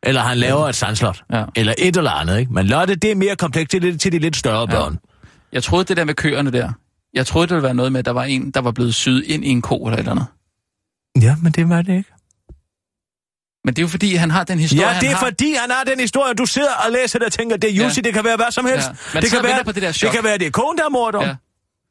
Eller 0.03 0.21
han 0.21 0.39
laver 0.39 0.69
et 0.69 0.75
sandslot. 0.75 1.23
ja. 1.33 1.45
Eller 1.57 1.75
et 1.79 1.97
eller 1.97 2.11
andet, 2.11 2.39
ikke? 2.39 2.53
Men 2.53 2.67
Lotte, 2.67 2.95
det 2.95 3.11
er 3.11 3.15
mere 3.15 3.37
komplekst 3.37 3.71
til, 3.71 3.99
til 3.99 4.13
de 4.13 4.19
lidt 4.19 4.37
større 4.37 4.61
Ja. 4.61 4.67
børn. 4.67 4.99
Jeg 5.53 5.63
troede 5.63 5.85
det 5.85 5.97
der 5.97 6.05
med 6.05 6.15
køerne 6.15 6.51
der. 6.53 6.73
Jeg 7.15 7.27
troede, 7.27 7.47
det 7.47 7.55
ville 7.55 7.65
være 7.65 7.75
noget 7.75 7.93
med, 7.93 7.99
at 7.99 8.05
der 8.05 8.11
var 8.13 8.25
en, 8.25 8.51
der 8.51 8.61
var 8.61 8.71
blevet 8.71 8.95
syet 8.95 9.25
ind 9.27 9.45
i 9.45 9.49
en 9.49 9.63
ko 9.63 9.77
eller 9.85 9.93
et 9.97 9.99
eller 9.99 10.11
andet. 10.11 10.27
Ja, 11.23 11.37
men 11.43 11.53
det 11.53 11.69
var 11.69 11.83
det 11.83 11.97
ikke. 11.97 12.11
Men 13.65 13.75
det 13.75 13.79
er 13.79 13.83
jo 13.83 13.89
fordi, 13.89 14.15
han 14.15 14.31
har 14.31 14.45
den 14.45 14.59
historie, 14.59 14.89
Ja, 14.89 14.95
det 15.01 15.03
er 15.03 15.07
han 15.09 15.17
har. 15.17 15.25
fordi, 15.27 15.55
han 15.55 15.71
har 15.71 15.85
den 15.85 16.01
historie. 16.01 16.35
Du 16.35 16.47
sidder 16.47 16.75
og 16.87 16.93
læser 16.93 17.19
det 17.19 17.27
og 17.27 17.33
tænker, 17.33 17.57
det 17.57 17.71
er 17.71 17.75
Jussi, 17.85 18.01
ja. 18.01 18.03
det 18.03 18.15
kan 18.15 18.25
være 18.25 18.37
hvad 18.37 18.51
som 18.51 18.67
helst. 18.67 18.89
Ja. 18.89 18.93
Man 19.15 19.23
Det, 19.23 19.31
kan 19.31 19.43
være, 19.45 19.65
på 19.65 19.73
det 19.73 19.83
der 19.83 19.89
det 19.89 19.97
chok. 19.97 20.13
kan 20.13 20.25
være, 20.25 20.39
det 20.39 20.47
er 20.47 20.51
konen, 20.51 20.79
der 20.79 20.85
er 20.85 20.89
morder. 20.89 21.27
Ja. 21.27 21.37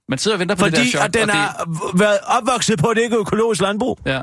Man 0.10 0.17
sidder 0.19 0.36
og 0.36 0.39
venter 0.39 0.55
på 0.55 0.65
det 0.65 0.71
der 0.73 0.77
Fordi 0.79 0.91
chok. 0.91 1.03
at 1.05 1.13
den 1.13 1.21
og 1.21 1.27
det, 1.27 1.36
har 1.36 1.97
været 1.97 2.19
opvokset 2.25 2.79
på 2.79 2.91
et 2.91 2.97
ikke 2.97 3.17
økologisk 3.17 3.62
landbrug. 3.62 3.99
Ja. 4.05 4.21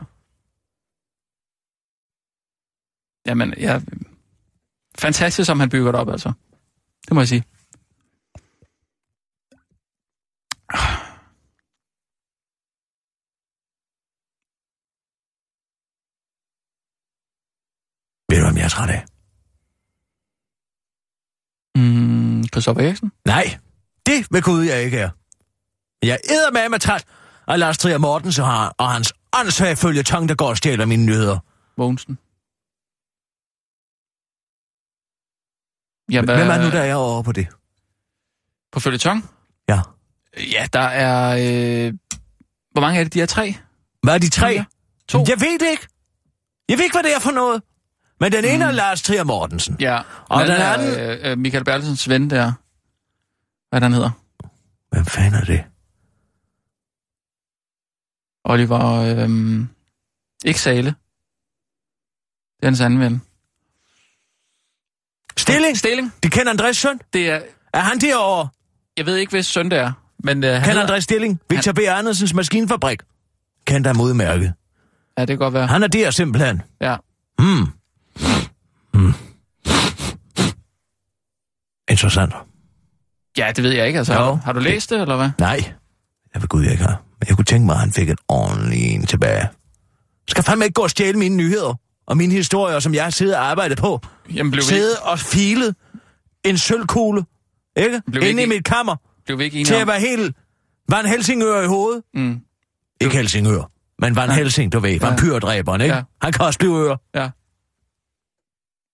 Jamen, 3.27 3.55
ja. 3.59 3.81
Fantastisk, 4.99 5.47
som 5.47 5.61
han 5.61 5.69
bygger 5.69 5.93
det 5.93 6.01
op, 6.01 6.09
altså. 6.11 6.33
Det 7.09 7.15
må 7.15 7.21
jeg 7.21 7.29
sige. 7.29 7.45
Ved 18.31 18.39
du, 18.39 18.45
hvem 18.47 18.57
jeg 18.57 18.65
er 18.65 18.66
træt 18.77 18.91
af? 18.91 19.05
Mm, 21.79 22.45
Christoffer 22.49 22.83
Eriksen? 22.83 23.13
Nej, 23.25 23.59
det 24.07 24.27
vil 24.31 24.43
Gud, 24.43 24.63
jeg 24.65 24.83
ikke 24.83 24.99
er. 24.99 25.11
Jeg 26.03 26.19
æder 26.31 26.53
med 26.53 26.69
med 26.69 26.79
træt 26.79 27.05
af 27.47 27.59
Lars 27.59 27.79
Trier 27.79 27.99
Mortensen 27.99 28.45
har, 28.45 28.75
og 28.79 28.93
hans 28.93 29.13
åndssvage 29.33 29.77
følge 29.77 30.03
tang, 30.03 30.29
der 30.29 30.35
går 30.35 30.49
og 30.49 30.57
stjæler 30.57 30.87
mine 30.87 31.05
nyheder. 31.07 31.39
Mogensen? 31.77 32.19
Ja, 36.13 36.23
hvad, 36.23 36.37
Hvem 36.37 36.51
er 36.51 36.65
nu, 36.65 36.71
der 36.71 36.83
er 36.83 36.95
over 36.95 37.23
på 37.23 37.33
det? 37.33 37.47
På 38.73 38.81
følgetong? 38.81 39.31
Ja. 39.69 39.81
Ja, 40.53 40.67
der 40.73 40.81
er... 40.81 41.37
Øh... 41.87 41.95
Hvor 42.73 42.81
mange 42.81 43.01
er 43.01 43.05
det? 43.05 43.15
De 43.15 43.21
er 43.23 43.27
tre? 43.27 43.55
Hvad 44.03 44.15
er 44.15 44.19
de 44.19 44.31
tre? 44.31 44.53
Fire? 44.53 44.65
To? 45.09 45.19
Jeg 45.19 45.41
ved 45.41 45.59
det 45.59 45.71
ikke. 45.71 45.87
Jeg 46.69 46.79
ved 46.79 46.85
ikke, 46.85 46.95
hvad 46.95 47.03
det 47.03 47.15
er 47.15 47.21
for 47.21 47.31
noget. 47.31 47.63
Men 48.21 48.33
den 48.33 48.45
ene 48.45 48.57
mm. 48.57 48.63
er 48.63 48.71
Lars 48.71 49.03
Trier 49.03 49.25
Mortensen. 49.25 49.77
Ja. 49.81 50.01
Og 50.29 50.41
den 50.47 50.51
anden 50.51 50.89
anden- 50.89 51.21
er 51.21 51.31
øh, 51.33 51.39
Michael 51.39 51.65
Bertelsens 51.65 52.09
ven 52.09 52.31
der. 52.31 52.53
Hvad 53.69 53.81
er 53.81 53.85
han 53.85 53.93
hedder? 53.93 54.11
Hvem 54.93 55.07
fanden 55.07 55.35
er 55.35 55.45
det? 55.45 55.65
Oliver... 58.45 58.81
Øh... 59.01 59.67
Ikke 60.45 60.61
Sale. 60.61 60.95
Det 62.57 62.63
er 62.63 62.67
hans 62.67 62.81
anden 62.81 63.01
ven. 63.01 63.23
Stilling? 65.37 65.79
Stilling. 65.79 66.13
De 66.23 66.31
kender 66.31 66.51
Andres 66.51 66.77
søn? 66.77 67.01
Det 67.13 67.31
er... 67.31 67.41
Er 67.73 67.81
han 67.81 67.99
derovre? 67.99 68.49
Jeg 68.97 69.07
ved 69.07 69.17
ikke, 69.17 69.31
hvis 69.31 69.47
søn 69.47 69.71
det 69.71 69.79
er. 69.79 69.93
Men 70.19 70.45
øh, 70.45 70.51
han 70.55 70.63
Kender. 70.63 70.83
Andres 70.83 71.05
Stilling? 71.05 71.41
Victor 71.51 71.73
B. 71.73 71.79
Andersens 71.79 72.35
maskinfabrik? 72.35 73.01
Kendt 73.67 73.87
af 73.87 73.95
modmærket. 73.95 74.53
Ja, 75.19 75.21
det 75.23 75.29
kan 75.29 75.39
godt 75.39 75.55
være. 75.55 75.67
Han 75.67 75.83
er 75.83 75.87
der 75.87 76.11
simpelthen. 76.11 76.63
Ja. 76.81 76.97
Hmm. 77.39 77.67
Interessant. 81.97 82.33
Ja, 83.39 83.53
det 83.57 83.65
ved 83.65 83.73
jeg 83.73 83.87
ikke. 83.87 83.99
Altså, 83.99 84.13
Jo. 84.15 84.19
har, 84.21 84.31
du, 84.31 84.37
har 84.45 84.53
du 84.53 84.61
læst 84.61 84.91
det, 84.91 85.01
eller 85.01 85.17
hvad? 85.17 85.31
Nej, 85.39 85.73
jeg 86.35 86.43
ved 86.43 86.49
Gud, 86.49 86.63
jeg 86.63 86.73
ikke 86.73 86.85
har. 86.85 87.03
Men 87.21 87.29
jeg 87.29 87.37
kunne 87.37 87.45
tænke 87.45 87.67
mig, 87.67 87.73
at 87.75 87.81
han 87.81 87.93
fik 87.93 88.11
en 88.11 88.17
ordentlig 88.29 88.95
en 88.95 89.07
tilbage. 89.07 89.49
Skal 90.29 90.45
fandme 90.45 90.65
ikke 90.65 90.75
gå 90.75 90.83
og 90.83 90.91
stjæle 90.91 91.19
mine 91.19 91.37
nyheder 91.37 91.75
og 92.07 92.17
mine 92.17 92.33
historier, 92.33 92.79
som 92.81 92.95
jeg 92.95 93.03
har 93.05 93.11
siddet 93.11 93.37
og 93.37 93.45
arbejdet 93.51 93.79
på. 93.79 94.01
Jamen, 94.35 94.51
blev 94.51 94.63
vi, 94.63 94.67
Siddet 94.67 94.97
og 95.03 95.19
filet 95.19 95.75
en 96.45 96.59
sølvkugle, 96.59 97.25
ikke? 97.77 98.03
Blev 98.11 98.23
vi 98.23 98.29
Inde 98.29 98.41
i 98.43 98.45
ikke- 98.45 98.55
mit 98.55 98.65
kammer, 98.65 98.97
blev 99.27 99.39
vi 99.39 99.45
ikke 99.45 99.65
til 99.65 99.75
at 99.75 99.87
være 99.87 100.01
helt... 100.01 100.37
Var 100.89 101.01
en 101.01 101.07
Helsingør 101.07 101.63
i 101.63 101.67
hovedet? 101.67 102.03
Mm. 102.15 102.41
Ikke 103.01 103.17
Helsingør, 103.17 103.71
men 103.99 104.17
var 104.17 104.25
en 104.25 104.31
Helsing, 104.31 104.73
du 104.73 104.79
ved. 104.79 105.01
Vampyrdræberen, 105.01 105.81
ikke? 105.81 105.95
Ja. 105.95 106.03
Han 106.23 106.33
kan 106.33 106.45
også 106.45 106.59
blive 106.59 106.77
øre. 106.87 106.99
Ja. 107.15 107.31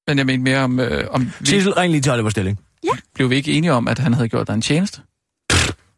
Men 0.08 0.18
jeg 0.18 0.26
mente 0.26 0.42
mere 0.44 0.58
om... 0.58 0.80
Øh, 0.80 1.06
om 1.10 1.32
vi, 1.40 1.46
Sissel, 1.46 1.72
ring 1.74 1.90
lige 1.92 2.00
til 2.02 2.12
Oliver 2.12 2.30
Stilling. 2.30 2.58
Blev 3.14 3.30
vi 3.30 3.36
ikke 3.36 3.52
enige 3.52 3.72
om, 3.72 3.88
at 3.88 3.98
han 3.98 4.14
havde 4.14 4.28
gjort 4.28 4.46
dig 4.46 4.54
en 4.54 4.62
tjeneste? 4.62 5.02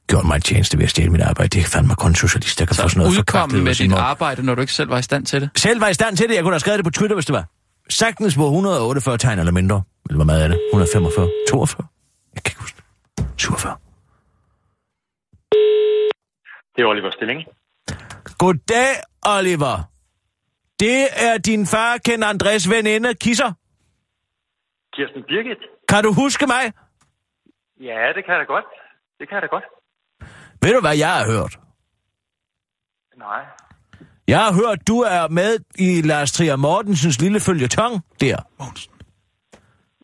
Gjort 0.09 0.25
mig 0.27 0.37
en 0.37 0.43
tjeneste 0.43 0.79
ved 0.79 0.85
at 0.85 0.91
stjæle 0.91 1.11
mit 1.11 1.21
arbejde. 1.21 1.49
Det 1.49 1.61
er 1.61 1.69
fandme 1.69 1.95
kun 1.95 2.15
socialist, 2.15 2.59
der 2.59 2.67
kan 2.67 2.77
få 2.77 2.89
sådan 2.89 2.99
noget 2.99 3.11
Udkom 3.19 3.25
forkvaklet 3.27 3.55
ud 3.55 3.61
af 3.61 3.65
med 3.65 3.75
dit 3.75 3.91
mund. 3.91 4.01
arbejde, 4.01 4.43
når 4.43 4.55
du 4.55 4.61
ikke 4.61 4.73
selv 4.73 4.91
var 4.91 4.99
i 4.99 5.03
stand 5.03 5.27
til 5.27 5.41
det? 5.41 5.51
Selv 5.57 5.81
var 5.81 5.89
i 5.89 5.95
stand 5.95 6.17
til 6.17 6.29
det. 6.29 6.35
Jeg 6.35 6.43
kunne 6.43 6.51
da 6.51 6.55
have 6.55 6.61
skrevet 6.61 6.79
det 6.79 6.85
på 6.85 6.91
Twitter, 6.91 7.15
hvis 7.17 7.27
det 7.27 7.33
var. 7.33 7.45
Sagtens 7.91 8.37
på 8.37 8.45
148 8.45 9.19
tegn 9.19 9.39
eller 9.39 9.53
mindre. 9.53 9.83
Eller 10.09 10.17
hvor 10.19 10.25
meget 10.25 10.45
er 10.45 10.49
det? 10.49 10.59
145? 10.73 11.29
42? 11.51 11.87
Jeg 12.35 12.43
kan 12.43 12.51
ikke 12.51 12.61
huske 12.61 12.83
det. 13.19 13.25
47. 13.37 13.77
Det 16.77 16.83
er 16.83 16.87
Oliver 16.87 17.11
Stilling. 17.11 17.41
Goddag, 18.39 18.91
Oliver. 19.27 19.77
Det 20.81 21.07
er 21.29 21.39
din 21.39 21.67
far, 21.67 21.99
kendt 21.99 22.25
Andres 22.25 22.71
veninde, 22.71 23.15
Kisser. 23.15 23.53
Kirsten 24.97 25.23
Birgit? 25.29 25.63
Kan 25.89 26.05
du 26.05 26.13
huske 26.13 26.47
mig? 26.47 26.73
Ja, 27.81 28.13
det 28.15 28.25
kan 28.25 28.33
jeg 28.35 28.41
da 28.41 28.45
godt. 28.45 28.65
Det 29.19 29.29
kan 29.29 29.35
jeg 29.35 29.43
da 29.43 29.47
godt. 29.47 29.65
Ved 30.63 30.75
du, 30.75 30.81
hvad 30.81 30.97
jeg 30.97 31.13
har 31.19 31.25
hørt? 31.33 31.59
Nej. 33.17 33.45
Jeg 34.29 34.39
har 34.45 34.53
hørt, 34.53 34.79
du 34.89 34.99
er 35.01 35.29
med 35.29 35.59
i 35.79 36.03
Lars 36.03 36.33
Trier 36.33 36.57
Mortensens 36.57 37.21
lille 37.21 37.41
følgetong 37.41 37.93
der. 38.21 38.37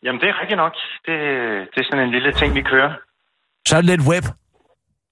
Jamen, 0.03 0.21
det 0.21 0.29
er 0.29 0.41
rigtigt 0.41 0.57
nok. 0.57 0.73
Det, 1.05 1.15
det 1.73 1.79
er 1.81 1.87
sådan 1.91 2.05
en 2.05 2.11
lille 2.11 2.33
ting, 2.33 2.55
vi 2.55 2.61
kører. 2.61 2.93
Sådan 3.67 3.85
lidt 3.85 4.01
web. 4.01 4.23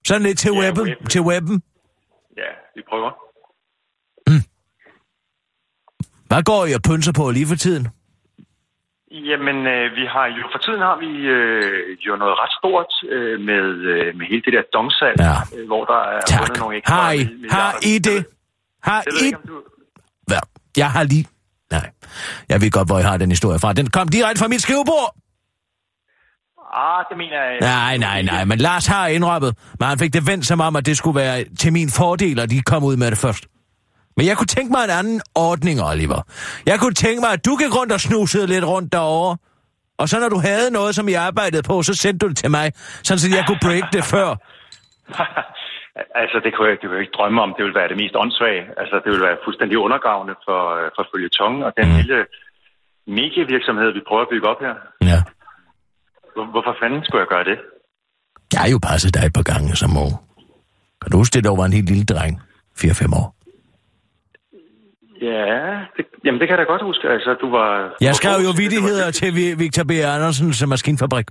Sådan 0.07 0.21
lidt 0.23 0.39
til 0.39 0.51
Ja, 0.53 0.59
webben. 0.61 0.87
web. 0.87 1.09
Til 1.09 1.21
webben. 1.21 1.61
Ja, 2.37 2.49
vi 2.75 2.81
prøver. 2.89 3.11
Hvad 6.27 6.43
går 6.43 6.65
I 6.65 6.73
og 6.73 6.81
pynser 6.89 7.13
på 7.13 7.31
lige 7.31 7.47
for 7.47 7.55
tiden? 7.55 7.87
Jamen, 9.11 9.57
øh, 9.67 9.85
vi 9.97 10.05
har 10.13 10.25
jo 10.37 10.43
for 10.53 10.59
tiden 10.65 10.81
har 10.89 10.97
vi 11.05 11.11
øh, 11.37 11.97
jo 12.07 12.15
noget 12.15 12.35
ret 12.41 12.53
stort 12.59 12.91
øh, 13.15 13.39
med, 13.49 13.65
øh, 13.93 14.15
med 14.17 14.25
hele 14.31 14.41
det 14.45 14.53
der 14.57 14.63
domsalg, 14.73 15.15
Ja. 15.19 15.35
øh, 15.57 15.67
hvor 15.67 15.83
der 15.85 15.99
er 16.15 16.21
Tak. 16.27 16.39
fundet 16.39 16.59
nogle 16.59 16.77
ekstra 16.77 16.93
Har 16.95 17.11
I, 17.11 17.23
har 17.51 17.71
I 17.83 17.93
det? 18.09 18.25
Har 18.83 19.01
Det 19.01 19.13
I... 19.21 19.25
ikke, 19.25 19.37
du... 19.47 19.61
Hvad? 20.27 20.39
Jeg 20.77 20.91
har 20.91 21.03
lige... 21.03 21.25
Nej. 21.71 21.89
Jeg 22.49 22.61
ved 22.61 22.71
godt, 22.71 22.87
hvor 22.87 22.97
jeg 22.99 23.07
har 23.07 23.17
den 23.17 23.29
historie 23.29 23.59
fra. 23.59 23.73
Den 23.73 23.89
kom 23.89 24.07
direkte 24.07 24.39
fra 24.39 24.47
mit 24.47 24.61
skrivebord. 24.61 25.15
Ah, 26.73 27.05
det 27.09 27.17
mener 27.17 27.35
jeg... 27.43 27.57
Nej, 27.61 27.97
nej, 27.97 28.21
nej. 28.21 28.45
Men 28.45 28.57
Lars 28.59 28.87
har 28.87 29.07
indrømmet. 29.07 29.57
Men 29.79 29.87
han 29.89 29.99
fik 29.99 30.13
det 30.13 30.27
vendt 30.27 30.45
som 30.45 30.61
om, 30.61 30.75
at 30.75 30.85
det 30.85 30.97
skulle 30.97 31.15
være 31.19 31.43
til 31.59 31.73
min 31.73 31.89
fordel, 31.97 32.39
og 32.39 32.49
de 32.49 32.61
kom 32.61 32.83
ud 32.83 32.95
med 32.97 33.11
det 33.11 33.17
først. 33.17 33.47
Men 34.17 34.25
jeg 34.25 34.37
kunne 34.37 34.51
tænke 34.55 34.71
mig 34.71 34.83
en 34.83 34.89
anden 34.99 35.21
ordning, 35.35 35.77
Oliver. 35.91 36.21
Jeg 36.65 36.79
kunne 36.79 36.93
tænke 36.93 37.19
mig, 37.25 37.31
at 37.37 37.45
du 37.45 37.53
gik 37.61 37.75
rundt 37.77 37.91
og 37.91 37.99
snusede 37.99 38.47
lidt 38.47 38.65
rundt 38.65 38.93
derovre. 38.93 39.37
Og 40.01 40.05
så 40.09 40.15
når 40.19 40.29
du 40.35 40.39
havde 40.49 40.67
noget, 40.71 40.91
som 40.95 41.05
jeg 41.09 41.21
arbejdede 41.29 41.63
på, 41.71 41.75
så 41.83 41.93
sendte 42.03 42.19
du 42.23 42.27
det 42.29 42.37
til 42.37 42.51
mig, 42.51 42.65
sådan 43.07 43.19
så 43.19 43.27
jeg 43.37 43.43
kunne 43.47 43.63
break 43.67 43.85
det 43.95 44.03
før. 44.13 44.29
altså, 46.21 46.37
det 46.43 46.51
kunne, 46.55 46.67
jeg, 46.69 46.75
det 46.79 46.85
kunne 46.87 46.97
jeg 46.99 47.05
ikke 47.07 47.17
drømme 47.19 47.41
om. 47.45 47.49
Det 47.57 47.63
ville 47.65 47.79
være 47.79 47.89
det 47.91 47.97
mest 48.03 48.15
åndssvage. 48.23 48.63
Altså, 48.81 48.95
det 49.03 49.09
ville 49.11 49.25
være 49.27 49.37
fuldstændig 49.45 49.77
undergravende 49.85 50.35
for, 50.45 50.61
øh, 50.77 50.85
for 50.95 51.03
følgetong 51.11 51.53
og 51.67 51.71
den 51.79 51.87
lille 51.99 52.19
medievirksomhed, 53.17 53.89
vi 53.97 54.01
prøver 54.09 54.23
at 54.25 54.31
bygge 54.33 54.47
op 54.51 54.59
her. 54.65 54.75
Ja. 55.11 55.19
Hvor, 56.33 56.45
hvorfor 56.53 56.73
fanden 56.81 57.01
skulle 57.05 57.21
jeg 57.25 57.31
gøre 57.35 57.47
det? 57.51 57.57
Jeg 58.53 58.59
har 58.63 58.69
jo 58.75 58.79
passet 58.89 59.13
dig 59.15 59.23
et 59.29 59.33
par 59.39 59.47
gange 59.51 59.69
som 59.81 59.91
ung. 60.05 60.13
Kan 61.01 61.11
du 61.11 61.17
huske 61.17 61.33
det, 61.35 61.43
der 61.43 61.55
var 61.59 61.65
en 61.65 61.73
helt 61.77 61.89
lille 61.93 62.05
dreng? 62.13 62.33
4-5 62.77 63.19
år. 63.21 63.38
Ja, 65.21 65.55
det, 65.97 66.03
jamen 66.25 66.39
det 66.39 66.47
kan 66.47 66.57
jeg 66.57 66.61
da 66.65 66.71
godt 66.73 66.83
huske. 66.89 67.07
Altså, 67.09 67.31
du 67.41 67.47
var... 67.57 67.95
Jeg 68.01 68.15
skrev 68.15 68.37
jo 68.47 68.51
vidigheder 68.57 69.11
til 69.11 69.35
Vi- 69.35 69.53
Victor 69.63 69.83
B. 69.83 69.91
Andersens 69.91 70.65
maskinfabrik. 70.67 71.27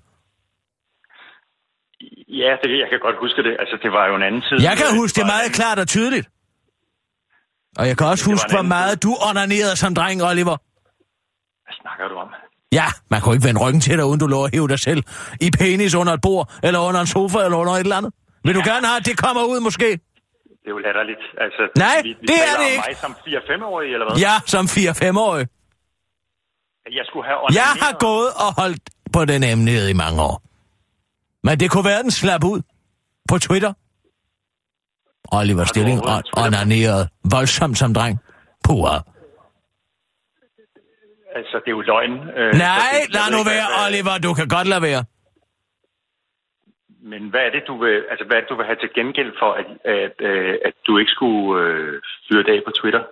Ja, 2.28 2.50
det, 2.62 2.70
jeg 2.82 2.88
kan 2.90 2.98
godt 3.02 3.16
huske 3.20 3.42
det. 3.42 3.56
Altså, 3.62 3.76
det 3.82 3.90
var 3.92 4.04
jo 4.08 4.14
en 4.16 4.22
anden 4.22 4.42
tid. 4.48 4.56
Jeg 4.68 4.76
kan 4.80 4.86
huske 5.00 5.16
det 5.20 5.26
meget 5.26 5.52
klart 5.58 5.78
og 5.78 5.88
tydeligt. 5.88 6.26
Og 7.78 7.86
jeg 7.88 7.96
kan 7.98 8.06
også 8.06 8.24
Det 8.24 8.32
huske, 8.32 8.50
hvor 8.54 8.62
meget 8.62 9.02
du 9.02 9.10
onanerede 9.30 9.76
som 9.76 9.94
dreng, 9.94 10.22
Oliver. 10.22 10.56
Hvad 11.64 11.74
snakker 11.82 12.08
du 12.08 12.14
om? 12.14 12.28
Ja, 12.72 12.86
man 13.10 13.20
kunne 13.20 13.34
ikke 13.34 13.46
vende 13.48 13.60
ryggen 13.64 13.80
til 13.80 13.96
dig, 13.98 14.04
uden 14.04 14.20
du 14.20 14.26
lå 14.26 14.38
og 14.42 14.50
hæve 14.54 14.68
dig 14.68 14.78
selv 14.78 15.02
i 15.40 15.48
penis 15.58 15.94
under 15.94 16.12
et 16.12 16.20
bord, 16.20 16.52
eller 16.62 16.80
under 16.80 17.00
en 17.00 17.06
sofa, 17.06 17.38
eller 17.44 17.58
under 17.58 17.72
et 17.72 17.80
eller 17.80 17.96
andet. 17.96 18.12
Vil 18.44 18.54
du 18.54 18.62
gerne 18.70 18.86
have, 18.86 18.96
at 19.00 19.06
det 19.06 19.16
kommer 19.18 19.42
ud 19.52 19.60
måske? 19.60 19.98
Det 20.68 20.72
er 20.74 20.76
jo 20.78 20.84
latterligt. 20.88 21.24
Altså, 21.44 21.62
Nej, 21.78 21.96
vi, 22.02 22.08
vi 22.20 22.26
det 22.32 22.38
er 22.50 22.54
det 22.62 22.68
ikke. 22.72 22.84
mig 22.88 22.96
som 23.04 23.12
4-5-årig, 23.12 23.88
eller 23.94 24.06
hvad? 24.10 24.16
Ja, 24.26 24.34
som 24.54 24.64
4-5-årig. 24.64 25.46
Jeg 26.98 27.04
skulle 27.08 27.26
have 27.30 27.38
Jeg 27.38 27.62
onaneret. 27.68 27.82
har 27.84 27.92
gået 28.08 28.30
og 28.44 28.50
holdt 28.62 28.82
på 29.12 29.20
den 29.24 29.42
emne 29.52 29.90
i 29.90 29.96
mange 30.04 30.18
år. 30.22 30.36
Men 31.46 31.60
det 31.60 31.70
kunne 31.70 31.84
være, 31.84 32.02
den 32.02 32.10
slap 32.10 32.44
ud 32.44 32.60
på 33.30 33.38
Twitter. 33.38 33.72
Oliver 35.38 35.64
Stilling 35.64 35.98
overhovedet 36.00 36.26
en 36.26 36.38
on- 36.38 36.42
Twitter? 36.42 36.58
onanerede 36.60 37.08
voldsomt 37.34 37.78
som 37.78 37.94
dreng. 37.94 38.18
Puha. 38.64 38.96
Altså, 41.38 41.56
det 41.64 41.68
er 41.72 41.76
jo 41.78 41.80
løgn. 41.80 42.12
Øh, 42.12 42.54
Nej, 42.54 42.78
det- 42.92 43.14
jeg 43.14 43.30
lad 43.30 43.38
nu 43.38 43.40
være, 43.52 43.66
Oliver. 43.86 44.18
Du 44.18 44.34
kan 44.34 44.48
godt 44.48 44.68
lade 44.68 44.82
være. 44.82 45.04
Men 47.02 47.28
hvad 47.30 47.40
er 47.40 47.50
det, 47.50 47.62
du 47.66 47.78
vil, 47.84 47.96
altså, 48.10 48.24
hvad 48.26 48.36
er 48.36 48.40
det, 48.40 48.50
du 48.50 48.56
vil 48.56 48.66
have 48.66 48.80
til 48.80 48.90
gengæld 48.94 49.32
for, 49.40 49.50
at, 49.60 49.66
at, 49.84 50.16
øh, 50.30 50.54
at 50.64 50.74
du 50.86 50.98
ikke 50.98 51.10
skulle 51.10 51.62
øh, 51.62 52.02
fyre 52.28 52.42
det 52.42 52.52
af 52.56 52.60
på 52.66 52.72
Twitter? 52.80 53.02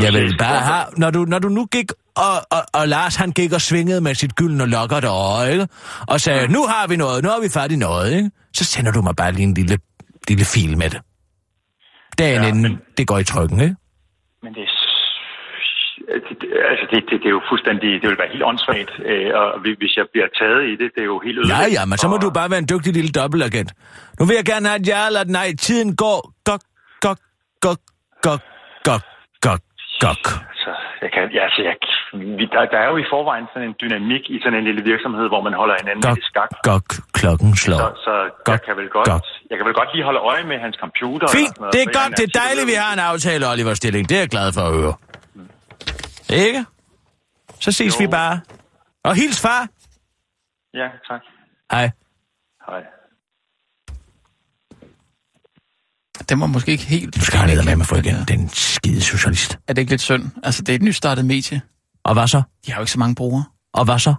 Jeg 0.00 0.12
vil 0.12 0.36
bare 0.38 0.60
have, 0.70 0.84
når 0.96 1.10
du, 1.10 1.20
når 1.24 1.38
du 1.38 1.48
nu 1.48 1.64
gik, 1.66 1.88
og, 2.16 2.36
og, 2.56 2.62
og 2.78 2.88
Lars 2.88 3.16
han 3.16 3.30
gik 3.30 3.52
og 3.52 3.60
svingede 3.60 4.00
med 4.00 4.14
sit 4.14 4.36
gyldne 4.36 4.66
lokker 4.66 5.00
der, 5.00 5.46
ikke? 5.52 5.66
Og 6.08 6.20
sagde, 6.20 6.52
nu 6.52 6.62
har 6.72 6.86
vi 6.88 6.96
noget, 6.96 7.24
nu 7.24 7.28
har 7.30 7.40
vi 7.40 7.48
fat 7.58 7.72
i 7.72 7.76
noget, 7.76 8.16
ikke? 8.16 8.30
Så 8.52 8.64
sender 8.64 8.92
du 8.92 9.02
mig 9.02 9.16
bare 9.16 9.32
lige 9.32 9.46
en 9.50 9.54
lille, 9.54 9.78
lille 10.28 10.44
fil 10.54 10.78
med 10.78 10.90
det. 10.90 11.00
Dagen 12.18 12.42
ja, 12.42 12.48
inden 12.48 12.62
men... 12.62 12.80
det 12.98 13.06
går 13.06 13.18
i 13.18 13.24
trykken, 13.24 13.60
ikke? 13.60 13.76
Men 14.42 14.54
det 14.54 14.62
er 14.62 14.73
altså 16.70 16.84
det, 16.92 17.00
det, 17.08 17.16
det 17.22 17.28
er 17.30 17.36
jo 17.38 17.42
fuldstændig, 17.50 17.88
det 18.02 18.06
vil 18.10 18.18
være 18.22 18.32
helt 18.34 18.44
åndssvagt, 18.50 18.92
øh, 19.10 19.30
og 19.40 19.46
hvis 19.80 19.92
jeg 20.00 20.06
bliver 20.12 20.28
taget 20.40 20.62
i 20.72 20.74
det, 20.80 20.88
det 20.94 21.00
er 21.06 21.10
jo 21.14 21.18
helt 21.26 21.38
ødelæggende. 21.38 21.70
Ja, 21.74 21.80
ja, 21.80 21.84
men 21.90 21.96
så 22.02 22.06
må 22.08 22.16
og... 22.16 22.22
du 22.22 22.30
bare 22.40 22.50
være 22.52 22.62
en 22.66 22.70
dygtig 22.72 22.92
lille 22.98 23.12
dobbeltagent. 23.18 23.70
Nu 24.18 24.22
vil 24.28 24.34
jeg 24.40 24.46
gerne 24.52 24.64
have 24.68 24.80
et 24.80 24.86
ja 24.92 25.00
eller 25.10 25.24
nej. 25.38 25.48
Tiden 25.66 25.96
går, 26.04 26.18
gok, 26.48 26.62
gok, 27.04 27.20
gok, 27.64 27.80
gok, 28.26 28.42
gok, 28.88 29.02
gok, 29.46 29.62
gok. 30.04 30.24
Så 30.62 30.70
jeg 31.04 31.10
kan, 31.14 31.22
ja, 31.36 31.42
altså 31.48 31.60
jeg, 31.68 31.74
der, 32.54 32.60
der 32.74 32.80
er 32.84 32.88
jo 32.92 32.96
i 33.04 33.06
forvejen 33.14 33.46
sådan 33.52 33.68
en 33.70 33.76
dynamik 33.82 34.24
i 34.34 34.36
sådan 34.42 34.58
en 34.60 34.64
lille 34.68 34.82
virksomhed, 34.92 35.26
hvor 35.32 35.42
man 35.46 35.54
holder 35.60 35.74
hinanden 35.82 36.04
gok, 36.08 36.18
i 36.20 36.22
skak. 36.30 36.50
Gok, 36.70 36.88
klokken 37.18 37.50
slår. 37.62 37.78
Så, 37.82 37.88
så 38.06 38.14
gok, 38.46 38.52
jeg, 38.54 38.60
kan 38.66 38.74
vel 38.80 38.88
godt, 38.96 39.08
gok. 39.12 39.22
jeg 39.50 39.56
kan 39.58 39.64
vel 39.68 39.74
godt 39.80 39.90
lige 39.94 40.04
holde 40.08 40.20
øje 40.32 40.44
med 40.50 40.58
hans 40.64 40.76
computer. 40.84 41.26
Fint, 41.38 41.54
det 41.74 41.80
er 41.86 41.90
godt, 42.00 42.10
det 42.18 42.24
er 42.30 42.34
dejligt, 42.44 42.66
vi 42.72 42.76
har 42.84 42.90
en 42.98 43.02
aftale, 43.12 43.42
Oliver 43.52 43.74
Stilling. 43.80 44.04
Det 44.08 44.14
er 44.18 44.22
jeg 44.26 44.32
glad 44.36 44.48
for 44.56 44.64
at 44.70 44.74
høre. 44.80 44.94
Ikke? 46.28 46.64
Så 47.60 47.72
ses 47.72 47.94
jo. 47.94 47.98
vi 47.98 48.06
bare. 48.06 48.40
Og 49.04 49.14
hils 49.14 49.40
far. 49.40 49.68
Ja, 50.74 50.88
tak. 51.08 51.20
Hej. 51.70 51.90
Hej. 52.66 52.82
Den 56.28 56.40
var 56.40 56.46
måske 56.46 56.72
ikke 56.72 56.84
helt... 56.84 57.16
Du 57.16 57.20
skal 57.20 57.38
have 57.38 57.64
med 57.64 57.76
mig 57.76 57.86
for 57.86 57.96
igen, 57.96 58.24
den 58.28 58.48
skide 58.48 59.00
socialist. 59.00 59.58
Er 59.68 59.72
det 59.72 59.82
ikke 59.82 59.92
lidt 59.92 60.00
synd? 60.00 60.30
Altså, 60.42 60.62
det 60.62 60.68
er 60.68 60.76
et 60.76 60.82
nystartet 60.82 61.24
medie. 61.24 61.62
Og 62.04 62.14
hvad 62.14 62.28
så? 62.28 62.42
De 62.66 62.72
har 62.72 62.78
jo 62.78 62.82
ikke 62.82 62.92
så 62.92 62.98
mange 62.98 63.14
brugere. 63.14 63.44
Og 63.72 63.84
hvad 63.84 63.98
så? 63.98 64.14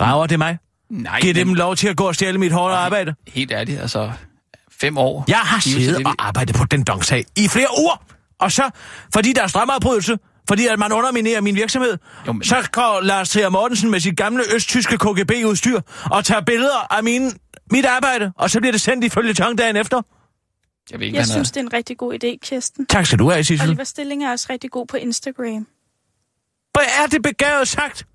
Rager 0.00 0.26
det 0.26 0.38
mig? 0.38 0.58
Nej. 0.90 1.20
Giv 1.20 1.34
dem 1.34 1.54
lov 1.54 1.76
til 1.76 1.88
at 1.88 1.96
gå 1.96 2.08
og 2.08 2.14
stjæle 2.14 2.38
mit 2.38 2.52
hårde 2.52 2.76
arbejde? 2.76 3.14
Helt 3.28 3.52
ærligt, 3.52 3.80
altså... 3.80 4.12
Fem 4.70 4.98
år. 4.98 5.24
Jeg 5.28 5.38
har 5.38 5.60
siddet 5.60 6.06
og 6.06 6.14
arbejdet 6.18 6.56
på 6.56 6.64
den 6.64 6.84
dongsag 6.84 7.24
i 7.36 7.48
flere 7.48 7.68
uger. 7.78 8.04
Og 8.38 8.52
så, 8.52 8.70
fordi 9.14 9.32
der 9.32 9.42
er 9.42 9.46
strømafbrydelse, 9.46 10.18
fordi 10.48 10.66
at 10.66 10.78
man 10.78 10.92
underminerer 10.92 11.40
min 11.40 11.54
virksomhed, 11.54 11.98
jo, 12.26 12.32
men... 12.32 12.44
så 12.44 12.68
går 12.72 13.00
Lars 13.02 13.30
Trier 13.30 13.48
Mortensen 13.48 13.90
med 13.90 14.00
sit 14.00 14.16
gamle 14.16 14.42
østtyske 14.54 14.98
KGB-udstyr 14.98 15.80
og 16.10 16.24
tager 16.24 16.40
billeder 16.40 16.94
af 16.94 17.04
min, 17.04 17.32
mit 17.70 17.84
arbejde, 17.84 18.32
og 18.36 18.50
så 18.50 18.60
bliver 18.60 18.72
det 18.72 18.80
sendt 18.80 19.04
ifølge 19.04 19.32
dagen 19.32 19.76
efter. 19.76 20.02
Jeg, 20.90 21.00
ved 21.00 21.06
ikke, 21.06 21.18
jeg 21.18 21.26
synes, 21.26 21.48
er... 21.48 21.52
det 21.52 21.60
er 21.60 21.64
en 21.64 21.72
rigtig 21.72 21.96
god 21.96 22.14
idé, 22.14 22.38
Kirsten. 22.42 22.86
Tak 22.86 23.06
skal 23.06 23.18
du 23.18 23.30
have, 23.30 23.44
Sissel. 23.44 23.68
Oliver 23.68 23.84
Stilling 23.84 24.24
er 24.24 24.30
også 24.30 24.46
rigtig 24.50 24.70
god 24.70 24.86
på 24.86 24.96
Instagram. 24.96 25.66
Hvor 26.72 27.04
er 27.04 27.06
det 27.06 27.22
begavet 27.22 27.68
sagt? 27.68 28.06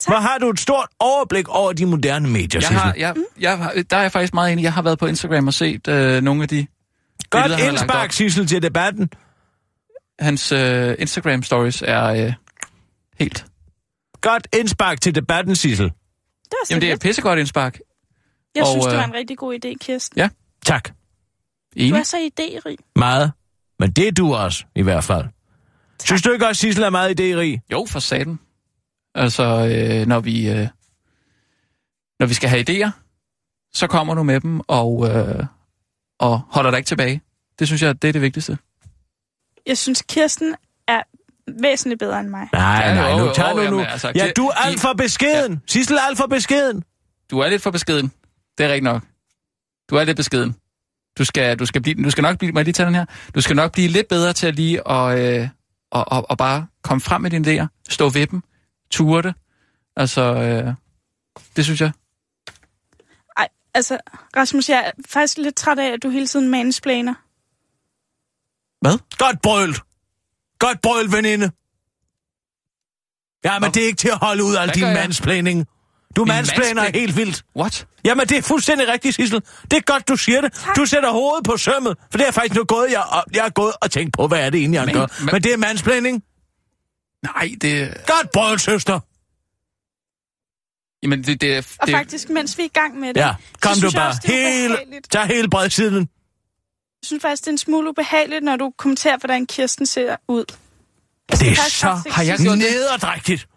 Tak. 0.00 0.12
Hvor 0.12 0.20
har 0.20 0.38
du 0.38 0.50
et 0.50 0.60
stort 0.60 0.88
overblik 0.98 1.48
over 1.48 1.72
de 1.72 1.86
moderne 1.86 2.28
medier, 2.28 2.60
jeg 2.70 2.80
har, 2.80 2.94
jeg, 2.96 3.14
jeg, 3.40 3.70
jeg, 3.74 3.90
Der 3.90 3.96
er 3.96 4.02
jeg 4.02 4.12
faktisk 4.12 4.34
meget 4.34 4.52
enig. 4.52 4.62
Jeg 4.62 4.72
har 4.72 4.82
været 4.82 4.98
på 4.98 5.06
Instagram 5.06 5.46
og 5.46 5.54
set 5.54 5.88
øh, 5.88 6.22
nogle 6.22 6.42
af 6.42 6.48
de... 6.48 6.66
Godt 7.30 7.60
indspark, 7.60 8.12
Sissel, 8.12 8.46
til 8.46 8.62
debatten. 8.62 9.10
Hans 10.18 10.52
øh, 10.52 10.96
Instagram-stories 10.98 11.82
er 11.84 12.04
øh, 12.04 12.32
helt... 13.18 13.46
Godt 14.20 14.48
indspark 14.56 15.00
til 15.00 15.14
debatten, 15.14 15.56
Sissel. 15.56 15.86
Det 15.86 16.52
er 16.52 16.56
Jamen, 16.70 16.82
det 16.82 16.90
er 16.90 16.96
pissegodt 16.96 17.38
indspark. 17.38 17.78
Jeg 18.54 18.62
og, 18.62 18.68
synes, 18.68 18.84
det 18.84 18.96
var 18.96 19.02
øh, 19.02 19.08
en 19.08 19.14
rigtig 19.14 19.38
god 19.38 19.54
idé, 19.54 19.74
Kirsten. 19.80 20.18
Ja. 20.18 20.28
Tak. 20.66 20.90
Enig. 21.76 21.90
Du 21.90 21.96
er 21.96 22.02
så 22.02 22.16
idérig. 22.16 22.76
Meget. 22.96 23.32
Men 23.78 23.90
det 23.90 24.08
er 24.08 24.12
du 24.12 24.34
også, 24.34 24.64
i 24.74 24.82
hvert 24.82 25.04
fald. 25.04 25.24
Tak. 25.98 26.06
Synes 26.06 26.22
du 26.22 26.32
ikke 26.32 26.46
også, 26.46 26.60
Sissel 26.60 26.84
er 26.84 26.90
meget 26.90 27.20
idérig? 27.20 27.60
Jo, 27.72 27.86
for 27.88 27.98
satan. 27.98 28.38
Altså, 29.14 29.44
øh, 29.44 30.06
når 30.06 30.20
vi... 30.20 30.50
Øh, 30.50 30.68
når 32.20 32.26
vi 32.26 32.34
skal 32.34 32.48
have 32.48 32.64
idéer, 32.70 32.90
så 33.72 33.86
kommer 33.86 34.14
du 34.14 34.22
med 34.22 34.40
dem 34.40 34.60
og, 34.68 35.08
øh, 35.10 35.46
og 36.18 36.40
holder 36.50 36.70
dig 36.70 36.78
ikke 36.78 36.88
tilbage. 36.88 37.20
Det 37.58 37.66
synes 37.66 37.82
jeg, 37.82 38.02
det 38.02 38.08
er 38.08 38.12
det 38.12 38.22
vigtigste. 38.22 38.58
Jeg 39.66 39.78
synes, 39.78 40.02
Kirsten 40.02 40.54
er 40.88 41.02
væsentligt 41.60 41.98
bedre 41.98 42.20
end 42.20 42.28
mig. 42.28 42.48
Nej, 42.52 42.94
nej, 42.94 43.18
nu 43.18 43.32
tager 43.34 43.52
du 43.52 43.70
nu. 43.70 43.80
Altså, 43.80 44.12
ja, 44.14 44.32
du 44.36 44.46
er 44.46 44.54
alt 44.54 44.80
for 44.80 44.92
beskeden. 44.92 45.52
Ja. 45.52 45.58
Sissel 45.66 45.96
er 45.96 46.00
alt 46.00 46.18
for 46.18 46.26
beskeden. 46.26 46.84
Du 47.30 47.38
er 47.38 47.48
lidt 47.48 47.62
for 47.62 47.70
beskeden. 47.70 48.12
Det 48.58 48.64
er 48.64 48.68
rigtigt 48.68 48.84
nok. 48.84 49.02
Du 49.90 49.96
er 49.96 50.04
lidt 50.04 50.16
beskeden. 50.16 50.56
Du 51.18 51.24
skal, 51.24 51.58
du 51.58 51.66
skal, 51.66 51.82
blive, 51.82 52.04
du 52.04 52.10
skal 52.10 52.22
nok 52.22 52.38
blive, 52.38 52.52
må 52.52 52.60
jeg 52.60 52.64
lige 52.64 52.72
tage 52.72 52.86
den 52.86 52.94
her? 52.94 53.04
Du 53.34 53.40
skal 53.40 53.56
nok 53.56 53.72
blive 53.72 53.88
lidt 53.88 54.08
bedre 54.08 54.32
til 54.32 54.46
at 54.46 54.54
lige 54.54 54.86
og, 54.86 55.20
øh, 55.20 55.48
og, 55.90 56.12
og, 56.12 56.30
og 56.30 56.38
bare 56.38 56.66
komme 56.82 57.00
frem 57.00 57.22
med 57.22 57.30
dine 57.30 57.62
idéer. 57.62 57.66
Stå 57.88 58.08
ved 58.08 58.26
dem. 58.26 58.42
Ture 58.90 59.22
det. 59.22 59.34
Altså, 59.96 60.22
øh, 60.22 60.74
det 61.56 61.64
synes 61.64 61.80
jeg. 61.80 61.90
Ej, 63.36 63.48
altså, 63.74 63.98
Rasmus, 64.36 64.68
jeg 64.68 64.78
er 64.86 64.90
faktisk 65.08 65.38
lidt 65.38 65.56
træt 65.56 65.78
af, 65.78 65.92
at 65.92 66.02
du 66.02 66.10
hele 66.10 66.26
tiden 66.26 66.48
mansplaner. 66.48 67.14
Hvad? 68.84 68.98
Godt 69.18 69.42
brølt. 69.42 69.80
Godt 70.58 70.80
brølt, 70.82 71.12
veninde. 71.12 71.50
Ja, 73.44 73.58
men 73.58 73.70
det 73.70 73.82
er 73.82 73.86
ikke 73.86 73.96
til 73.96 74.08
at 74.08 74.18
holde 74.18 74.44
ud 74.44 74.54
af 74.54 74.68
din 74.68 74.82
mansplaining. 74.82 75.66
Du 76.16 76.24
mansplaner 76.24 76.82
helt 76.94 77.16
vildt. 77.16 77.44
What? 77.56 77.86
Jamen, 78.04 78.26
det 78.26 78.38
er 78.38 78.42
fuldstændig 78.42 78.88
rigtigt, 78.88 79.14
Sissel. 79.14 79.42
Det 79.70 79.72
er 79.72 79.80
godt, 79.80 80.08
du 80.08 80.16
siger 80.16 80.40
det. 80.40 80.52
Tak. 80.52 80.76
Du 80.76 80.86
sætter 80.86 81.10
hovedet 81.10 81.44
på 81.44 81.56
sømmet, 81.56 81.98
for 82.10 82.18
det 82.18 82.28
er 82.28 82.30
faktisk 82.30 82.54
nu 82.54 82.64
gået, 82.64 82.90
jeg, 82.90 83.22
jeg 83.34 83.42
har 83.42 83.50
gået 83.50 83.72
og 83.80 83.90
tænkt 83.90 84.12
på, 84.16 84.26
hvad 84.26 84.46
er 84.46 84.50
det 84.50 84.60
egentlig, 84.60 84.78
jeg 84.78 84.86
men, 84.86 84.94
gør. 84.94 85.06
Men, 85.18 85.28
men 85.32 85.42
det 85.42 85.52
er 85.52 85.56
mansplaining. 85.56 86.22
Nej, 87.22 87.50
det... 87.60 87.94
Godt 88.06 88.32
brød, 88.32 88.58
søster. 88.58 89.00
Jamen, 91.02 91.18
det, 91.18 91.26
det, 91.26 91.40
det... 91.40 91.76
Og 91.78 91.88
faktisk, 91.88 92.30
mens 92.30 92.58
vi 92.58 92.62
er 92.62 92.66
i 92.66 92.70
gang 92.74 93.00
med 93.00 93.14
det... 93.14 93.20
Ja, 93.20 93.34
kom 93.60 93.76
du 93.82 93.90
bare. 93.94 94.14
Hele, 94.24 94.78
tag 95.10 95.26
hele 95.26 95.50
bredsiden. 95.50 96.08
Jeg 97.04 97.06
synes 97.06 97.22
faktisk, 97.22 97.42
det 97.42 97.48
er 97.48 97.52
en 97.52 97.58
smule 97.58 97.88
ubehageligt, 97.88 98.44
når 98.44 98.56
du 98.56 98.72
kommenterer, 98.78 99.16
hvordan 99.18 99.46
Kirsten 99.46 99.86
ser 99.86 100.16
ud. 100.28 100.44
Det 101.30 101.48
er 101.48 101.54
så 101.54 102.10
har 102.10 102.22
jeg 102.22 102.38
gjort 102.38 102.58
nederdrægtigt. 102.58 103.48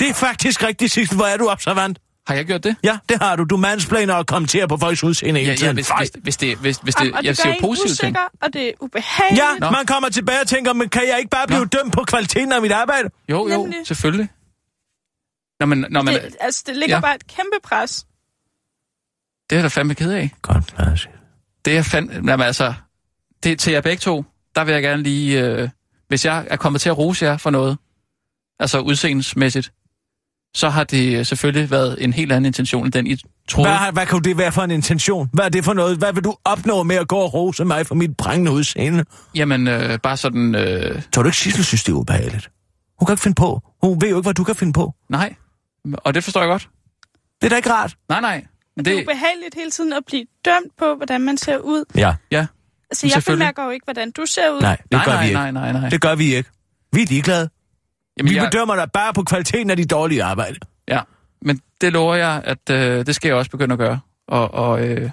Det 0.00 0.08
er 0.08 0.14
faktisk 0.14 0.62
rigtig 0.62 0.90
sidst, 0.90 1.14
hvor 1.14 1.24
er 1.24 1.36
du 1.36 1.48
observant. 1.48 1.98
Har 2.26 2.34
jeg 2.34 2.44
gjort 2.44 2.64
det? 2.64 2.76
Ja, 2.84 2.98
det 3.08 3.18
har 3.22 3.36
du. 3.36 3.44
Du 3.44 3.56
mansplaner 3.56 4.14
og 4.14 4.26
kommenterer 4.26 4.66
på 4.66 4.76
folks 4.76 5.04
udseende 5.04 5.40
ja, 5.40 5.54
ja, 5.62 5.72
hvis, 5.72 5.90
hvis, 5.98 6.10
hvis, 6.22 6.36
det, 6.36 6.58
hvis, 6.58 6.76
hvis 6.76 6.94
det, 6.94 7.12
og 7.12 7.24
jeg 7.24 7.36
siger 7.36 7.54
positivt 7.60 8.00
ting. 8.00 8.16
og 8.42 8.52
det 8.52 8.68
er 8.68 8.72
ubehageligt. 8.80 9.44
Ja, 9.44 9.58
Nå. 9.58 9.70
man 9.70 9.86
kommer 9.86 10.08
tilbage 10.08 10.40
og 10.40 10.46
tænker, 10.46 10.72
men 10.72 10.88
kan 10.88 11.02
jeg 11.08 11.18
ikke 11.18 11.30
bare 11.30 11.46
blive 11.46 11.60
Nå. 11.60 11.64
dømt 11.64 11.92
på 11.92 12.04
kvaliteten 12.04 12.52
af 12.52 12.62
mit 12.62 12.72
arbejde? 12.72 13.10
Jo, 13.28 13.48
jo, 13.48 13.62
Nemlig. 13.62 13.86
selvfølgelig. 13.86 14.28
Når 15.60 15.66
man, 15.66 15.86
når 15.90 16.02
man, 16.02 16.14
det, 16.14 16.36
altså, 16.40 16.62
det 16.66 16.76
ligger 16.76 16.96
ja. 16.96 17.00
bare 17.00 17.14
et 17.14 17.26
kæmpe 17.26 17.56
pres. 17.62 18.06
Det 19.50 19.58
er 19.58 19.62
da 19.62 19.68
fandme 19.68 19.94
ked 19.94 20.12
af. 20.12 20.30
Godt, 20.42 20.74
altså. 20.78 21.08
Det 21.66 21.76
er 21.76 21.82
fandme... 21.82 22.12
Jamen 22.14 22.46
altså, 22.46 22.74
det 23.42 23.58
til 23.58 23.72
jer 23.72 23.80
begge 23.80 24.00
to, 24.00 24.24
der 24.54 24.64
vil 24.64 24.72
jeg 24.74 24.82
gerne 24.82 25.02
lige... 25.02 25.44
Øh, 25.44 25.68
hvis 26.08 26.24
jeg 26.24 26.46
er 26.50 26.56
kommet 26.56 26.80
til 26.80 26.88
at 26.88 26.98
rose 26.98 27.24
jer 27.24 27.36
for 27.36 27.50
noget, 27.50 27.78
altså 28.58 28.80
udseendemæssigt, 28.80 29.72
så 30.54 30.68
har 30.68 30.84
det 30.84 31.26
selvfølgelig 31.26 31.70
været 31.70 32.04
en 32.04 32.12
helt 32.12 32.32
anden 32.32 32.46
intention, 32.46 32.84
end 32.84 32.92
den 32.92 33.06
I 33.06 33.16
troede. 33.48 33.70
Hvad, 33.70 33.92
hvad 33.92 34.06
kan 34.06 34.24
det 34.24 34.38
være 34.38 34.52
for 34.52 34.62
en 34.62 34.70
intention? 34.70 35.30
Hvad 35.32 35.44
er 35.44 35.48
det 35.48 35.64
for 35.64 35.72
noget? 35.72 35.98
Hvad 35.98 36.12
vil 36.12 36.24
du 36.24 36.36
opnå 36.44 36.82
med 36.82 36.96
at 36.96 37.08
gå 37.08 37.16
og 37.16 37.34
rose 37.34 37.64
mig 37.64 37.86
for 37.86 37.94
mit 37.94 38.16
brængende 38.16 38.52
udseende? 38.52 39.04
Jamen, 39.34 39.68
øh, 39.68 39.98
bare 39.98 40.16
sådan... 40.16 40.54
Øh... 40.54 41.02
Tror 41.12 41.22
du 41.22 41.28
ikke, 41.28 41.38
Sissel 41.38 41.64
synes, 41.64 41.84
det 41.84 41.92
er 41.92 41.96
ubehageligt? 41.96 42.50
Hun 42.98 43.06
kan 43.06 43.12
ikke 43.12 43.22
finde 43.22 43.34
på. 43.34 43.62
Hun 43.82 44.00
ved 44.00 44.08
jo 44.08 44.16
ikke, 44.16 44.26
hvad 44.26 44.34
du 44.34 44.44
kan 44.44 44.54
finde 44.54 44.72
på. 44.72 44.94
Nej, 45.08 45.34
og 45.94 46.14
det 46.14 46.24
forstår 46.24 46.40
jeg 46.40 46.48
godt. 46.48 46.68
Det 47.40 47.46
er 47.46 47.48
da 47.48 47.56
ikke 47.56 47.72
rart. 47.72 47.96
Nej, 48.08 48.20
nej. 48.20 48.44
Men 48.76 48.84
det... 48.84 48.92
det 48.92 48.98
er 48.98 49.02
ubehageligt 49.02 49.54
hele 49.54 49.70
tiden 49.70 49.92
at 49.92 50.02
blive 50.06 50.24
dømt 50.44 50.76
på, 50.78 50.94
hvordan 50.94 51.20
man 51.20 51.36
ser 51.36 51.58
ud. 51.58 51.84
Ja. 51.94 52.14
Ja. 52.30 52.46
Altså, 52.90 53.06
jeg 53.06 53.22
bemærker 53.26 53.64
jo 53.64 53.70
ikke, 53.70 53.84
hvordan 53.84 54.10
du 54.10 54.26
ser 54.26 54.50
ud. 54.50 54.60
Nej, 54.60 54.76
det 54.76 54.90
nej, 54.90 55.04
gør 55.04 55.12
nej, 55.12 55.22
vi 55.22 55.28
ikke. 55.28 55.40
Nej, 55.40 55.50
nej, 55.50 55.72
nej. 55.72 55.88
Det 55.88 56.00
gør 56.00 56.14
vi 56.14 56.34
ikke. 56.34 56.50
Vi 56.92 57.02
er 57.02 57.06
ligeglade. 57.06 57.48
Jamen, 58.18 58.30
vi 58.30 58.36
jeg... 58.36 58.50
bedømmer 58.50 58.76
dig 58.76 58.90
bare 58.92 59.14
på 59.14 59.22
kvaliteten 59.22 59.70
af 59.70 59.76
dit 59.76 59.90
dårlige 59.90 60.24
arbejde. 60.24 60.58
Ja, 60.88 61.00
men 61.42 61.60
det 61.80 61.92
lover 61.92 62.14
jeg, 62.14 62.42
at 62.44 62.70
øh, 62.70 63.06
det 63.06 63.14
skal 63.14 63.28
jeg 63.28 63.36
også 63.36 63.50
begynde 63.50 63.72
at 63.72 63.78
gøre. 63.78 64.00
Og, 64.28 64.54
og 64.54 64.86
øh, 64.88 65.10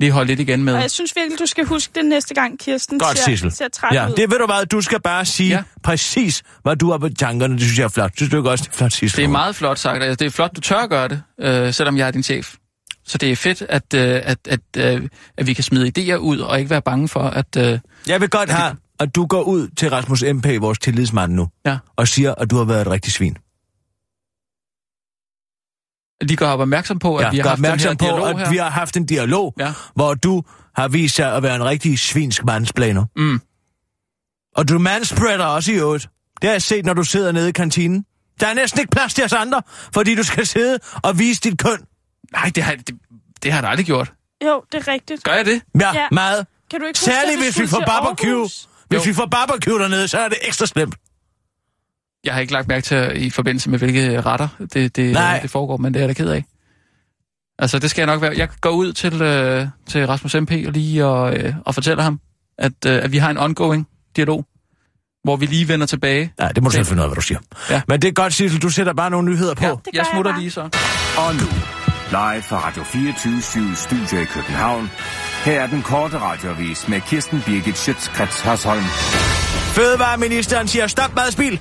lige 0.00 0.12
holde 0.12 0.26
lidt 0.26 0.40
igen 0.40 0.64
med. 0.64 0.74
Og 0.74 0.80
jeg 0.80 0.90
synes 0.90 1.16
virkelig, 1.16 1.38
du 1.38 1.46
skal 1.46 1.64
huske 1.64 1.92
det 1.94 2.04
næste 2.04 2.34
gang, 2.34 2.58
Kirsten 2.58 2.98
Godt, 2.98 3.18
ser, 3.18 3.24
Sissel. 3.24 3.52
ser 3.52 3.68
træt 3.68 3.94
ja, 3.94 4.08
ud. 4.08 4.14
det 4.14 4.30
ved 4.30 4.38
du 4.38 4.46
hvad, 4.46 4.66
du 4.66 4.80
skal 4.80 5.00
bare 5.00 5.24
sige 5.24 5.54
ja. 5.54 5.62
præcis, 5.82 6.42
hvad 6.62 6.76
du 6.76 6.90
har 6.90 6.98
på 6.98 7.08
tankerne. 7.08 7.54
Det 7.54 7.62
synes 7.62 7.78
jeg 7.78 7.84
er 7.84 7.88
flot. 7.88 8.12
Synes 8.16 8.30
du 8.30 8.36
ikke 8.36 8.50
også, 8.50 8.64
det 8.64 8.72
er 8.72 8.76
flot, 8.76 8.92
Sissel? 8.92 9.16
Det 9.16 9.24
er 9.24 9.28
meget 9.28 9.56
flot 9.56 9.78
sagt. 9.78 10.02
Altså, 10.02 10.16
det 10.16 10.26
er 10.26 10.30
flot, 10.30 10.56
du 10.56 10.60
tør 10.60 10.76
at 10.76 10.90
gøre 10.90 11.08
det, 11.08 11.22
øh, 11.40 11.74
selvom 11.74 11.96
jeg 11.96 12.06
er 12.06 12.10
din 12.10 12.22
chef. 12.22 12.54
Så 13.04 13.18
det 13.18 13.32
er 13.32 13.36
fedt, 13.36 13.62
at, 13.62 13.94
øh, 13.94 14.20
at, 14.24 14.38
at, 14.48 14.60
øh, 14.76 15.08
at 15.36 15.46
vi 15.46 15.52
kan 15.52 15.64
smide 15.64 15.92
idéer 15.98 16.16
ud, 16.16 16.38
og 16.38 16.58
ikke 16.58 16.70
være 16.70 16.82
bange 16.82 17.08
for, 17.08 17.22
at... 17.22 17.56
Øh, 17.56 17.78
jeg 18.08 18.20
vil 18.20 18.30
godt 18.30 18.50
have, 18.50 18.76
at 19.00 19.14
du 19.14 19.26
går 19.26 19.42
ud 19.42 19.68
til 19.68 19.90
Rasmus 19.90 20.24
MP, 20.32 20.46
vores 20.60 20.78
tillidsmand 20.78 21.32
nu, 21.32 21.48
ja. 21.66 21.78
og 21.96 22.08
siger, 22.08 22.34
at 22.34 22.50
du 22.50 22.56
har 22.56 22.64
været 22.64 22.80
et 22.80 22.86
rigtigt 22.86 23.14
svin. 23.14 23.36
De 26.28 26.36
gør 26.36 26.48
opmærksom 26.48 26.98
på, 26.98 27.16
at 27.16 27.24
ja, 27.24 27.30
vi 27.30 27.36
har 27.36 27.48
haft 27.48 27.58
opmærksom 27.58 27.96
den 27.96 28.08
her 28.08 28.16
på, 28.16 28.24
at 28.24 28.38
her. 28.38 28.50
vi 28.50 28.56
har 28.56 28.70
haft 28.70 28.96
en 28.96 29.06
dialog, 29.06 29.54
ja. 29.58 29.72
hvor 29.94 30.14
du 30.14 30.42
har 30.76 30.88
vist 30.88 31.14
sig 31.16 31.36
at 31.36 31.42
være 31.42 31.56
en 31.56 31.64
rigtig 31.64 31.98
svinsk 31.98 32.44
mandsplaner. 32.44 33.04
Mm. 33.16 33.40
Og 34.56 34.68
du 34.68 34.78
manspreader 34.78 35.44
også 35.44 35.72
i 35.72 35.74
øvrigt. 35.74 36.08
Det 36.42 36.48
har 36.48 36.54
jeg 36.54 36.62
set, 36.62 36.84
når 36.84 36.94
du 36.94 37.02
sidder 37.02 37.32
nede 37.32 37.48
i 37.48 37.52
kantinen. 37.52 38.04
Der 38.40 38.46
er 38.46 38.54
næsten 38.54 38.80
ikke 38.80 38.90
plads 38.90 39.14
til 39.14 39.24
os 39.24 39.32
andre, 39.32 39.62
fordi 39.92 40.14
du 40.14 40.22
skal 40.22 40.46
sidde 40.46 40.78
og 41.02 41.18
vise 41.18 41.40
dit 41.40 41.58
køn. 41.58 41.78
Nej, 42.32 42.50
det 42.54 42.62
har, 42.62 42.74
det, 42.74 42.94
det 43.42 43.52
har 43.52 43.60
du 43.60 43.66
aldrig 43.66 43.86
gjort. 43.86 44.12
Jo, 44.44 44.62
det 44.72 44.88
er 44.88 44.92
rigtigt. 44.92 45.24
Gør 45.24 45.32
jeg 45.32 45.46
det? 45.46 45.62
Ja, 45.80 45.94
ja. 45.94 46.06
meget. 46.12 46.46
Kan 46.70 46.80
du 46.80 46.86
ikke 46.86 46.98
Særligt 46.98 47.38
huske, 47.38 47.42
hvis 47.42 47.60
vi 47.60 47.66
får 47.66 47.82
barbecue. 47.86 48.48
Hvis 48.88 49.06
jo. 49.06 49.10
vi 49.10 49.14
får 49.14 49.26
barbecue 49.26 49.78
dernede, 49.78 50.08
så 50.08 50.18
er 50.18 50.28
det 50.28 50.38
ekstra 50.42 50.66
slemt. 50.66 50.94
Jeg 52.24 52.34
har 52.34 52.40
ikke 52.40 52.52
lagt 52.52 52.68
mærke 52.68 52.84
til 52.84 53.24
i 53.24 53.30
forbindelse 53.30 53.70
med, 53.70 53.78
hvilke 53.78 54.20
retter 54.20 54.48
det, 54.72 54.96
det, 54.96 55.12
Nej. 55.12 55.38
det 55.42 55.50
foregår, 55.50 55.76
men 55.76 55.94
det 55.94 56.00
er 56.00 56.06
jeg 56.06 56.08
da 56.08 56.22
ked 56.22 56.28
af. 56.30 56.44
Altså, 57.58 57.78
det 57.78 57.90
skal 57.90 58.02
jeg 58.02 58.06
nok 58.06 58.22
være. 58.22 58.32
Jeg 58.36 58.48
går 58.60 58.70
ud 58.70 58.92
til, 58.92 59.22
øh, 59.22 59.66
til 59.88 60.06
Rasmus 60.06 60.34
MP 60.34 60.50
og 60.66 60.72
lige 60.72 61.06
og, 61.06 61.36
øh, 61.36 61.54
og 61.64 61.74
fortæller 61.74 62.02
ham, 62.02 62.20
at, 62.58 62.72
øh, 62.86 63.04
at 63.04 63.12
vi 63.12 63.18
har 63.18 63.30
en 63.30 63.38
ongoing 63.38 63.88
dialog, 64.16 64.46
hvor 65.24 65.36
vi 65.36 65.46
lige 65.46 65.68
vender 65.68 65.86
tilbage. 65.86 66.32
Nej, 66.38 66.52
det 66.52 66.62
må 66.62 66.68
du 66.68 66.74
selv 66.74 66.86
finde 66.86 67.00
ud 67.00 67.04
af, 67.04 67.08
hvad 67.08 67.16
du 67.16 67.20
siger. 67.20 67.38
Ja. 67.70 67.82
Men 67.88 68.02
det 68.02 68.08
er 68.08 68.12
godt, 68.12 68.32
Sissel, 68.32 68.62
du 68.62 68.68
sætter 68.68 68.92
bare 68.92 69.10
nogle 69.10 69.30
nyheder 69.30 69.54
på. 69.54 69.64
Ja, 69.64 69.74
jeg 69.92 70.06
smutter 70.12 70.30
jeg 70.32 70.40
lige 70.40 70.50
så. 70.50 70.60
Og 71.18 71.34
nu, 71.34 71.46
live 72.12 72.42
fra 72.42 72.66
Radio 72.66 72.84
24 72.84 73.76
Studio 73.76 74.20
i 74.20 74.24
København. 74.24 74.90
Her 75.44 75.60
er 75.60 75.66
den 75.66 75.82
korte 75.82 76.18
radiovis 76.18 76.88
med 76.88 77.00
Kirsten 77.00 77.42
Birgit 77.46 77.78
Schøtzgrads 77.78 78.40
Hasholm. 78.40 78.84
Fødevareministeren 79.74 80.68
siger 80.68 80.86
stop 80.86 81.16
madspil. 81.16 81.60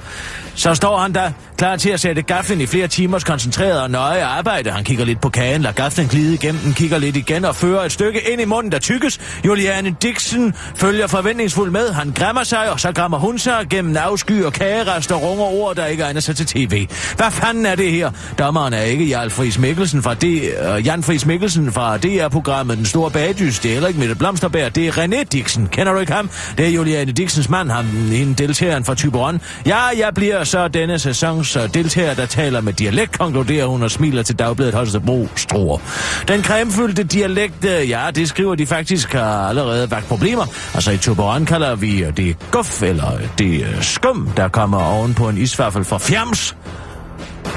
Så 0.55 0.75
står 0.75 0.97
han 0.97 1.13
der, 1.13 1.31
klar 1.59 1.75
til 1.75 1.89
at 1.89 1.99
sætte 1.99 2.21
gaflen 2.21 2.61
i 2.61 2.65
flere 2.65 2.87
timers 2.87 3.23
koncentreret 3.23 3.81
og 3.81 3.91
nøje 3.91 4.23
arbejde. 4.23 4.71
Han 4.71 4.83
kigger 4.83 5.05
lidt 5.05 5.21
på 5.21 5.29
kagen, 5.29 5.61
lader 5.61 5.73
gaflen 5.75 6.07
glide 6.07 6.33
igennem 6.33 6.61
den, 6.61 6.73
kigger 6.73 6.97
lidt 6.97 7.15
igen 7.15 7.45
og 7.45 7.55
fører 7.55 7.83
et 7.83 7.91
stykke 7.91 8.31
ind 8.31 8.41
i 8.41 8.45
munden, 8.45 8.71
der 8.71 8.79
tykkes. 8.79 9.19
Juliane 9.45 9.95
Dixon 10.01 10.53
følger 10.75 11.07
forventningsfuldt 11.07 11.71
med. 11.71 11.91
Han 11.93 12.11
græmmer 12.11 12.43
sig, 12.43 12.71
og 12.71 12.79
så 12.79 12.91
græmmer 12.91 13.17
hun 13.17 13.39
sig 13.39 13.65
gennem 13.69 13.97
afsky 13.97 14.43
og 14.43 14.53
kagerester 14.53 15.15
og 15.15 15.21
runger 15.21 15.45
ord, 15.45 15.75
der 15.75 15.85
ikke 15.85 16.03
egner 16.03 16.21
sig 16.21 16.35
til 16.35 16.45
tv. 16.45 16.87
Hvad 17.15 17.31
fanden 17.31 17.65
er 17.65 17.75
det 17.75 17.91
her? 17.91 18.11
Dommeren 18.37 18.73
er 18.73 18.81
ikke 18.81 19.05
Jarl 19.05 19.29
Friis 19.29 19.59
Mikkelsen 19.59 20.03
fra 20.03 20.13
D, 20.13 20.23
uh, 20.23 20.85
Jan 20.85 21.03
Friis 21.03 21.25
Mikkelsen 21.25 21.71
fra 21.71 21.97
DR-programmet 21.97 22.77
Den 22.77 22.85
Store 22.85 23.11
Bagdys. 23.11 23.59
Det 23.59 23.69
er 23.69 23.73
heller 23.73 23.87
ikke 23.87 23.99
Mette 23.99 24.15
Blomsterberg. 24.15 24.75
Det 24.75 24.87
er 24.87 24.91
René 24.91 25.23
Dixon. 25.23 25.67
Kender 25.67 25.93
du 25.93 25.99
ikke 25.99 26.13
ham? 26.13 26.29
Det 26.57 26.65
er 26.65 26.69
Juliane 26.69 27.11
Dixons 27.11 27.49
mand, 27.49 27.71
ham, 27.71 27.85
hende 27.85 28.33
deltageren 28.33 28.85
fra 28.85 28.95
Tyberon. 28.95 29.41
Ja, 29.65 29.79
jeg 29.97 30.13
bliver 30.15 30.43
så 30.43 30.67
denne 30.67 30.99
sæsons 30.99 31.48
deltager, 31.73 32.13
der 32.13 32.25
taler 32.25 32.61
med 32.61 32.73
dialekt, 32.73 33.17
konkluderer 33.17 33.65
hun 33.65 33.83
og 33.83 33.91
smiler 33.91 34.23
til 34.23 34.39
dagbladet 34.39 34.73
Holstebro 34.73 35.27
Struer. 35.35 35.77
Den 36.27 36.43
cremefyldte 36.43 37.03
dialekt, 37.03 37.65
øh, 37.65 37.89
ja, 37.89 38.07
det 38.15 38.29
skriver 38.29 38.55
de 38.55 38.65
faktisk 38.65 39.13
har 39.13 39.49
allerede 39.49 39.91
vagt 39.91 40.07
problemer. 40.07 40.45
Altså 40.73 40.91
i 40.91 40.97
Tuberon 40.97 41.45
kalder 41.45 41.75
vi 41.75 42.05
det 42.17 42.37
guf, 42.51 42.83
eller 42.83 43.19
det 43.37 43.61
øh, 43.61 43.81
skum, 43.81 44.29
der 44.37 44.47
kommer 44.47 44.83
oven 44.83 45.13
på 45.13 45.29
en 45.29 45.37
isvaffel 45.37 45.83
fra 45.83 45.97
fjams. 45.97 46.55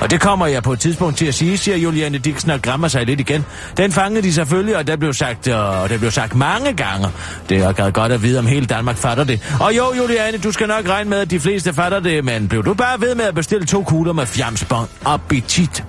Og 0.01 0.11
det 0.11 0.21
kommer 0.21 0.47
jeg 0.47 0.63
på 0.63 0.73
et 0.73 0.81
tidspunkt 0.81 1.17
til 1.17 1.27
at 1.27 1.35
sige, 1.35 1.59
siger 1.59 1.77
Juliane 1.77 2.19
Dixon 2.19 2.51
og 2.51 2.63
græmmer 2.63 2.89
sig 2.89 3.07
lidt 3.07 3.21
igen. 3.21 3.45
Den 3.77 3.93
fangede 3.93 4.23
de 4.23 4.33
selvfølgelig, 4.33 4.77
og 4.77 4.87
der 4.87 4.97
blev 4.97 5.13
sagt, 5.13 5.49
øh, 5.49 5.83
og 5.83 5.89
der 5.89 5.99
blev 5.99 6.11
sagt 6.11 6.35
mange 6.35 6.73
gange. 6.73 7.09
Det 7.49 7.59
er 7.59 7.91
godt 7.91 8.13
at 8.13 8.23
vide, 8.23 8.39
om 8.39 8.47
hele 8.47 8.67
Danmark 8.67 8.97
fatter 8.97 9.25
det. 9.25 9.57
Og 9.61 9.77
jo, 9.77 9.95
Juliane, 9.99 10.39
du 10.39 10.53
skal 10.53 10.69
nok 10.69 10.89
regne 10.89 11.11
med, 11.11 11.19
at 11.19 11.31
de 11.31 11.41
fleste 11.41 11.75
fatter 11.75 12.01
det, 12.01 12.25
men 12.25 12.49
blev 12.49 12.65
du 12.65 12.75
bare 12.75 13.01
ved 13.01 13.15
med 13.15 13.25
at 13.25 13.35
bestille 13.35 13.67
to 13.67 13.83
kugler 13.83 14.13
med 14.13 14.27
fjamsbånd? 14.27 14.89
Appetit. 15.05 15.85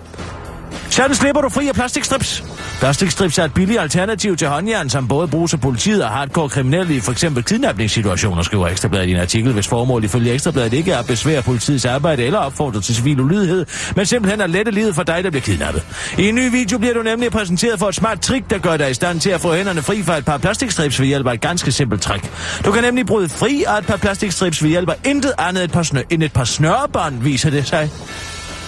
Sådan 0.89 1.15
slipper 1.15 1.41
du 1.41 1.49
fri 1.49 1.67
af 1.67 1.73
plastikstrips. 1.75 2.43
Plastikstrips 2.79 3.37
er 3.37 3.43
et 3.43 3.53
billigt 3.53 3.79
alternativ 3.79 4.37
til 4.37 4.47
håndjern, 4.47 4.89
som 4.89 5.07
både 5.07 5.27
bruges 5.27 5.53
af 5.53 5.61
politiet 5.61 6.03
og 6.03 6.09
hardcore 6.09 6.49
kriminelle 6.49 6.95
i 6.95 6.99
f.eks. 6.99 7.25
kidnapningssituationer, 7.45 8.43
skriver 8.43 8.67
Ekstrabladet 8.67 9.07
i 9.07 9.11
en 9.11 9.17
artikel, 9.17 9.53
hvis 9.53 9.67
formål 9.67 10.03
ifølge 10.03 10.33
Ekstrabladet 10.33 10.73
ikke 10.73 10.91
er 10.91 10.97
at 10.97 11.05
besvære 11.07 11.41
politiets 11.41 11.85
arbejde 11.85 12.23
eller 12.23 12.39
opfordre 12.39 12.81
til 12.81 12.95
civil 12.95 13.19
ulydighed, 13.19 13.65
men 13.95 14.05
simpelthen 14.05 14.41
at 14.41 14.49
lette 14.49 14.71
livet 14.71 14.95
for 14.95 15.03
dig, 15.03 15.23
der 15.23 15.29
bliver 15.29 15.41
kidnappet. 15.41 15.83
I 16.17 16.29
en 16.29 16.35
ny 16.35 16.51
video 16.51 16.77
bliver 16.77 16.93
du 16.93 17.01
nemlig 17.01 17.31
præsenteret 17.31 17.79
for 17.79 17.89
et 17.89 17.95
smart 17.95 18.21
trick, 18.21 18.49
der 18.49 18.57
gør 18.57 18.77
dig 18.77 18.89
i 18.91 18.93
stand 18.93 19.19
til 19.19 19.29
at 19.29 19.41
få 19.41 19.53
hænderne 19.55 19.81
fri 19.81 20.03
fra 20.03 20.17
et 20.17 20.25
par 20.25 20.37
plastikstrips 20.37 20.99
ved 20.99 21.07
hjælp 21.07 21.27
af 21.27 21.33
et 21.33 21.41
ganske 21.41 21.71
simpelt 21.71 22.01
trick. 22.01 22.31
Du 22.65 22.71
kan 22.71 22.83
nemlig 22.83 23.05
bryde 23.05 23.29
fri 23.29 23.63
af 23.67 23.77
et 23.77 23.85
par 23.85 23.97
plastikstrips 23.97 24.63
ved 24.63 24.69
hjælp 24.69 24.89
af 24.89 24.95
intet 25.05 25.33
andet 25.37 25.63
et 25.63 25.71
par 25.71 25.83
snø- 25.83 26.07
end 26.09 26.23
et 26.23 26.33
par 26.33 26.43
snørebånd, 26.43 27.23
viser 27.23 27.49
det 27.49 27.67
sig. 27.67 27.89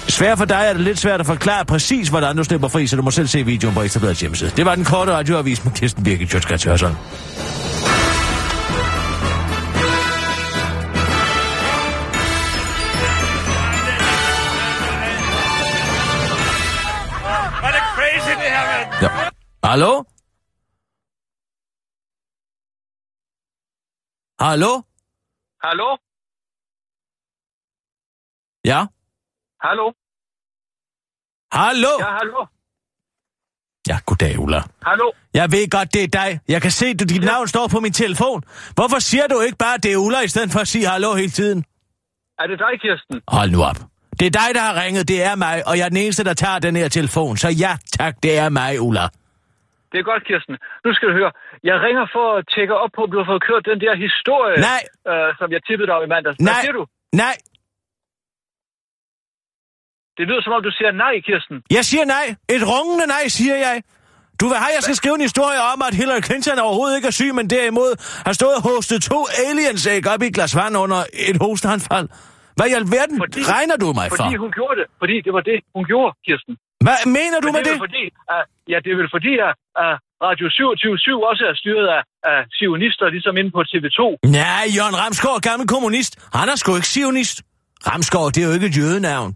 Svært 0.07 0.37
for 0.37 0.45
dig 0.45 0.65
er 0.67 0.73
det 0.73 0.81
lidt 0.81 0.99
svært 0.99 1.19
at 1.19 1.25
forklare 1.25 1.65
præcis, 1.65 2.09
hvordan 2.09 2.37
du 2.37 2.43
slipper 2.43 2.67
fri, 2.67 2.87
så 2.87 2.95
du 2.95 3.01
må 3.01 3.11
selv 3.11 3.27
se 3.27 3.45
videoen 3.45 3.75
på 3.75 3.81
Ekstrabladets 3.81 4.21
hjemmeside. 4.21 4.49
Det 4.49 4.65
var 4.65 4.75
den 4.75 4.85
korte 4.85 5.11
radioavis 5.11 5.63
med 5.65 5.73
Kirsten 5.73 6.03
Birgit 6.03 6.29
Sjøtskrets 6.29 6.63
Hørsson. 6.63 6.97
Ja. 19.01 19.09
Hallo? 19.63 20.03
Hallo? 24.39 24.81
Hallo? 25.63 25.97
Ja? 28.65 28.85
Hallo? 29.67 29.87
Hallo? 31.61 31.93
Ja, 32.05 32.11
hallo? 32.19 32.41
Ja, 33.89 33.97
goddag, 34.05 34.33
Ulla. 34.43 34.61
Hallo? 34.89 35.07
Jeg 35.39 35.47
ved 35.55 35.65
godt, 35.77 35.89
det 35.95 36.03
er 36.07 36.11
dig. 36.21 36.29
Jeg 36.53 36.61
kan 36.61 36.71
se, 36.71 36.85
at 36.93 36.99
dit 36.99 37.23
ja. 37.23 37.25
navn 37.31 37.47
står 37.47 37.67
på 37.75 37.79
min 37.85 37.93
telefon. 38.03 38.39
Hvorfor 38.77 38.99
siger 39.09 39.27
du 39.33 39.37
ikke 39.47 39.57
bare, 39.65 39.75
at 39.77 39.83
det 39.83 39.91
er 39.93 39.99
Ulla, 40.05 40.19
i 40.29 40.31
stedet 40.33 40.49
for 40.53 40.59
at 40.65 40.67
sige 40.73 40.85
hallo 40.93 41.09
hele 41.21 41.33
tiden? 41.39 41.59
Er 42.41 42.47
det 42.51 42.57
dig, 42.65 42.73
Kirsten? 42.83 43.15
Hold 43.37 43.49
nu 43.55 43.59
op. 43.69 43.79
Det 44.19 44.25
er 44.31 44.33
dig, 44.41 44.49
der 44.57 44.63
har 44.67 44.75
ringet. 44.83 45.03
Det 45.13 45.19
er 45.29 45.35
mig, 45.45 45.55
og 45.67 45.73
jeg 45.77 45.85
er 45.85 45.91
den 45.95 46.01
eneste, 46.05 46.23
der 46.29 46.33
tager 46.43 46.59
den 46.67 46.75
her 46.81 46.87
telefon. 46.99 47.37
Så 47.43 47.49
ja, 47.63 47.71
tak, 47.99 48.13
det 48.23 48.31
er 48.43 48.49
mig, 48.49 48.71
Ulla. 48.87 49.05
Det 49.91 49.97
er 50.01 50.05
godt, 50.11 50.23
Kirsten. 50.29 50.55
Nu 50.85 50.89
skal 50.95 51.05
du 51.09 51.13
høre. 51.19 51.31
Jeg 51.69 51.75
ringer 51.87 52.05
for 52.15 52.25
at 52.37 52.43
tjekke 52.53 52.73
op 52.83 52.91
på, 52.95 53.01
om 53.05 53.11
du 53.13 53.17
har 53.21 53.27
fået 53.31 53.43
kørt 53.49 53.63
den 53.71 53.79
der 53.85 53.93
historie, 54.05 54.57
Nej. 54.71 54.81
Øh, 55.11 55.29
som 55.39 55.47
jeg 55.55 55.61
tippede 55.67 55.87
dig 55.89 55.95
om 55.97 56.03
i 56.07 56.09
mandags. 56.15 56.35
Hvad 56.37 56.53
Nej. 56.53 56.61
siger 56.63 56.75
du? 56.79 56.83
Nej, 57.23 57.35
Det 60.17 60.23
lyder 60.29 60.41
som 60.45 60.53
om, 60.57 60.61
du 60.69 60.73
siger 60.79 60.91
nej, 61.05 61.15
Kirsten. 61.27 61.55
jeg 61.77 61.83
siger 61.91 62.05
nej. 62.17 62.25
Et 62.55 62.63
rungende 62.71 63.07
nej, 63.15 63.23
siger 63.37 63.57
jeg. 63.67 63.75
Du 64.41 64.45
vil 64.49 64.57
have, 64.63 64.73
jeg 64.77 64.83
skal 64.87 64.95
skrive 65.01 65.15
en 65.19 65.25
historie 65.29 65.59
om, 65.71 65.77
at 65.87 65.93
Hillary 65.99 66.23
Clinton 66.27 66.59
overhovedet 66.67 66.95
ikke 66.97 67.07
er 67.13 67.17
syg, 67.21 67.31
men 67.39 67.45
derimod 67.55 67.91
har 68.27 68.33
stået 68.39 68.55
og 68.59 68.63
hostet 68.69 68.97
to 69.11 69.19
aliens 69.47 69.87
æg 69.87 70.07
op 70.13 70.21
i 70.23 70.27
et 70.31 70.35
glas 70.37 70.53
vand 70.59 70.73
under 70.83 70.99
et 71.29 71.37
hosteanfald. 71.45 72.07
Hvad 72.57 72.67
i 72.71 72.73
alverden 72.81 73.17
fordi, 73.23 73.39
regner 73.55 73.77
du 73.83 73.87
mig 73.99 74.07
for? 74.09 74.15
Fordi 74.15 74.35
hun 74.43 74.51
gjorde 74.57 74.75
det. 74.79 74.87
Fordi 75.01 75.15
det 75.25 75.31
var 75.37 75.43
det, 75.49 75.57
hun 75.75 75.83
gjorde, 75.91 76.11
Kirsten. 76.27 76.53
Hvad 76.85 76.99
mener 77.17 77.37
du 77.43 77.47
Men 77.47 77.53
med 77.55 77.63
det? 77.67 77.75
Er 77.75 77.83
fordi, 77.87 78.03
at, 78.35 78.43
ja, 78.71 78.77
det 78.83 78.89
er 78.93 78.97
vel 79.01 79.09
fordi, 79.15 79.33
at, 79.47 79.53
at 79.85 79.93
Radio 80.27 80.45
27 80.49 81.29
også 81.29 81.43
er 81.51 81.55
styret 81.61 81.87
af, 81.97 82.01
af 82.31 82.39
sionister, 82.59 83.05
ligesom 83.15 83.33
inde 83.39 83.51
på 83.57 83.61
TV2. 83.71 83.99
Nej, 84.41 84.63
Jørgen 84.77 84.97
Ramskov 85.01 85.35
gammel 85.47 85.67
kommunist. 85.73 86.13
Han 86.39 86.47
er 86.53 86.55
sgu 86.61 86.69
ikke 86.79 86.91
sionist. 86.95 87.37
Ramskov, 87.89 88.25
det 88.33 88.39
er 88.43 88.47
jo 88.49 88.53
ikke 88.57 88.67
et 88.71 88.77
jødenavn. 88.79 89.31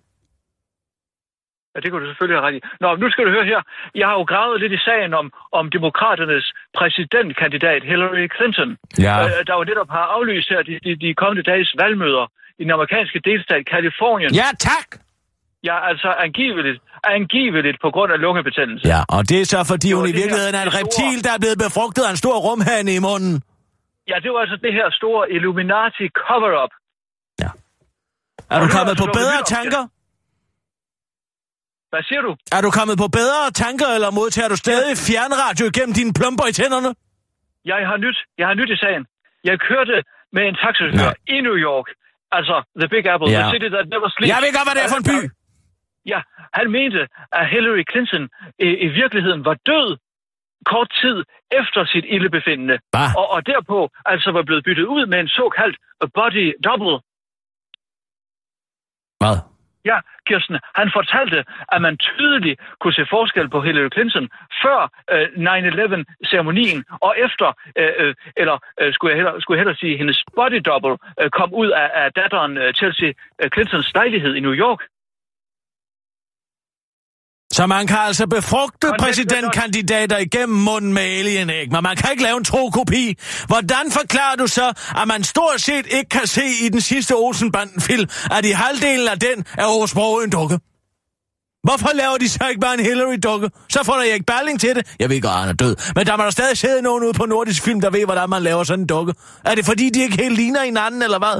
Ja, 1.80 1.84
det 1.84 1.92
kunne 1.92 2.04
du 2.06 2.10
selvfølgelig 2.12 2.38
have 2.38 2.48
ret 2.48 2.58
i. 2.60 2.62
Nå, 2.84 2.88
nu 3.04 3.08
skal 3.12 3.24
du 3.28 3.32
høre 3.38 3.46
her. 3.52 3.62
Jeg 4.02 4.08
har 4.10 4.16
jo 4.22 4.26
gravet 4.32 4.58
lidt 4.64 4.74
i 4.78 4.82
sagen 4.90 5.12
om, 5.22 5.26
om 5.60 5.66
demokraternes 5.78 6.46
præsidentkandidat 6.78 7.82
Hillary 7.90 8.28
Clinton. 8.36 8.70
Ja. 9.08 9.16
Øh, 9.24 9.40
der 9.48 9.54
jo 9.60 9.64
netop 9.72 9.90
har 9.98 10.06
aflyst 10.16 10.48
her 10.54 10.62
de, 10.70 10.74
de, 10.86 10.92
de 11.04 11.10
kommende 11.22 11.44
dages 11.52 11.70
valgmøder 11.82 12.26
i 12.60 12.62
den 12.66 12.72
amerikanske 12.78 13.20
delstat 13.28 13.64
Kalifornien. 13.74 14.32
Ja, 14.42 14.48
tak! 14.70 14.88
Ja, 15.70 15.76
altså 15.90 16.10
angiveligt, 16.28 16.80
angiveligt 17.18 17.78
på 17.86 17.90
grund 17.96 18.10
af 18.16 18.20
lungebetændelse. 18.26 18.84
Ja, 18.94 19.02
og 19.16 19.22
det 19.30 19.38
er 19.42 19.46
så 19.54 19.60
fordi 19.74 19.90
hun 19.98 20.06
i 20.14 20.16
virkeligheden 20.22 20.56
er 20.60 20.64
en 20.70 20.74
reptil, 20.80 21.16
der 21.26 21.32
er 21.38 21.42
blevet 21.44 21.60
befrugtet 21.66 22.04
af 22.08 22.12
en 22.16 22.20
stor 22.24 22.38
rumhane 22.48 22.92
i 22.98 23.02
munden. 23.08 23.36
Ja, 24.12 24.16
det 24.24 24.30
var 24.34 24.40
altså 24.46 24.58
det 24.66 24.74
her 24.80 24.88
store 25.00 25.22
Illuminati 25.36 26.06
cover-up. 26.24 26.74
Er 28.54 28.58
du 28.64 28.68
kommet 28.78 28.96
på 29.04 29.08
bedre 29.20 29.40
tanker? 29.56 29.84
Hvad 31.92 32.04
siger 32.10 32.22
du? 32.28 32.32
Er 32.58 32.62
du 32.66 32.70
kommet 32.80 32.96
på 33.04 33.08
bedre 33.20 33.42
tanker, 33.64 33.90
eller 33.96 34.10
modtager 34.20 34.50
du 34.54 34.58
stadig 34.66 34.94
fjernradio 35.08 35.66
igennem 35.72 35.94
dine 36.00 36.12
plumper 36.20 36.46
i 36.52 36.54
tænderne? 36.60 36.90
Jeg 37.72 37.80
har 37.90 37.98
nyt, 38.06 38.18
jeg 38.40 38.46
har 38.50 38.56
nyt 38.60 38.72
i 38.76 38.78
sagen. 38.86 39.04
Jeg 39.50 39.56
kørte 39.70 39.96
med 40.36 40.44
en 40.50 40.56
taxachauffør 40.64 41.14
i 41.36 41.38
New 41.48 41.58
York. 41.70 41.88
Altså, 42.38 42.56
The 42.82 42.88
Big 42.94 43.06
Apple, 43.14 43.28
Ja. 43.32 43.40
the 43.42 43.52
city 43.54 43.70
that 43.76 43.86
never 43.94 44.08
sleeps. 44.14 44.30
Jeg 44.34 44.40
ved 44.44 44.52
godt, 44.58 44.66
hvad 44.68 44.76
det 44.78 44.84
er 44.86 44.92
for 44.94 45.02
en 45.04 45.08
by. 45.12 45.18
Ja, 46.14 46.20
han 46.60 46.68
mente, 46.78 47.02
at 47.40 47.46
Hillary 47.54 47.84
Clinton 47.92 48.24
i, 48.68 48.70
i 48.88 48.90
virkeligheden 49.02 49.42
var 49.50 49.56
død 49.72 49.88
kort 50.74 50.90
tid 51.02 51.18
efter 51.62 51.82
sit 51.94 52.06
ildebefindende. 52.16 52.78
Og, 53.20 53.26
og 53.36 53.40
derpå 53.52 53.80
altså 54.06 54.30
var 54.38 54.44
blevet 54.48 54.64
byttet 54.68 54.86
ud 54.96 55.04
med 55.12 55.20
en 55.20 55.28
såkaldt 55.40 55.78
body 56.18 56.46
double. 56.68 56.98
Hvad? 59.22 59.36
Ja, 59.86 59.98
Kirsten, 60.28 60.60
han 60.76 60.92
fortalte, 60.94 61.46
at 61.72 61.82
man 61.82 61.98
tydeligt 61.98 62.60
kunne 62.80 62.94
se 62.94 63.06
forskel 63.10 63.50
på 63.50 63.62
Hillary 63.62 63.90
Clinton 63.94 64.30
før 64.64 64.80
øh, 65.12 65.28
9-11-ceremonien 65.50 66.86
og 67.02 67.16
efter, 67.26 67.48
øh, 67.76 67.94
øh, 68.00 68.16
eller 68.38 68.58
øh, 68.82 68.94
skulle, 68.94 69.12
jeg 69.12 69.18
hellere, 69.18 69.42
skulle 69.42 69.56
jeg 69.56 69.62
hellere 69.62 69.82
sige, 69.84 69.98
hendes 69.98 70.24
body 70.36 70.62
double 70.66 70.98
øh, 71.22 71.30
kom 71.30 71.54
ud 71.54 71.70
af, 71.70 71.90
af 71.94 72.14
datteren 72.14 72.58
øh, 72.58 72.74
Chelsea 72.74 73.12
øh, 73.44 73.50
Clintons 73.54 73.94
lejlighed 73.94 74.36
i 74.36 74.40
New 74.40 74.54
York. 74.54 74.82
Så 77.60 77.68
man 77.68 77.88
kan 77.88 77.97
altså 77.97 78.28
befrugte 78.28 78.88
præsidentkandidater 78.99 80.18
igennem 80.18 80.57
munden 80.70 80.93
med 80.93 81.01
alien-æg, 81.01 81.68
men 81.72 81.84
man 81.84 81.95
kan 81.95 82.12
ikke 82.12 82.24
lave 82.24 82.38
en 82.38 82.43
tro 82.43 82.70
kopi. 82.70 83.03
Hvordan 83.51 83.86
forklarer 83.99 84.36
du 84.36 84.47
så, 84.47 84.68
at 85.01 85.07
man 85.07 85.24
stort 85.24 85.62
set 85.68 85.86
ikke 85.97 86.10
kan 86.18 86.28
se 86.28 86.45
i 86.66 86.70
den 86.70 86.82
sidste 86.82 87.14
Olsenbanden-film, 87.16 88.05
at 88.38 88.45
i 88.45 88.53
halvdelen 88.64 89.07
af 89.14 89.20
den 89.20 89.38
er 89.62 89.66
oversproget 89.76 90.24
en 90.26 90.32
dukke? 90.38 90.55
Hvorfor 91.68 91.91
laver 92.01 92.18
de 92.24 92.30
så 92.30 92.47
ikke 92.51 92.62
bare 92.66 92.76
en 92.80 92.86
Hillary-dukke? 92.89 93.47
Så 93.70 93.80
får 93.88 93.93
der 93.93 94.03
ikke 94.03 94.26
Berling 94.32 94.60
til 94.60 94.76
det. 94.76 94.95
Jeg 94.99 95.10
ved 95.10 95.22
godt, 95.22 95.39
han 95.43 95.49
er 95.49 95.60
død. 95.64 95.76
Men 95.95 96.05
der 96.07 96.18
må 96.18 96.24
der 96.24 96.30
stadig 96.30 96.57
sidde 96.57 96.82
nogen 96.82 97.03
ude 97.03 97.14
på 97.14 97.26
nordisk 97.26 97.64
film, 97.64 97.82
der 97.82 97.89
ved, 97.89 98.05
hvordan 98.05 98.30
man 98.30 98.41
laver 98.41 98.64
sådan 98.64 98.84
en 98.84 98.88
dukke. 98.88 99.14
Er 99.45 99.55
det 99.55 99.66
fordi, 99.66 99.89
de 99.89 99.99
ikke 100.05 100.18
helt 100.24 100.36
ligner 100.36 100.64
hinanden, 100.64 101.01
eller 101.01 101.20
hvad? 101.20 101.36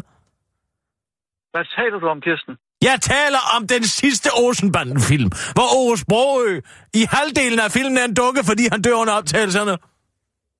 Hvad 1.53 1.65
taler 1.78 1.99
du 1.99 2.07
om, 2.07 2.22
Kirsten? 2.22 2.55
Jeg 2.88 2.98
taler 3.02 3.42
om 3.56 3.62
den 3.68 3.84
sidste 3.84 4.30
Olsenbanden-film, 4.44 5.30
hvor 5.58 5.68
Ove 5.80 5.98
Sprogø 6.04 6.52
i 7.00 7.02
halvdelen 7.16 7.60
af 7.66 7.70
filmen 7.78 7.98
er 8.02 8.06
en 8.12 8.16
dukke, 8.22 8.42
fordi 8.50 8.64
han 8.74 8.82
dør 8.86 8.96
under 9.04 9.14
optagelserne. 9.20 9.74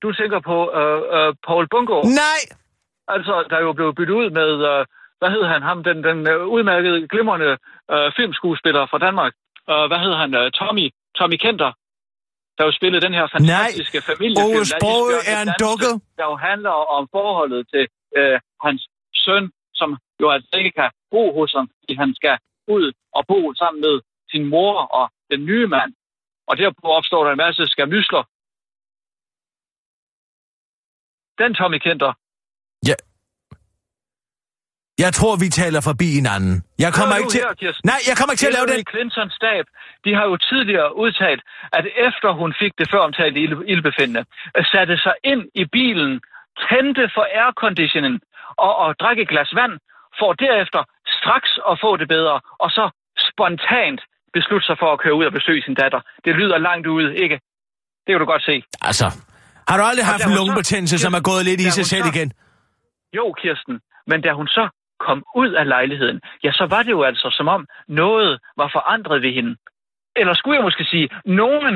Du 0.02 0.08
tænker 0.20 0.40
på 0.50 0.56
øh, 0.80 1.00
øh, 1.16 1.30
Paul 1.46 1.64
Bungo. 1.72 1.96
Nej! 2.22 2.40
Altså, 3.14 3.34
der 3.50 3.56
er 3.60 3.64
jo 3.68 3.72
blevet 3.78 3.94
byttet 3.98 4.14
ud 4.20 4.28
med, 4.40 4.50
øh, 4.70 4.80
hvad 5.20 5.30
hed 5.34 5.44
han, 5.52 5.60
ham, 5.70 5.78
den, 5.88 5.96
den 6.08 6.18
øh, 6.32 6.46
udmærkede, 6.54 7.08
glimrende 7.12 7.50
øh, 7.94 8.06
filmskuespiller 8.16 8.82
fra 8.90 8.98
Danmark. 9.06 9.32
Øh, 9.70 9.84
hvad 9.90 10.00
hed 10.04 10.14
han? 10.22 10.30
Øh, 10.40 10.46
Tommy, 10.58 10.86
Tommy 11.18 11.36
Kenter, 11.44 11.70
der 12.56 12.62
jo 12.68 12.72
spillede 12.78 13.02
den 13.06 13.14
her 13.18 13.26
fantastiske 13.34 13.98
familiefilm. 14.10 14.46
Ove 14.46 14.60
Isbjørn 14.62 15.24
er 15.34 15.40
en 15.46 15.52
dukke. 15.64 15.90
Der 16.18 16.24
jo 16.30 16.36
handler 16.48 16.76
om 16.96 17.02
forholdet 17.16 17.62
til 17.72 17.84
øh, 18.18 18.36
hans 18.64 18.80
søn, 19.24 19.44
som 19.80 19.90
jo 20.20 20.30
altså 20.30 20.50
ikke 20.60 20.70
kan 20.70 20.90
bo 21.10 21.22
hos 21.38 21.52
ham, 21.56 21.66
fordi 21.80 21.94
han 22.02 22.14
skal 22.14 22.38
ud 22.68 22.92
og 23.16 23.22
bo 23.30 23.54
sammen 23.54 23.80
med 23.80 24.00
sin 24.32 24.44
mor 24.54 24.74
og 24.98 25.10
den 25.30 25.40
nye 25.50 25.66
mand. 25.66 25.92
Og 26.48 26.56
derpå 26.58 26.86
opstår 26.98 27.24
der 27.24 27.32
en 27.32 27.42
masse 27.46 27.66
skamysler. 27.66 28.22
Den 31.42 31.54
Tommy 31.54 31.78
Kenter, 31.78 32.12
Jeg 35.04 35.12
tror, 35.18 35.34
vi 35.44 35.48
taler 35.62 35.80
forbi 35.90 36.08
hinanden. 36.18 36.54
Jeg 36.84 36.90
kommer 36.98 37.14
ikke 37.20 37.32
til... 37.36 37.42
her, 37.46 37.54
Kirsten. 37.62 37.84
Nej, 37.92 38.00
jeg 38.08 38.14
kommer 38.16 38.32
ikke 38.32 38.42
til 38.44 38.52
at 38.52 38.56
lave 38.58 38.66
den... 38.70 38.76
Hillary 38.76 38.92
Clintons 38.94 39.34
stab, 39.40 39.64
de 40.04 40.10
har 40.18 40.24
jo 40.30 40.36
tidligere 40.50 40.88
udtalt, 41.04 41.42
at 41.78 41.84
efter 42.08 42.28
hun 42.40 42.50
fik 42.62 42.72
det 42.80 42.86
før 42.92 43.00
omtalte 43.08 43.38
ild- 43.44 43.66
ildbefindende, 43.72 44.22
øh, 44.56 44.64
satte 44.72 44.96
sig 45.04 45.14
ind 45.32 45.42
i 45.62 45.64
bilen, 45.76 46.12
tændte 46.68 47.04
for 47.14 47.24
airconditionen 47.40 48.14
og, 48.66 48.72
og 48.84 48.88
drak 49.00 49.18
et 49.18 49.28
glas 49.32 49.50
vand, 49.60 49.74
for 50.18 50.30
derefter 50.44 50.82
straks 51.18 51.50
at 51.70 51.78
få 51.84 51.90
det 51.96 52.08
bedre, 52.08 52.36
og 52.64 52.70
så 52.70 52.84
spontant 53.30 54.00
beslutte 54.36 54.66
sig 54.66 54.76
for 54.82 54.92
at 54.92 54.98
køre 55.04 55.14
ud 55.14 55.24
og 55.24 55.32
besøge 55.32 55.62
sin 55.66 55.74
datter. 55.74 56.00
Det 56.24 56.32
lyder 56.40 56.58
langt 56.58 56.86
ude, 56.86 57.16
ikke? 57.24 57.36
Det 58.04 58.10
kan 58.14 58.20
du 58.20 58.24
godt 58.34 58.44
se. 58.50 58.62
Altså, 58.82 59.06
har 59.68 59.76
du 59.78 59.82
aldrig 59.90 60.06
haft 60.06 60.24
en 60.24 60.30
så- 60.32 60.38
lungebetændelse, 60.38 60.98
som 60.98 61.12
er 61.14 61.20
gået 61.30 61.44
lidt 61.44 61.60
i 61.60 61.70
sig 61.78 61.86
selv 61.86 62.04
så- 62.04 62.12
igen? 62.14 62.32
Jo, 63.18 63.34
Kirsten, 63.42 63.80
men 64.06 64.20
da 64.22 64.32
hun 64.32 64.48
så 64.48 64.68
kom 65.06 65.18
ud 65.36 65.50
af 65.60 65.68
lejligheden, 65.68 66.20
ja, 66.44 66.52
så 66.52 66.66
var 66.70 66.82
det 66.82 66.90
jo 66.90 67.02
altså 67.02 67.28
som 67.38 67.48
om 67.48 67.66
noget 67.88 68.38
var 68.56 68.68
forandret 68.72 69.22
ved 69.22 69.32
hende. 69.34 69.56
Eller 70.16 70.34
skulle 70.34 70.56
jeg 70.56 70.64
måske 70.64 70.84
sige, 70.84 71.08
nogen 71.24 71.74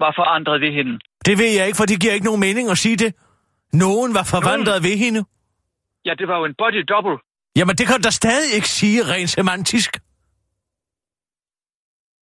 var 0.00 0.12
forandret 0.16 0.60
ved 0.60 0.72
hende. 0.72 0.98
Det 1.26 1.38
ved 1.38 1.50
jeg 1.58 1.66
ikke, 1.66 1.76
for 1.76 1.84
det 1.86 2.00
giver 2.00 2.12
ikke 2.12 2.26
nogen 2.26 2.40
mening 2.40 2.70
at 2.70 2.78
sige 2.78 2.96
det. 2.96 3.14
Nogen 3.72 4.14
var 4.14 4.24
forvandret 4.34 4.82
ved 4.82 4.96
hende. 5.04 5.20
Ja, 6.04 6.14
det 6.18 6.28
var 6.28 6.36
jo 6.38 6.44
en 6.44 6.54
body 6.58 6.84
double. 6.88 7.18
Jamen, 7.56 7.74
det 7.78 7.84
kan 7.86 7.96
du 7.96 8.02
da 8.08 8.10
stadig 8.10 8.54
ikke 8.56 8.68
sige 8.68 8.98
rent 9.12 9.30
semantisk. 9.30 9.90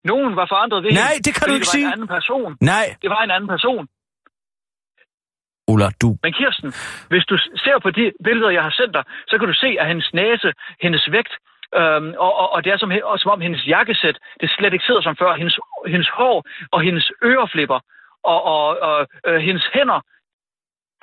Nogen 0.04 0.36
var 0.36 0.46
forandret 0.54 0.82
ved 0.84 0.92
Nej, 0.92 1.14
det 1.24 1.32
kan 1.34 1.44
du 1.48 1.54
ikke 1.54 1.64
det 1.64 1.72
var 1.74 1.78
sige. 1.78 1.86
en 1.86 1.92
anden 1.92 2.08
person. 2.16 2.50
Nej, 2.60 2.86
Det 3.02 3.10
var 3.10 3.22
en 3.26 3.30
anden 3.30 3.48
person. 3.54 3.84
Ulla, 5.72 5.88
du... 6.02 6.08
Men 6.24 6.32
Kirsten, 6.32 6.70
hvis 7.12 7.24
du 7.30 7.36
ser 7.64 7.76
på 7.84 7.90
de 7.90 8.04
billeder, 8.24 8.50
jeg 8.50 8.62
har 8.62 8.74
sendt 8.80 8.94
dig, 8.96 9.04
så 9.30 9.34
kan 9.38 9.46
du 9.52 9.54
se, 9.64 9.68
at 9.80 9.86
hendes 9.90 10.08
næse, 10.14 10.48
hendes 10.84 11.04
vægt, 11.16 11.34
øhm, 11.80 12.10
og, 12.24 12.32
og, 12.40 12.46
og 12.54 12.58
det 12.64 12.70
er 12.72 12.78
som, 12.78 12.90
og 13.04 13.18
som 13.18 13.30
om 13.34 13.40
hendes 13.40 13.62
jakkesæt, 13.74 14.16
det 14.40 14.48
slet 14.50 14.72
ikke 14.72 14.84
sidder 14.88 15.02
som 15.02 15.16
før. 15.22 15.30
Hendes, 15.40 15.56
hendes 15.94 16.08
hår 16.18 16.36
og 16.74 16.80
hendes 16.86 17.06
øreflipper 17.30 17.80
og, 18.32 18.38
og, 18.54 18.64
og 18.88 18.98
øh, 19.28 19.40
hendes 19.48 19.64
hænder, 19.74 20.00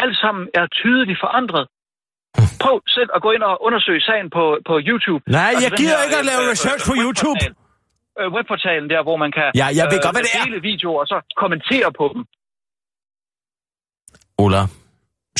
alt 0.03 0.17
sammen 0.23 0.43
er 0.53 0.65
tydeligt 0.67 1.19
forandret. 1.25 1.67
Prøv 2.63 2.77
selv 2.97 3.09
at 3.15 3.21
gå 3.25 3.29
ind 3.35 3.43
og 3.49 3.53
undersøge 3.67 4.01
sagen 4.09 4.27
på, 4.38 4.43
på 4.69 4.73
YouTube. 4.89 5.21
Altså, 5.27 5.38
Nej, 5.39 5.51
jeg 5.63 5.69
den 5.71 5.77
gider 5.81 5.97
her, 5.97 6.05
ikke 6.07 6.17
at 6.23 6.27
lave 6.31 6.43
øh, 6.47 6.51
research 6.53 6.81
på 6.89 6.93
øh, 6.97 7.03
YouTube. 7.05 7.39
webportal. 7.43 7.53
Øh, 8.19 8.27
webportalen 8.35 8.88
der, 8.93 9.01
hvor 9.07 9.17
man 9.23 9.31
kan 9.38 9.47
Ja, 9.61 9.67
jeg 9.79 9.85
ved 9.91 9.99
godt, 10.05 10.13
hvad 10.17 10.25
det 10.27 10.33
er. 10.39 10.43
dele 10.47 10.59
videoer 10.71 10.99
og 11.03 11.07
så 11.13 11.17
kommentere 11.41 11.89
på 11.99 12.05
dem. 12.13 12.21
Ulla, 14.43 14.61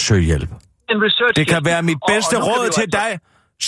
søg 0.08 0.22
hjælp. 0.32 0.50
En 0.94 0.98
research 1.08 1.34
Det 1.40 1.48
kan 1.54 1.62
være 1.72 1.82
mit 1.90 1.96
Og- 1.96 2.02
og 2.04 2.10
bedste 2.14 2.36
kan 2.36 2.44
råd 2.50 2.70
til 2.78 2.86
altså- 2.88 3.00
dig. 3.00 3.12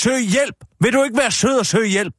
Søg 0.03 0.19
hjælp. 0.35 0.55
Vil 0.83 0.91
du 0.95 0.99
ikke 1.07 1.17
være 1.23 1.31
sød 1.41 1.55
og 1.63 1.65
søge 1.73 1.89
hjælp? 1.97 2.15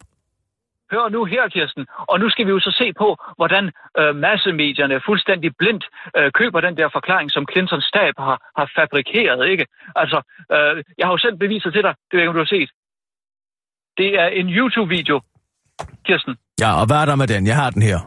Hør 0.92 1.08
nu 1.08 1.24
her, 1.24 1.48
Kirsten. 1.48 1.86
Og 2.10 2.20
nu 2.20 2.30
skal 2.30 2.46
vi 2.46 2.50
jo 2.50 2.60
så 2.60 2.72
se 2.80 2.92
på, 2.92 3.08
hvordan 3.36 3.64
øh, 3.98 4.16
massemedierne 4.16 5.00
fuldstændig 5.06 5.56
blindt 5.56 5.84
øh, 6.16 6.32
køber 6.32 6.60
den 6.60 6.76
der 6.76 6.88
forklaring, 6.92 7.30
som 7.30 7.46
Clintons 7.52 7.84
stab 7.84 8.14
har, 8.18 8.38
har 8.58 8.70
fabrikeret, 8.76 9.48
ikke? 9.48 9.66
Altså, 9.96 10.18
øh, 10.54 10.84
jeg 10.98 11.06
har 11.06 11.12
jo 11.12 11.18
selv 11.18 11.36
beviser 11.36 11.70
til 11.70 11.82
dig. 11.82 11.94
Det 12.06 12.12
ved 12.12 12.20
jeg 12.20 12.22
ikke, 12.22 12.28
om 12.28 12.34
du 12.34 12.46
har 12.46 12.56
set. 12.58 12.70
Det 13.98 14.18
er 14.22 14.26
en 14.40 14.48
YouTube-video, 14.58 15.20
Kirsten. 16.06 16.36
Ja, 16.60 16.70
og 16.80 16.86
hvad 16.86 16.96
er 17.02 17.06
der 17.10 17.16
med 17.16 17.26
den? 17.26 17.46
Jeg 17.46 17.56
har 17.56 17.70
den 17.70 17.82
her. 17.82 17.98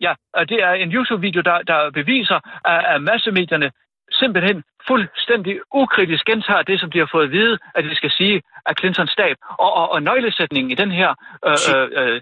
Ja, 0.00 0.12
og 0.34 0.48
det 0.48 0.62
er 0.62 0.72
en 0.72 0.92
YouTube-video, 0.94 1.40
der, 1.40 1.62
der 1.62 1.90
beviser, 1.90 2.38
at, 2.64 2.80
at 2.94 3.02
massemedierne 3.02 3.70
simpelthen 4.12 4.62
fuldstændig 4.88 5.60
ukritisk 5.74 6.24
gentager 6.24 6.62
det, 6.62 6.80
som 6.80 6.90
de 6.90 6.98
har 6.98 7.08
fået 7.12 7.24
at 7.24 7.30
vide, 7.30 7.58
at 7.74 7.84
de 7.84 7.94
skal 7.96 8.10
sige 8.10 8.42
af 8.66 8.74
Clintons 8.78 9.10
stab. 9.10 9.36
Og, 9.58 9.72
og, 9.74 9.92
og 9.92 10.02
nøglesætningen 10.02 10.70
i 10.70 10.74
den 10.74 10.90
her 10.90 11.10
øh, 11.46 11.58
øh, 11.74 11.88
øh, 12.00 12.20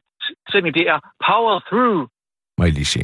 sætning, 0.53 0.75
det 0.75 0.89
er 0.89 0.99
power 1.29 1.61
through. 1.69 2.09
Må 2.59 2.65
jeg 2.65 2.73
lige 2.73 2.85
se. 2.85 3.01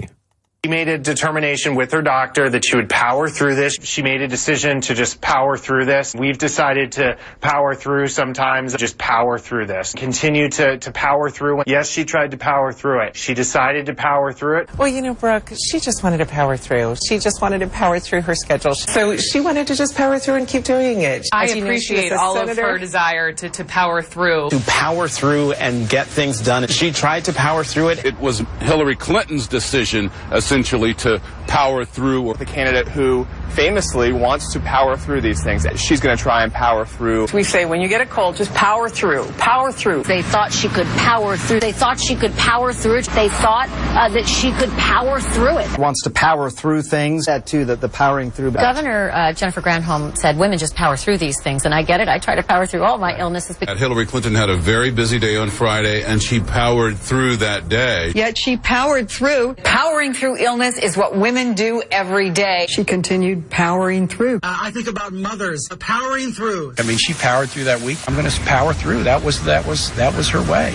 She 0.65 0.71
made 0.71 0.89
a 0.89 0.97
determination 0.97 1.75
with 1.75 1.93
her 1.93 2.01
doctor 2.01 2.49
that 2.49 2.65
she 2.65 2.75
would 2.77 2.89
power 2.89 3.29
through 3.29 3.55
this. 3.55 3.77
She 3.83 4.01
made 4.01 4.23
a 4.23 4.29
decision 4.29 4.81
to 4.81 4.95
just 4.95 5.21
power 5.21 5.59
through 5.59 5.85
this. 5.85 6.15
We've 6.19 6.39
decided 6.39 6.93
to 6.93 7.19
power 7.43 7.75
through 7.75 8.07
sometimes, 8.07 8.75
just 8.75 8.97
power 8.97 9.39
through 9.39 9.67
this. 9.67 9.93
Continue 9.93 10.49
to, 10.49 10.79
to 10.79 10.91
power 10.91 11.29
through. 11.29 11.65
Yes, 11.67 11.91
she 11.91 12.07
tried 12.07 12.31
to 12.31 12.39
power 12.39 12.73
through 12.73 13.03
it. 13.09 13.15
She 13.15 13.35
decided 13.35 13.85
to 13.87 13.95
power 13.95 14.33
through 14.33 14.61
it. 14.61 14.79
Well, 14.79 14.89
you 14.89 15.03
know, 15.03 15.13
Brooke, 15.13 15.53
she 15.71 15.81
just 15.81 16.03
wanted 16.03 16.17
to 16.17 16.25
power 16.25 16.57
through. 16.57 16.97
She 17.07 17.19
just 17.19 17.43
wanted 17.43 17.59
to 17.59 17.67
power 17.67 18.01
through 18.01 18.23
her 18.23 18.35
schedule. 18.35 18.75
So 18.75 19.19
she 19.19 19.41
wanted 19.41 19.67
to 19.67 19.75
just 19.75 19.95
power 19.95 20.19
through 20.19 20.37
and 20.37 20.49
keep 20.49 20.65
doing 20.65 21.03
it. 21.03 21.27
I 21.31 21.45
appreciate 21.45 22.11
all 22.11 22.37
senator. 22.37 22.63
of 22.63 22.69
her 22.69 22.79
desire 22.79 23.33
to, 23.33 23.51
to 23.51 23.67
power 23.67 24.01
through. 24.01 24.49
To 24.49 24.61
power 24.61 25.09
through 25.09 25.53
and 25.53 25.91
get 25.91 26.07
things 26.07 26.41
done. 26.41 26.67
She 26.69 26.91
tried 26.91 27.27
to 27.27 27.35
power 27.35 27.65
through 27.65 27.91
it. 27.91 28.07
It 28.07 28.19
was 28.19 28.43
Hillary 28.61 28.97
Clinton's 28.97 29.47
decision, 29.47 30.11
essentially, 30.55 30.95
to 30.95 31.21
power 31.49 31.85
through. 31.85 32.33
The 32.35 32.45
candidate 32.45 32.89
who 32.89 33.27
famously 33.51 34.13
wants 34.13 34.53
to 34.53 34.61
power 34.61 34.97
through 34.97 35.21
these 35.21 35.43
things. 35.43 35.67
She's 35.77 36.01
going 36.01 36.17
to 36.17 36.23
try 36.23 36.43
and 36.43 36.53
power 36.53 36.85
through. 36.85 37.29
We 37.33 37.45
say 37.45 37.65
when 37.65 37.81
you 37.81 37.89
get 37.89 38.01
a 38.01 38.07
cold, 38.07 38.37
just 38.37 38.53
power 38.55 38.89
through. 38.89 39.25
Power 39.39 39.71
through. 39.71 40.03
They 40.03 40.23
thought 40.23 40.53
she 40.53 40.69
could 40.69 40.87
power 40.99 41.37
through. 41.37 41.61
They 41.61 41.73
thought 41.73 42.01
she 42.01 42.17
could 42.17 42.35
power 42.37 42.73
through 42.73 42.99
it. 42.99 43.07
They 43.07 43.29
thought 43.29 43.69
uh, 43.71 44.09
that 44.09 44.27
she 44.27 44.51
could 44.53 44.71
power 44.71 45.21
through 45.21 45.59
it. 45.59 45.79
Wants 45.79 46.03
to 46.03 46.11
power 46.11 46.51
through 46.51 46.83
things. 46.83 47.27
That 47.27 47.47
too, 47.47 47.65
that 47.67 47.81
the 47.81 47.89
powering 47.89 48.31
through. 48.31 48.53
Governor 48.53 49.11
uh, 49.13 49.33
Jennifer 49.33 49.61
Granholm 49.61 50.17
said 50.17 50.37
women 50.37 50.59
just 50.59 50.75
power 50.75 50.97
through 50.97 51.19
these 51.19 51.41
things, 51.41 51.65
and 51.65 51.75
I 51.75 51.83
get 51.83 52.01
it. 52.01 52.09
I 52.09 52.19
try 52.19 52.35
to 52.35 52.43
power 52.43 52.67
through 52.67 52.83
all 52.83 52.99
my 52.99 53.17
illnesses. 53.19 53.57
Because 53.57 53.79
Hillary 53.79 54.07
Clinton 54.07 54.35
had 54.35 54.51
a 54.51 54.57
very 54.57 54.91
busy 54.91 55.19
day 55.19 55.37
on 55.37 55.51
Friday, 55.51 56.03
and 56.03 56.23
she 56.23 56.41
powered 56.41 56.97
through 56.99 57.37
that 57.37 57.69
day. 57.69 58.13
Yet 58.15 58.37
she 58.37 58.57
powered 58.57 59.09
through. 59.09 59.55
Powering 59.55 60.13
through 60.13 60.37
illness 60.45 60.79
is 60.79 60.97
what 60.97 61.17
women 61.17 61.55
do 61.55 61.83
every 61.91 62.31
day. 62.31 62.67
She 62.69 62.85
continued 62.85 63.51
powering 63.51 64.09
through. 64.09 64.37
Uh, 64.43 64.59
I 64.63 64.71
think 64.71 64.89
about 64.89 65.13
mothers 65.13 65.69
uh, 65.71 65.77
powering 65.77 66.33
through. 66.33 66.75
I 66.79 66.83
mean, 66.83 66.99
she 66.99 67.15
powered 67.15 67.51
through 67.51 67.65
that 67.65 67.81
week. 67.81 67.99
I'm 68.07 68.15
going 68.15 68.29
to 68.29 68.41
power 68.43 68.73
through. 68.73 69.05
That 69.05 69.25
was 69.25 69.43
that 69.45 69.67
was 69.67 69.91
that 69.93 70.15
was 70.17 70.29
her 70.31 70.43
way. 70.43 70.75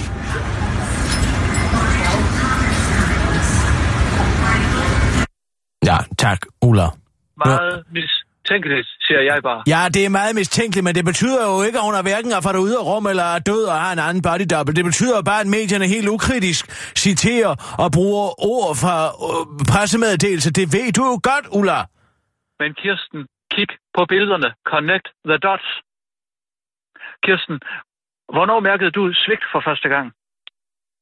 Ja, 5.82 6.03
tak, 6.17 6.45
Ulla. 6.61 6.93
Meget 7.38 7.84
mistænkeligt, 8.50 8.88
siger 9.08 9.22
jeg 9.22 9.43
bare. 9.43 9.62
Ja, 9.74 9.82
det 9.95 10.02
er 10.06 10.10
meget 10.20 10.36
mistænkeligt, 10.36 10.84
men 10.88 10.95
det 10.95 11.06
betyder 11.12 11.41
jo 11.50 11.56
ikke, 11.68 11.78
at 11.80 11.86
hun 11.89 11.95
er 12.00 12.04
hverken 12.10 12.32
er 12.38 12.41
fra 12.45 12.54
det 12.56 12.62
ydre 12.68 12.84
rum 12.89 13.06
eller 13.12 13.28
er 13.36 13.39
død 13.39 13.64
og 13.74 13.78
har 13.84 13.91
en 13.97 14.02
anden 14.08 14.22
body 14.28 14.45
double. 14.54 14.74
Det 14.80 14.86
betyder 14.91 15.18
bare, 15.30 15.41
at 15.45 15.50
medierne 15.58 15.88
helt 15.95 16.10
ukritisk 16.18 16.64
citerer 17.06 17.54
og 17.84 17.88
bruger 17.97 18.26
ord 18.54 18.70
fra 18.84 18.97
øh, 19.28 19.43
pressemeddelelse. 19.72 20.50
Det 20.60 20.66
ved 20.76 20.88
du 20.97 21.04
jo 21.12 21.16
godt, 21.30 21.45
Ulla. 21.58 21.80
Men 22.62 22.70
Kirsten, 22.82 23.20
kig 23.54 23.70
på 23.95 24.02
billederne. 24.12 24.50
Connect 24.72 25.08
the 25.30 25.38
dots. 25.47 25.68
Kirsten, 27.26 27.56
hvornår 28.36 28.60
mærkede 28.70 28.91
du 28.97 29.02
svigt 29.26 29.45
for 29.54 29.62
første 29.68 29.88
gang? 29.95 30.08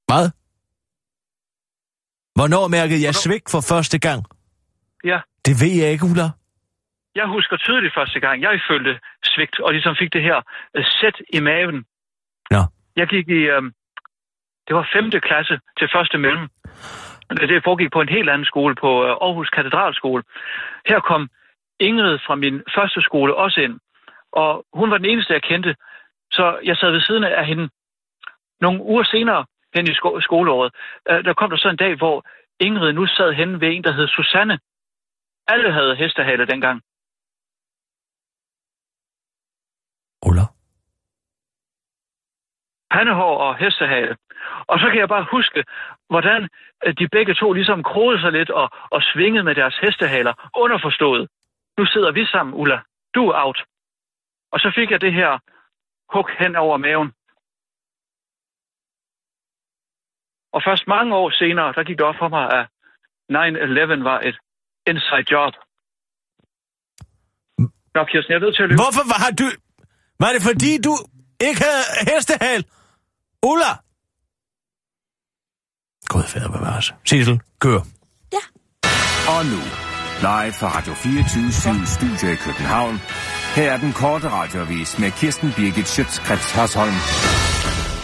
Hvad? 0.09 0.25
Hvornår 2.37 2.65
mærkede 2.77 3.01
jeg 3.07 3.15
svigt 3.15 3.47
for 3.53 3.61
første 3.71 3.97
gang? 4.07 4.19
Ja. 5.11 5.19
Det 5.45 5.53
ved 5.61 5.73
jeg 5.81 5.89
ikke, 5.93 6.05
Ulla. 6.11 6.27
Jeg 7.19 7.27
husker 7.27 7.57
tydeligt 7.57 7.93
første 7.93 8.19
gang, 8.19 8.41
jeg 8.41 8.61
følte 8.69 8.99
svigt, 9.23 9.59
og 9.59 9.71
ligesom 9.71 9.95
fik 9.99 10.13
det 10.13 10.23
her 10.23 10.37
uh, 10.77 10.83
sæt 10.99 11.17
i 11.33 11.39
maven. 11.39 11.85
Ja. 12.51 12.63
Jeg 12.95 13.07
gik 13.07 13.27
i, 13.39 13.41
um, 13.55 13.73
det 14.67 14.75
var 14.75 14.89
femte 14.95 15.19
klasse 15.19 15.59
til 15.79 15.87
første 15.95 16.17
mellem. 16.17 16.47
Det 17.29 17.63
foregik 17.63 17.91
på 17.91 18.01
en 18.01 18.09
helt 18.09 18.29
anden 18.29 18.45
skole, 18.45 18.75
på 18.75 18.89
uh, 19.03 19.09
Aarhus 19.09 19.49
Katedralskole. 19.49 20.23
Her 20.89 20.99
kom 20.99 21.29
Ingrid 21.79 22.19
fra 22.27 22.35
min 22.35 22.55
første 22.75 23.01
skole 23.01 23.35
også 23.35 23.59
ind, 23.61 23.79
og 24.31 24.65
hun 24.73 24.91
var 24.91 24.97
den 24.97 25.09
eneste, 25.11 25.33
jeg 25.33 25.43
kendte. 25.43 25.75
Så 26.31 26.59
jeg 26.63 26.77
sad 26.77 26.91
ved 26.91 27.01
siden 27.01 27.23
af 27.23 27.45
hende 27.45 27.69
nogle 28.61 28.81
uger 28.81 29.03
senere 29.03 29.45
hen 29.75 29.85
i 29.91 29.93
sko- 29.93 30.19
skoleåret. 30.21 30.71
Uh, 31.09 31.19
der 31.25 31.33
kom 31.33 31.49
der 31.49 31.57
så 31.57 31.69
en 31.69 31.83
dag, 31.85 31.95
hvor 31.95 32.25
Ingrid 32.59 32.93
nu 32.93 33.05
sad 33.07 33.33
hen 33.33 33.61
ved 33.61 33.69
en, 33.71 33.83
der 33.83 33.91
hed 33.91 34.07
Susanne. 34.07 34.59
Alle 35.47 35.73
havde 35.73 35.95
hestehale 35.95 36.45
dengang. 36.45 36.81
Ulla? 40.25 40.45
Pandehår 42.91 43.37
og 43.37 43.57
hestehale. 43.57 44.15
Og 44.67 44.79
så 44.79 44.85
kan 44.91 44.99
jeg 44.99 45.09
bare 45.09 45.25
huske, 45.31 45.63
hvordan 46.09 46.49
øh, 46.85 46.93
de 46.99 47.07
begge 47.07 47.33
to 47.33 47.53
ligesom 47.53 47.83
krogede 47.83 48.21
sig 48.21 48.31
lidt 48.31 48.49
og, 48.49 48.69
og 48.91 49.01
svingede 49.01 49.43
med 49.43 49.55
deres 49.55 49.77
hestehaler, 49.81 50.33
underforstået. 50.55 51.27
Nu 51.77 51.85
sidder 51.85 52.11
vi 52.11 52.25
sammen, 52.25 52.53
Ulla. 52.55 52.79
Du 53.15 53.27
er 53.29 53.45
out. 53.45 53.59
Og 54.51 54.59
så 54.59 54.71
fik 54.75 54.91
jeg 54.91 55.01
det 55.01 55.13
her 55.13 55.31
hug 56.13 56.29
hen 56.39 56.55
over 56.55 56.77
maven. 56.77 57.09
Og 60.55 60.61
først 60.67 60.87
mange 60.87 61.15
år 61.15 61.29
senere, 61.29 61.73
der 61.73 61.83
gik 61.83 61.97
det 61.97 62.05
op 62.05 62.15
for 62.19 62.29
mig, 62.29 62.45
at 62.59 62.65
9-11 63.31 64.03
var 64.09 64.19
et 64.19 64.37
inside 64.91 65.25
job. 65.31 65.53
Nå, 67.95 68.03
Kirsten, 68.09 68.31
jeg 68.31 68.39
er 68.39 68.45
nødt 68.45 68.55
til 68.55 68.63
at 68.63 68.69
løbe. 68.69 68.81
Hvorfor 68.83 69.05
var 69.13 69.29
du... 69.41 69.47
Var 70.23 70.31
det 70.35 70.41
fordi, 70.49 70.71
du 70.87 70.93
ikke 71.47 71.61
havde 71.67 71.83
hestehal? 72.11 72.61
Ulla! 73.51 73.71
Gud 76.07 76.23
fader 76.23 76.49
bevares. 76.49 76.93
Sissel, 77.05 77.41
kør. 77.59 77.79
Og 79.35 79.45
nu, 79.45 79.61
live 80.19 80.53
fra 80.53 80.77
Radio 80.77 80.93
24 80.93 81.51
Studio 81.85 82.33
i 82.33 82.35
København. 82.35 82.99
Her 83.55 83.71
er 83.71 83.77
den 83.77 83.93
korte 83.93 84.29
radiovis 84.29 84.99
med 84.99 85.11
Kirsten 85.11 85.53
Birgit 85.55 85.87
Schøtzgrads 85.87 86.51
Hasholm. 86.51 86.93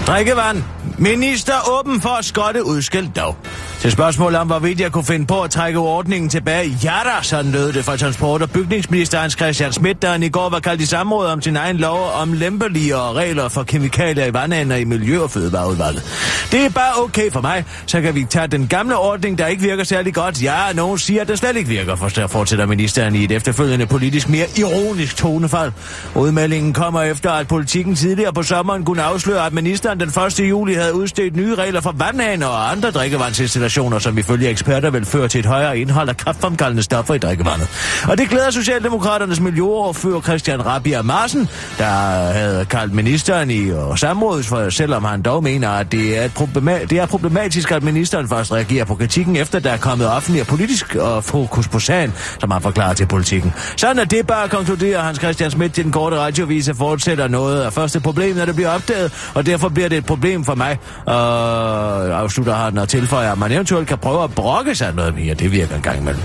Drikkevand. 0.08 0.64
Minister 1.00 1.54
åben 1.80 2.02
for 2.02 2.10
at 2.10 2.26
skotte 2.26 2.66
udskilt 2.66 3.16
dog. 3.16 3.38
Til 3.84 3.92
spørgsmålet 3.92 4.40
om, 4.40 4.48
hvorvidt 4.48 4.80
jeg 4.80 4.92
kunne 4.92 5.04
finde 5.04 5.26
på 5.26 5.42
at 5.42 5.52
trække 5.52 5.80
ordningen 5.80 6.30
tilbage. 6.30 6.78
Ja 6.84 6.90
da, 7.06 7.24
sådan 7.24 7.52
lød 7.52 7.74
det 7.74 7.86
fra 7.86 7.98
transport- 7.98 8.42
og 8.42 8.50
bygningsminister 8.50 9.20
Hans 9.20 9.34
Christian 9.34 9.74
Schmidt, 9.74 10.02
der 10.02 10.12
han 10.12 10.24
i 10.24 10.30
går 10.30 10.50
var 10.50 10.60
kaldt 10.60 10.82
i 10.82 10.86
samråd 10.86 11.28
om 11.28 11.42
sin 11.42 11.56
egen 11.56 11.78
lov 11.78 12.12
om 12.22 12.34
lempeligere 12.34 13.14
regler 13.14 13.50
for 13.50 13.64
kemikalier 13.64 14.26
i 14.26 14.34
vandender 14.34 14.76
i 14.76 14.84
Miljø- 14.84 15.22
og 15.22 15.32
Fødevareudvalget. 15.32 16.04
Det 16.52 16.66
er 16.66 16.70
bare 16.70 17.04
okay 17.04 17.32
for 17.32 17.42
mig, 17.42 17.66
så 17.86 18.02
kan 18.02 18.16
vi 18.16 18.26
tage 18.30 18.48
den 18.48 18.68
gamle 18.68 18.98
ordning, 18.98 19.38
der 19.38 19.48
ikke 19.48 19.62
virker 19.62 19.84
særlig 19.84 20.14
godt. 20.14 20.44
Ja, 20.44 20.58
nogen 20.76 20.98
siger, 20.98 21.22
at 21.22 21.28
den 21.28 21.38
slet 21.38 21.56
ikke 21.56 21.70
virker, 21.70 21.96
for 21.96 22.08
der 22.08 22.28
fortsætter 22.28 22.66
ministeren 22.66 23.16
i 23.16 23.24
et 23.24 23.32
efterfølgende 23.32 23.86
politisk 23.86 24.30
mere 24.30 24.46
ironisk 24.58 25.18
tonefald. 25.18 25.72
Udmeldingen 26.16 26.74
kommer 26.74 27.02
efter, 27.02 27.32
at 27.32 27.48
politikken 27.48 27.96
tidligere 27.96 28.34
på 28.34 28.44
sommeren 28.44 28.86
kunne 28.86 29.02
afsløre, 29.02 29.46
at 29.46 29.54
ministeren 29.54 30.00
den 30.00 30.10
1. 30.10 30.40
juli 30.40 30.74
havde 30.74 30.96
udstedt 30.96 31.36
nye 31.36 31.56
regler 31.56 31.82
for 31.82 31.92
vandhaner 31.98 32.48
og 32.48 32.72
andre 32.72 32.92
drikkevandsinstallationer 32.92 33.73
installationer, 33.74 34.00
som 34.00 34.18
ifølge 34.18 34.50
eksperter 34.50 34.90
vil 34.90 35.06
føre 35.06 35.28
til 35.28 35.40
et 35.40 35.46
højere 35.46 35.78
indhold 35.78 36.10
af 36.10 36.18
kraftfremkaldende 36.18 36.84
stoffer 36.84 37.14
i 37.14 37.18
drikkevandet. 37.18 37.68
Og 38.10 38.18
det 38.18 38.30
glæder 38.30 38.52
Socialdemokraternes 38.52 39.40
miljøoverfører 39.40 40.22
Christian 40.22 40.66
Rabia 40.66 41.02
Marsen, 41.02 41.50
der 41.78 41.86
havde 42.34 42.66
kaldt 42.66 42.94
ministeren 42.94 43.52
i 43.52 43.60
øh, 43.60 43.98
samrådet, 43.98 44.46
for 44.46 44.70
selvom 44.70 45.04
han 45.04 45.22
dog 45.22 45.44
mener, 45.44 45.70
at 45.70 45.92
det 45.92 46.18
er, 46.18 46.24
et 46.26 46.32
problema- 46.36 46.86
det 46.86 47.00
er 47.00 47.06
problematisk, 47.06 47.72
at 47.72 47.84
ministeren 47.84 48.30
først 48.30 48.52
reagerer 48.52 48.86
på 48.86 48.96
kritikken, 48.96 49.36
efter 49.36 49.60
der 49.60 49.72
er 49.72 49.78
kommet 49.78 50.08
offentlig 50.10 50.42
og 50.42 50.48
politisk 50.48 50.96
og 50.96 51.24
fokus 51.24 51.68
på 51.68 51.80
sagen, 51.80 52.14
som 52.40 52.52
han 52.52 52.62
forklarer 52.62 52.94
til 52.94 53.06
politikken. 53.06 53.54
Sådan 53.78 54.00
er 54.00 54.06
det 54.06 54.28
bare 54.28 54.50
konkluderer 54.50 55.02
Hans 55.02 55.18
Christian 55.18 55.52
Schmidt 55.52 55.74
til 55.74 55.84
den 55.84 55.92
korte 55.92 56.20
radiovise 56.20 56.76
fortsætter 56.76 57.28
noget 57.28 57.62
af 57.62 57.74
første 57.74 58.00
problem, 58.00 58.36
når 58.36 58.46
det 58.46 58.56
bliver 58.56 58.70
opdaget, 58.70 59.32
og 59.34 59.46
derfor 59.46 59.70
bliver 59.70 59.90
det 59.90 59.98
et 59.98 60.06
problem 60.06 60.46
for 60.46 60.56
mig. 60.56 60.78
Og 61.06 62.20
afslutter 62.20 62.54
han 62.54 62.78
og 62.78 62.90
tilføjer, 62.90 63.32
at 63.32 63.38
man 63.38 63.52
eventuelt 63.64 63.88
kan 63.88 63.98
prøve 63.98 64.24
at 64.24 64.36
brokke 64.36 64.76
sig 64.76 64.96
noget 64.96 65.16
mere. 65.16 65.34
Det 65.34 65.52
virker 65.52 65.76
en 65.76 65.82
gang 65.82 66.00
imellem. 66.00 66.24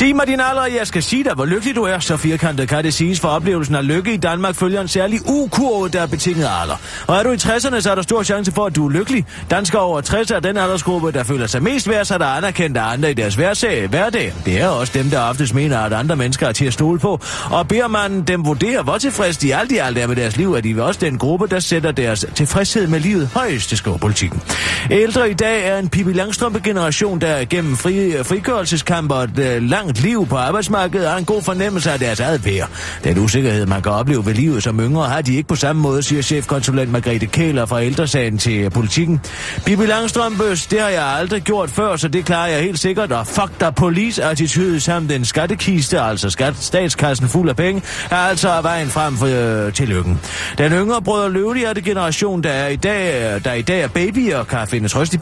Sig 0.00 0.16
mig 0.16 0.26
din 0.26 0.40
alder, 0.40 0.66
jeg 0.66 0.86
skal 0.86 1.02
sige 1.02 1.24
dig, 1.24 1.32
hvor 1.34 1.44
lykkelig 1.44 1.76
du 1.76 1.82
er. 1.82 1.98
Så 1.98 2.16
firkantet 2.16 2.68
kan 2.68 2.84
det 2.84 2.94
siges, 2.94 3.20
for 3.20 3.28
oplevelsen 3.28 3.74
af 3.74 3.86
lykke 3.86 4.14
i 4.14 4.16
Danmark 4.16 4.54
følger 4.54 4.80
en 4.80 4.88
særlig 4.88 5.20
ukurve, 5.26 5.88
der 5.88 6.00
er 6.00 6.06
betinget 6.06 6.48
alder. 6.62 6.76
Og 7.06 7.16
er 7.16 7.22
du 7.22 7.30
i 7.30 7.34
60'erne, 7.34 7.80
så 7.80 7.90
er 7.90 7.94
der 7.94 8.02
stor 8.02 8.22
chance 8.22 8.52
for, 8.52 8.66
at 8.66 8.76
du 8.76 8.86
er 8.86 8.90
lykkelig. 8.90 9.26
Danskere 9.50 9.82
over 9.82 10.00
60 10.00 10.30
er 10.30 10.40
den 10.40 10.56
aldersgruppe, 10.56 11.12
der 11.12 11.22
føler 11.22 11.46
sig 11.46 11.62
mest 11.62 11.88
værd, 11.88 12.04
så 12.04 12.18
der 12.18 12.24
er 12.24 12.36
anerkendt 12.36 12.76
af 12.76 12.92
andre 12.92 13.10
i 13.10 13.14
deres 13.14 13.34
hverdag. 13.34 13.88
hverdag. 13.88 14.32
Det 14.46 14.60
er 14.60 14.68
også 14.68 14.92
dem, 14.94 15.10
der 15.10 15.20
oftest 15.20 15.54
mener, 15.54 15.78
at 15.78 15.92
andre 15.92 16.16
mennesker 16.16 16.46
er 16.48 16.52
til 16.52 16.64
at 16.64 16.72
stole 16.72 16.98
på. 16.98 17.20
Og 17.50 17.68
beder 17.68 17.88
man 17.88 18.22
dem 18.22 18.44
vurdere, 18.44 18.82
hvor 18.82 18.98
tilfreds 18.98 19.36
de 19.36 19.54
alt 19.54 19.72
i 19.72 19.76
alt 19.76 19.98
er 19.98 20.06
med 20.06 20.16
deres 20.16 20.36
liv, 20.36 20.54
er 20.54 20.60
de 20.60 20.82
også 20.82 21.00
den 21.00 21.18
gruppe, 21.18 21.46
der 21.46 21.60
sætter 21.60 21.92
deres 21.92 22.26
tilfredshed 22.34 22.86
med 22.86 23.00
livet 23.00 23.30
højst, 23.34 23.76
skriver 23.76 23.98
politikken. 23.98 24.42
Ældre 24.90 25.30
i 25.30 25.34
dag 25.34 25.66
er 25.66 25.78
en 25.78 25.88
Pippi 25.88 26.12
Langstrømpe-generation, 26.12 27.20
der 27.20 27.44
gennem 27.44 27.76
fri, 27.76 28.22
frigørelseskamper 28.22 29.14
og 29.14 29.28
øh, 29.38 29.62
langt 29.90 30.02
liv 30.02 30.26
på 30.26 30.36
arbejdsmarkedet 30.36 31.06
og 31.06 31.12
har 31.12 31.18
en 31.18 31.24
god 31.24 31.42
fornemmelse 31.42 31.90
af 31.90 31.98
deres 31.98 32.20
adfærd. 32.20 32.70
Den 33.04 33.18
usikkerhed, 33.18 33.66
man 33.66 33.82
kan 33.82 33.92
opleve 33.92 34.26
ved 34.26 34.34
livet 34.34 34.62
som 34.62 34.80
yngre, 34.80 35.08
har 35.08 35.22
de 35.22 35.36
ikke 35.36 35.48
på 35.48 35.54
samme 35.54 35.82
måde, 35.82 36.02
siger 36.02 36.22
chefkonsulent 36.22 36.90
Margrethe 36.90 37.26
Kæler 37.26 37.66
fra 37.66 37.82
ældresagen 37.82 38.38
til 38.38 38.70
politikken. 38.70 39.20
Bibi 39.64 39.86
Langstrømbøs, 39.86 40.66
det 40.66 40.80
har 40.80 40.88
jeg 40.88 41.04
aldrig 41.04 41.42
gjort 41.42 41.70
før, 41.70 41.96
så 41.96 42.08
det 42.08 42.24
klarer 42.24 42.48
jeg 42.48 42.62
helt 42.62 42.78
sikkert. 42.78 43.12
Og 43.12 43.26
fuck 43.26 43.60
der 43.60 43.70
police-attitude 43.70 44.80
samt 44.80 45.10
den 45.10 45.24
skattekiste, 45.24 46.00
altså 46.00 46.30
skat, 46.30 46.56
statskassen 46.56 47.28
fuld 47.28 47.48
af 47.48 47.56
penge, 47.56 47.82
er 48.10 48.16
altså 48.16 48.60
vejen 48.62 48.88
frem 48.88 49.16
for, 49.16 49.26
øh, 49.66 49.72
tillykken. 49.72 50.20
Den 50.58 50.72
yngre 50.72 51.02
brødre 51.02 51.32
løvligerte 51.32 51.82
generation, 51.82 52.42
der 52.42 52.50
er 52.50 52.68
i 52.68 52.76
dag, 52.76 53.34
øh, 53.34 53.44
der 53.44 53.52
i 53.52 53.62
dag 53.62 53.80
er 53.80 53.88
babyer, 53.88 54.44
kan 54.44 54.66
finde 54.68 54.88
trøst 54.88 55.14
i 55.14 55.18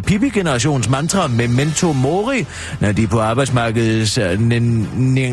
pipi-generations 0.00 0.88
mantra 0.88 1.26
memento 1.26 1.92
mori, 1.92 2.46
når 2.80 2.92
de 2.92 3.06
på 3.06 3.20
arbejdsmarkedet 3.20 4.08
øh, 4.18 4.40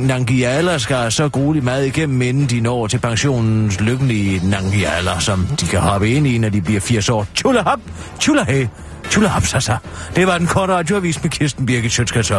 nangialer 0.07 0.77
skal 0.77 1.11
så 1.11 1.30
grueligt 1.30 1.65
mad 1.65 1.84
igennem, 1.84 2.21
inden 2.21 2.45
de 2.45 2.61
når 2.61 2.88
til 2.88 2.99
pensionens 2.99 3.82
lykkelige 3.82 4.49
Nangiala, 4.49 5.19
som 5.19 5.47
de 5.59 5.65
kan 5.65 5.80
hoppe 5.80 6.09
ind 6.09 6.27
i, 6.27 6.38
når 6.38 6.49
de 6.49 6.61
bliver 6.61 6.80
80 6.80 7.09
år. 7.09 7.27
Tjulahop! 7.36 7.80
Tjulahæ! 8.19 8.65
Tjulahop, 9.09 9.45
sasa. 9.45 9.75
Det 10.15 10.27
var 10.27 10.38
den 10.38 10.47
korte 10.47 10.73
radioavis 10.73 11.23
med 11.23 11.32
Kirsten 11.32 11.65
Birgit 11.65 11.91
Sjøtskats 11.91 12.32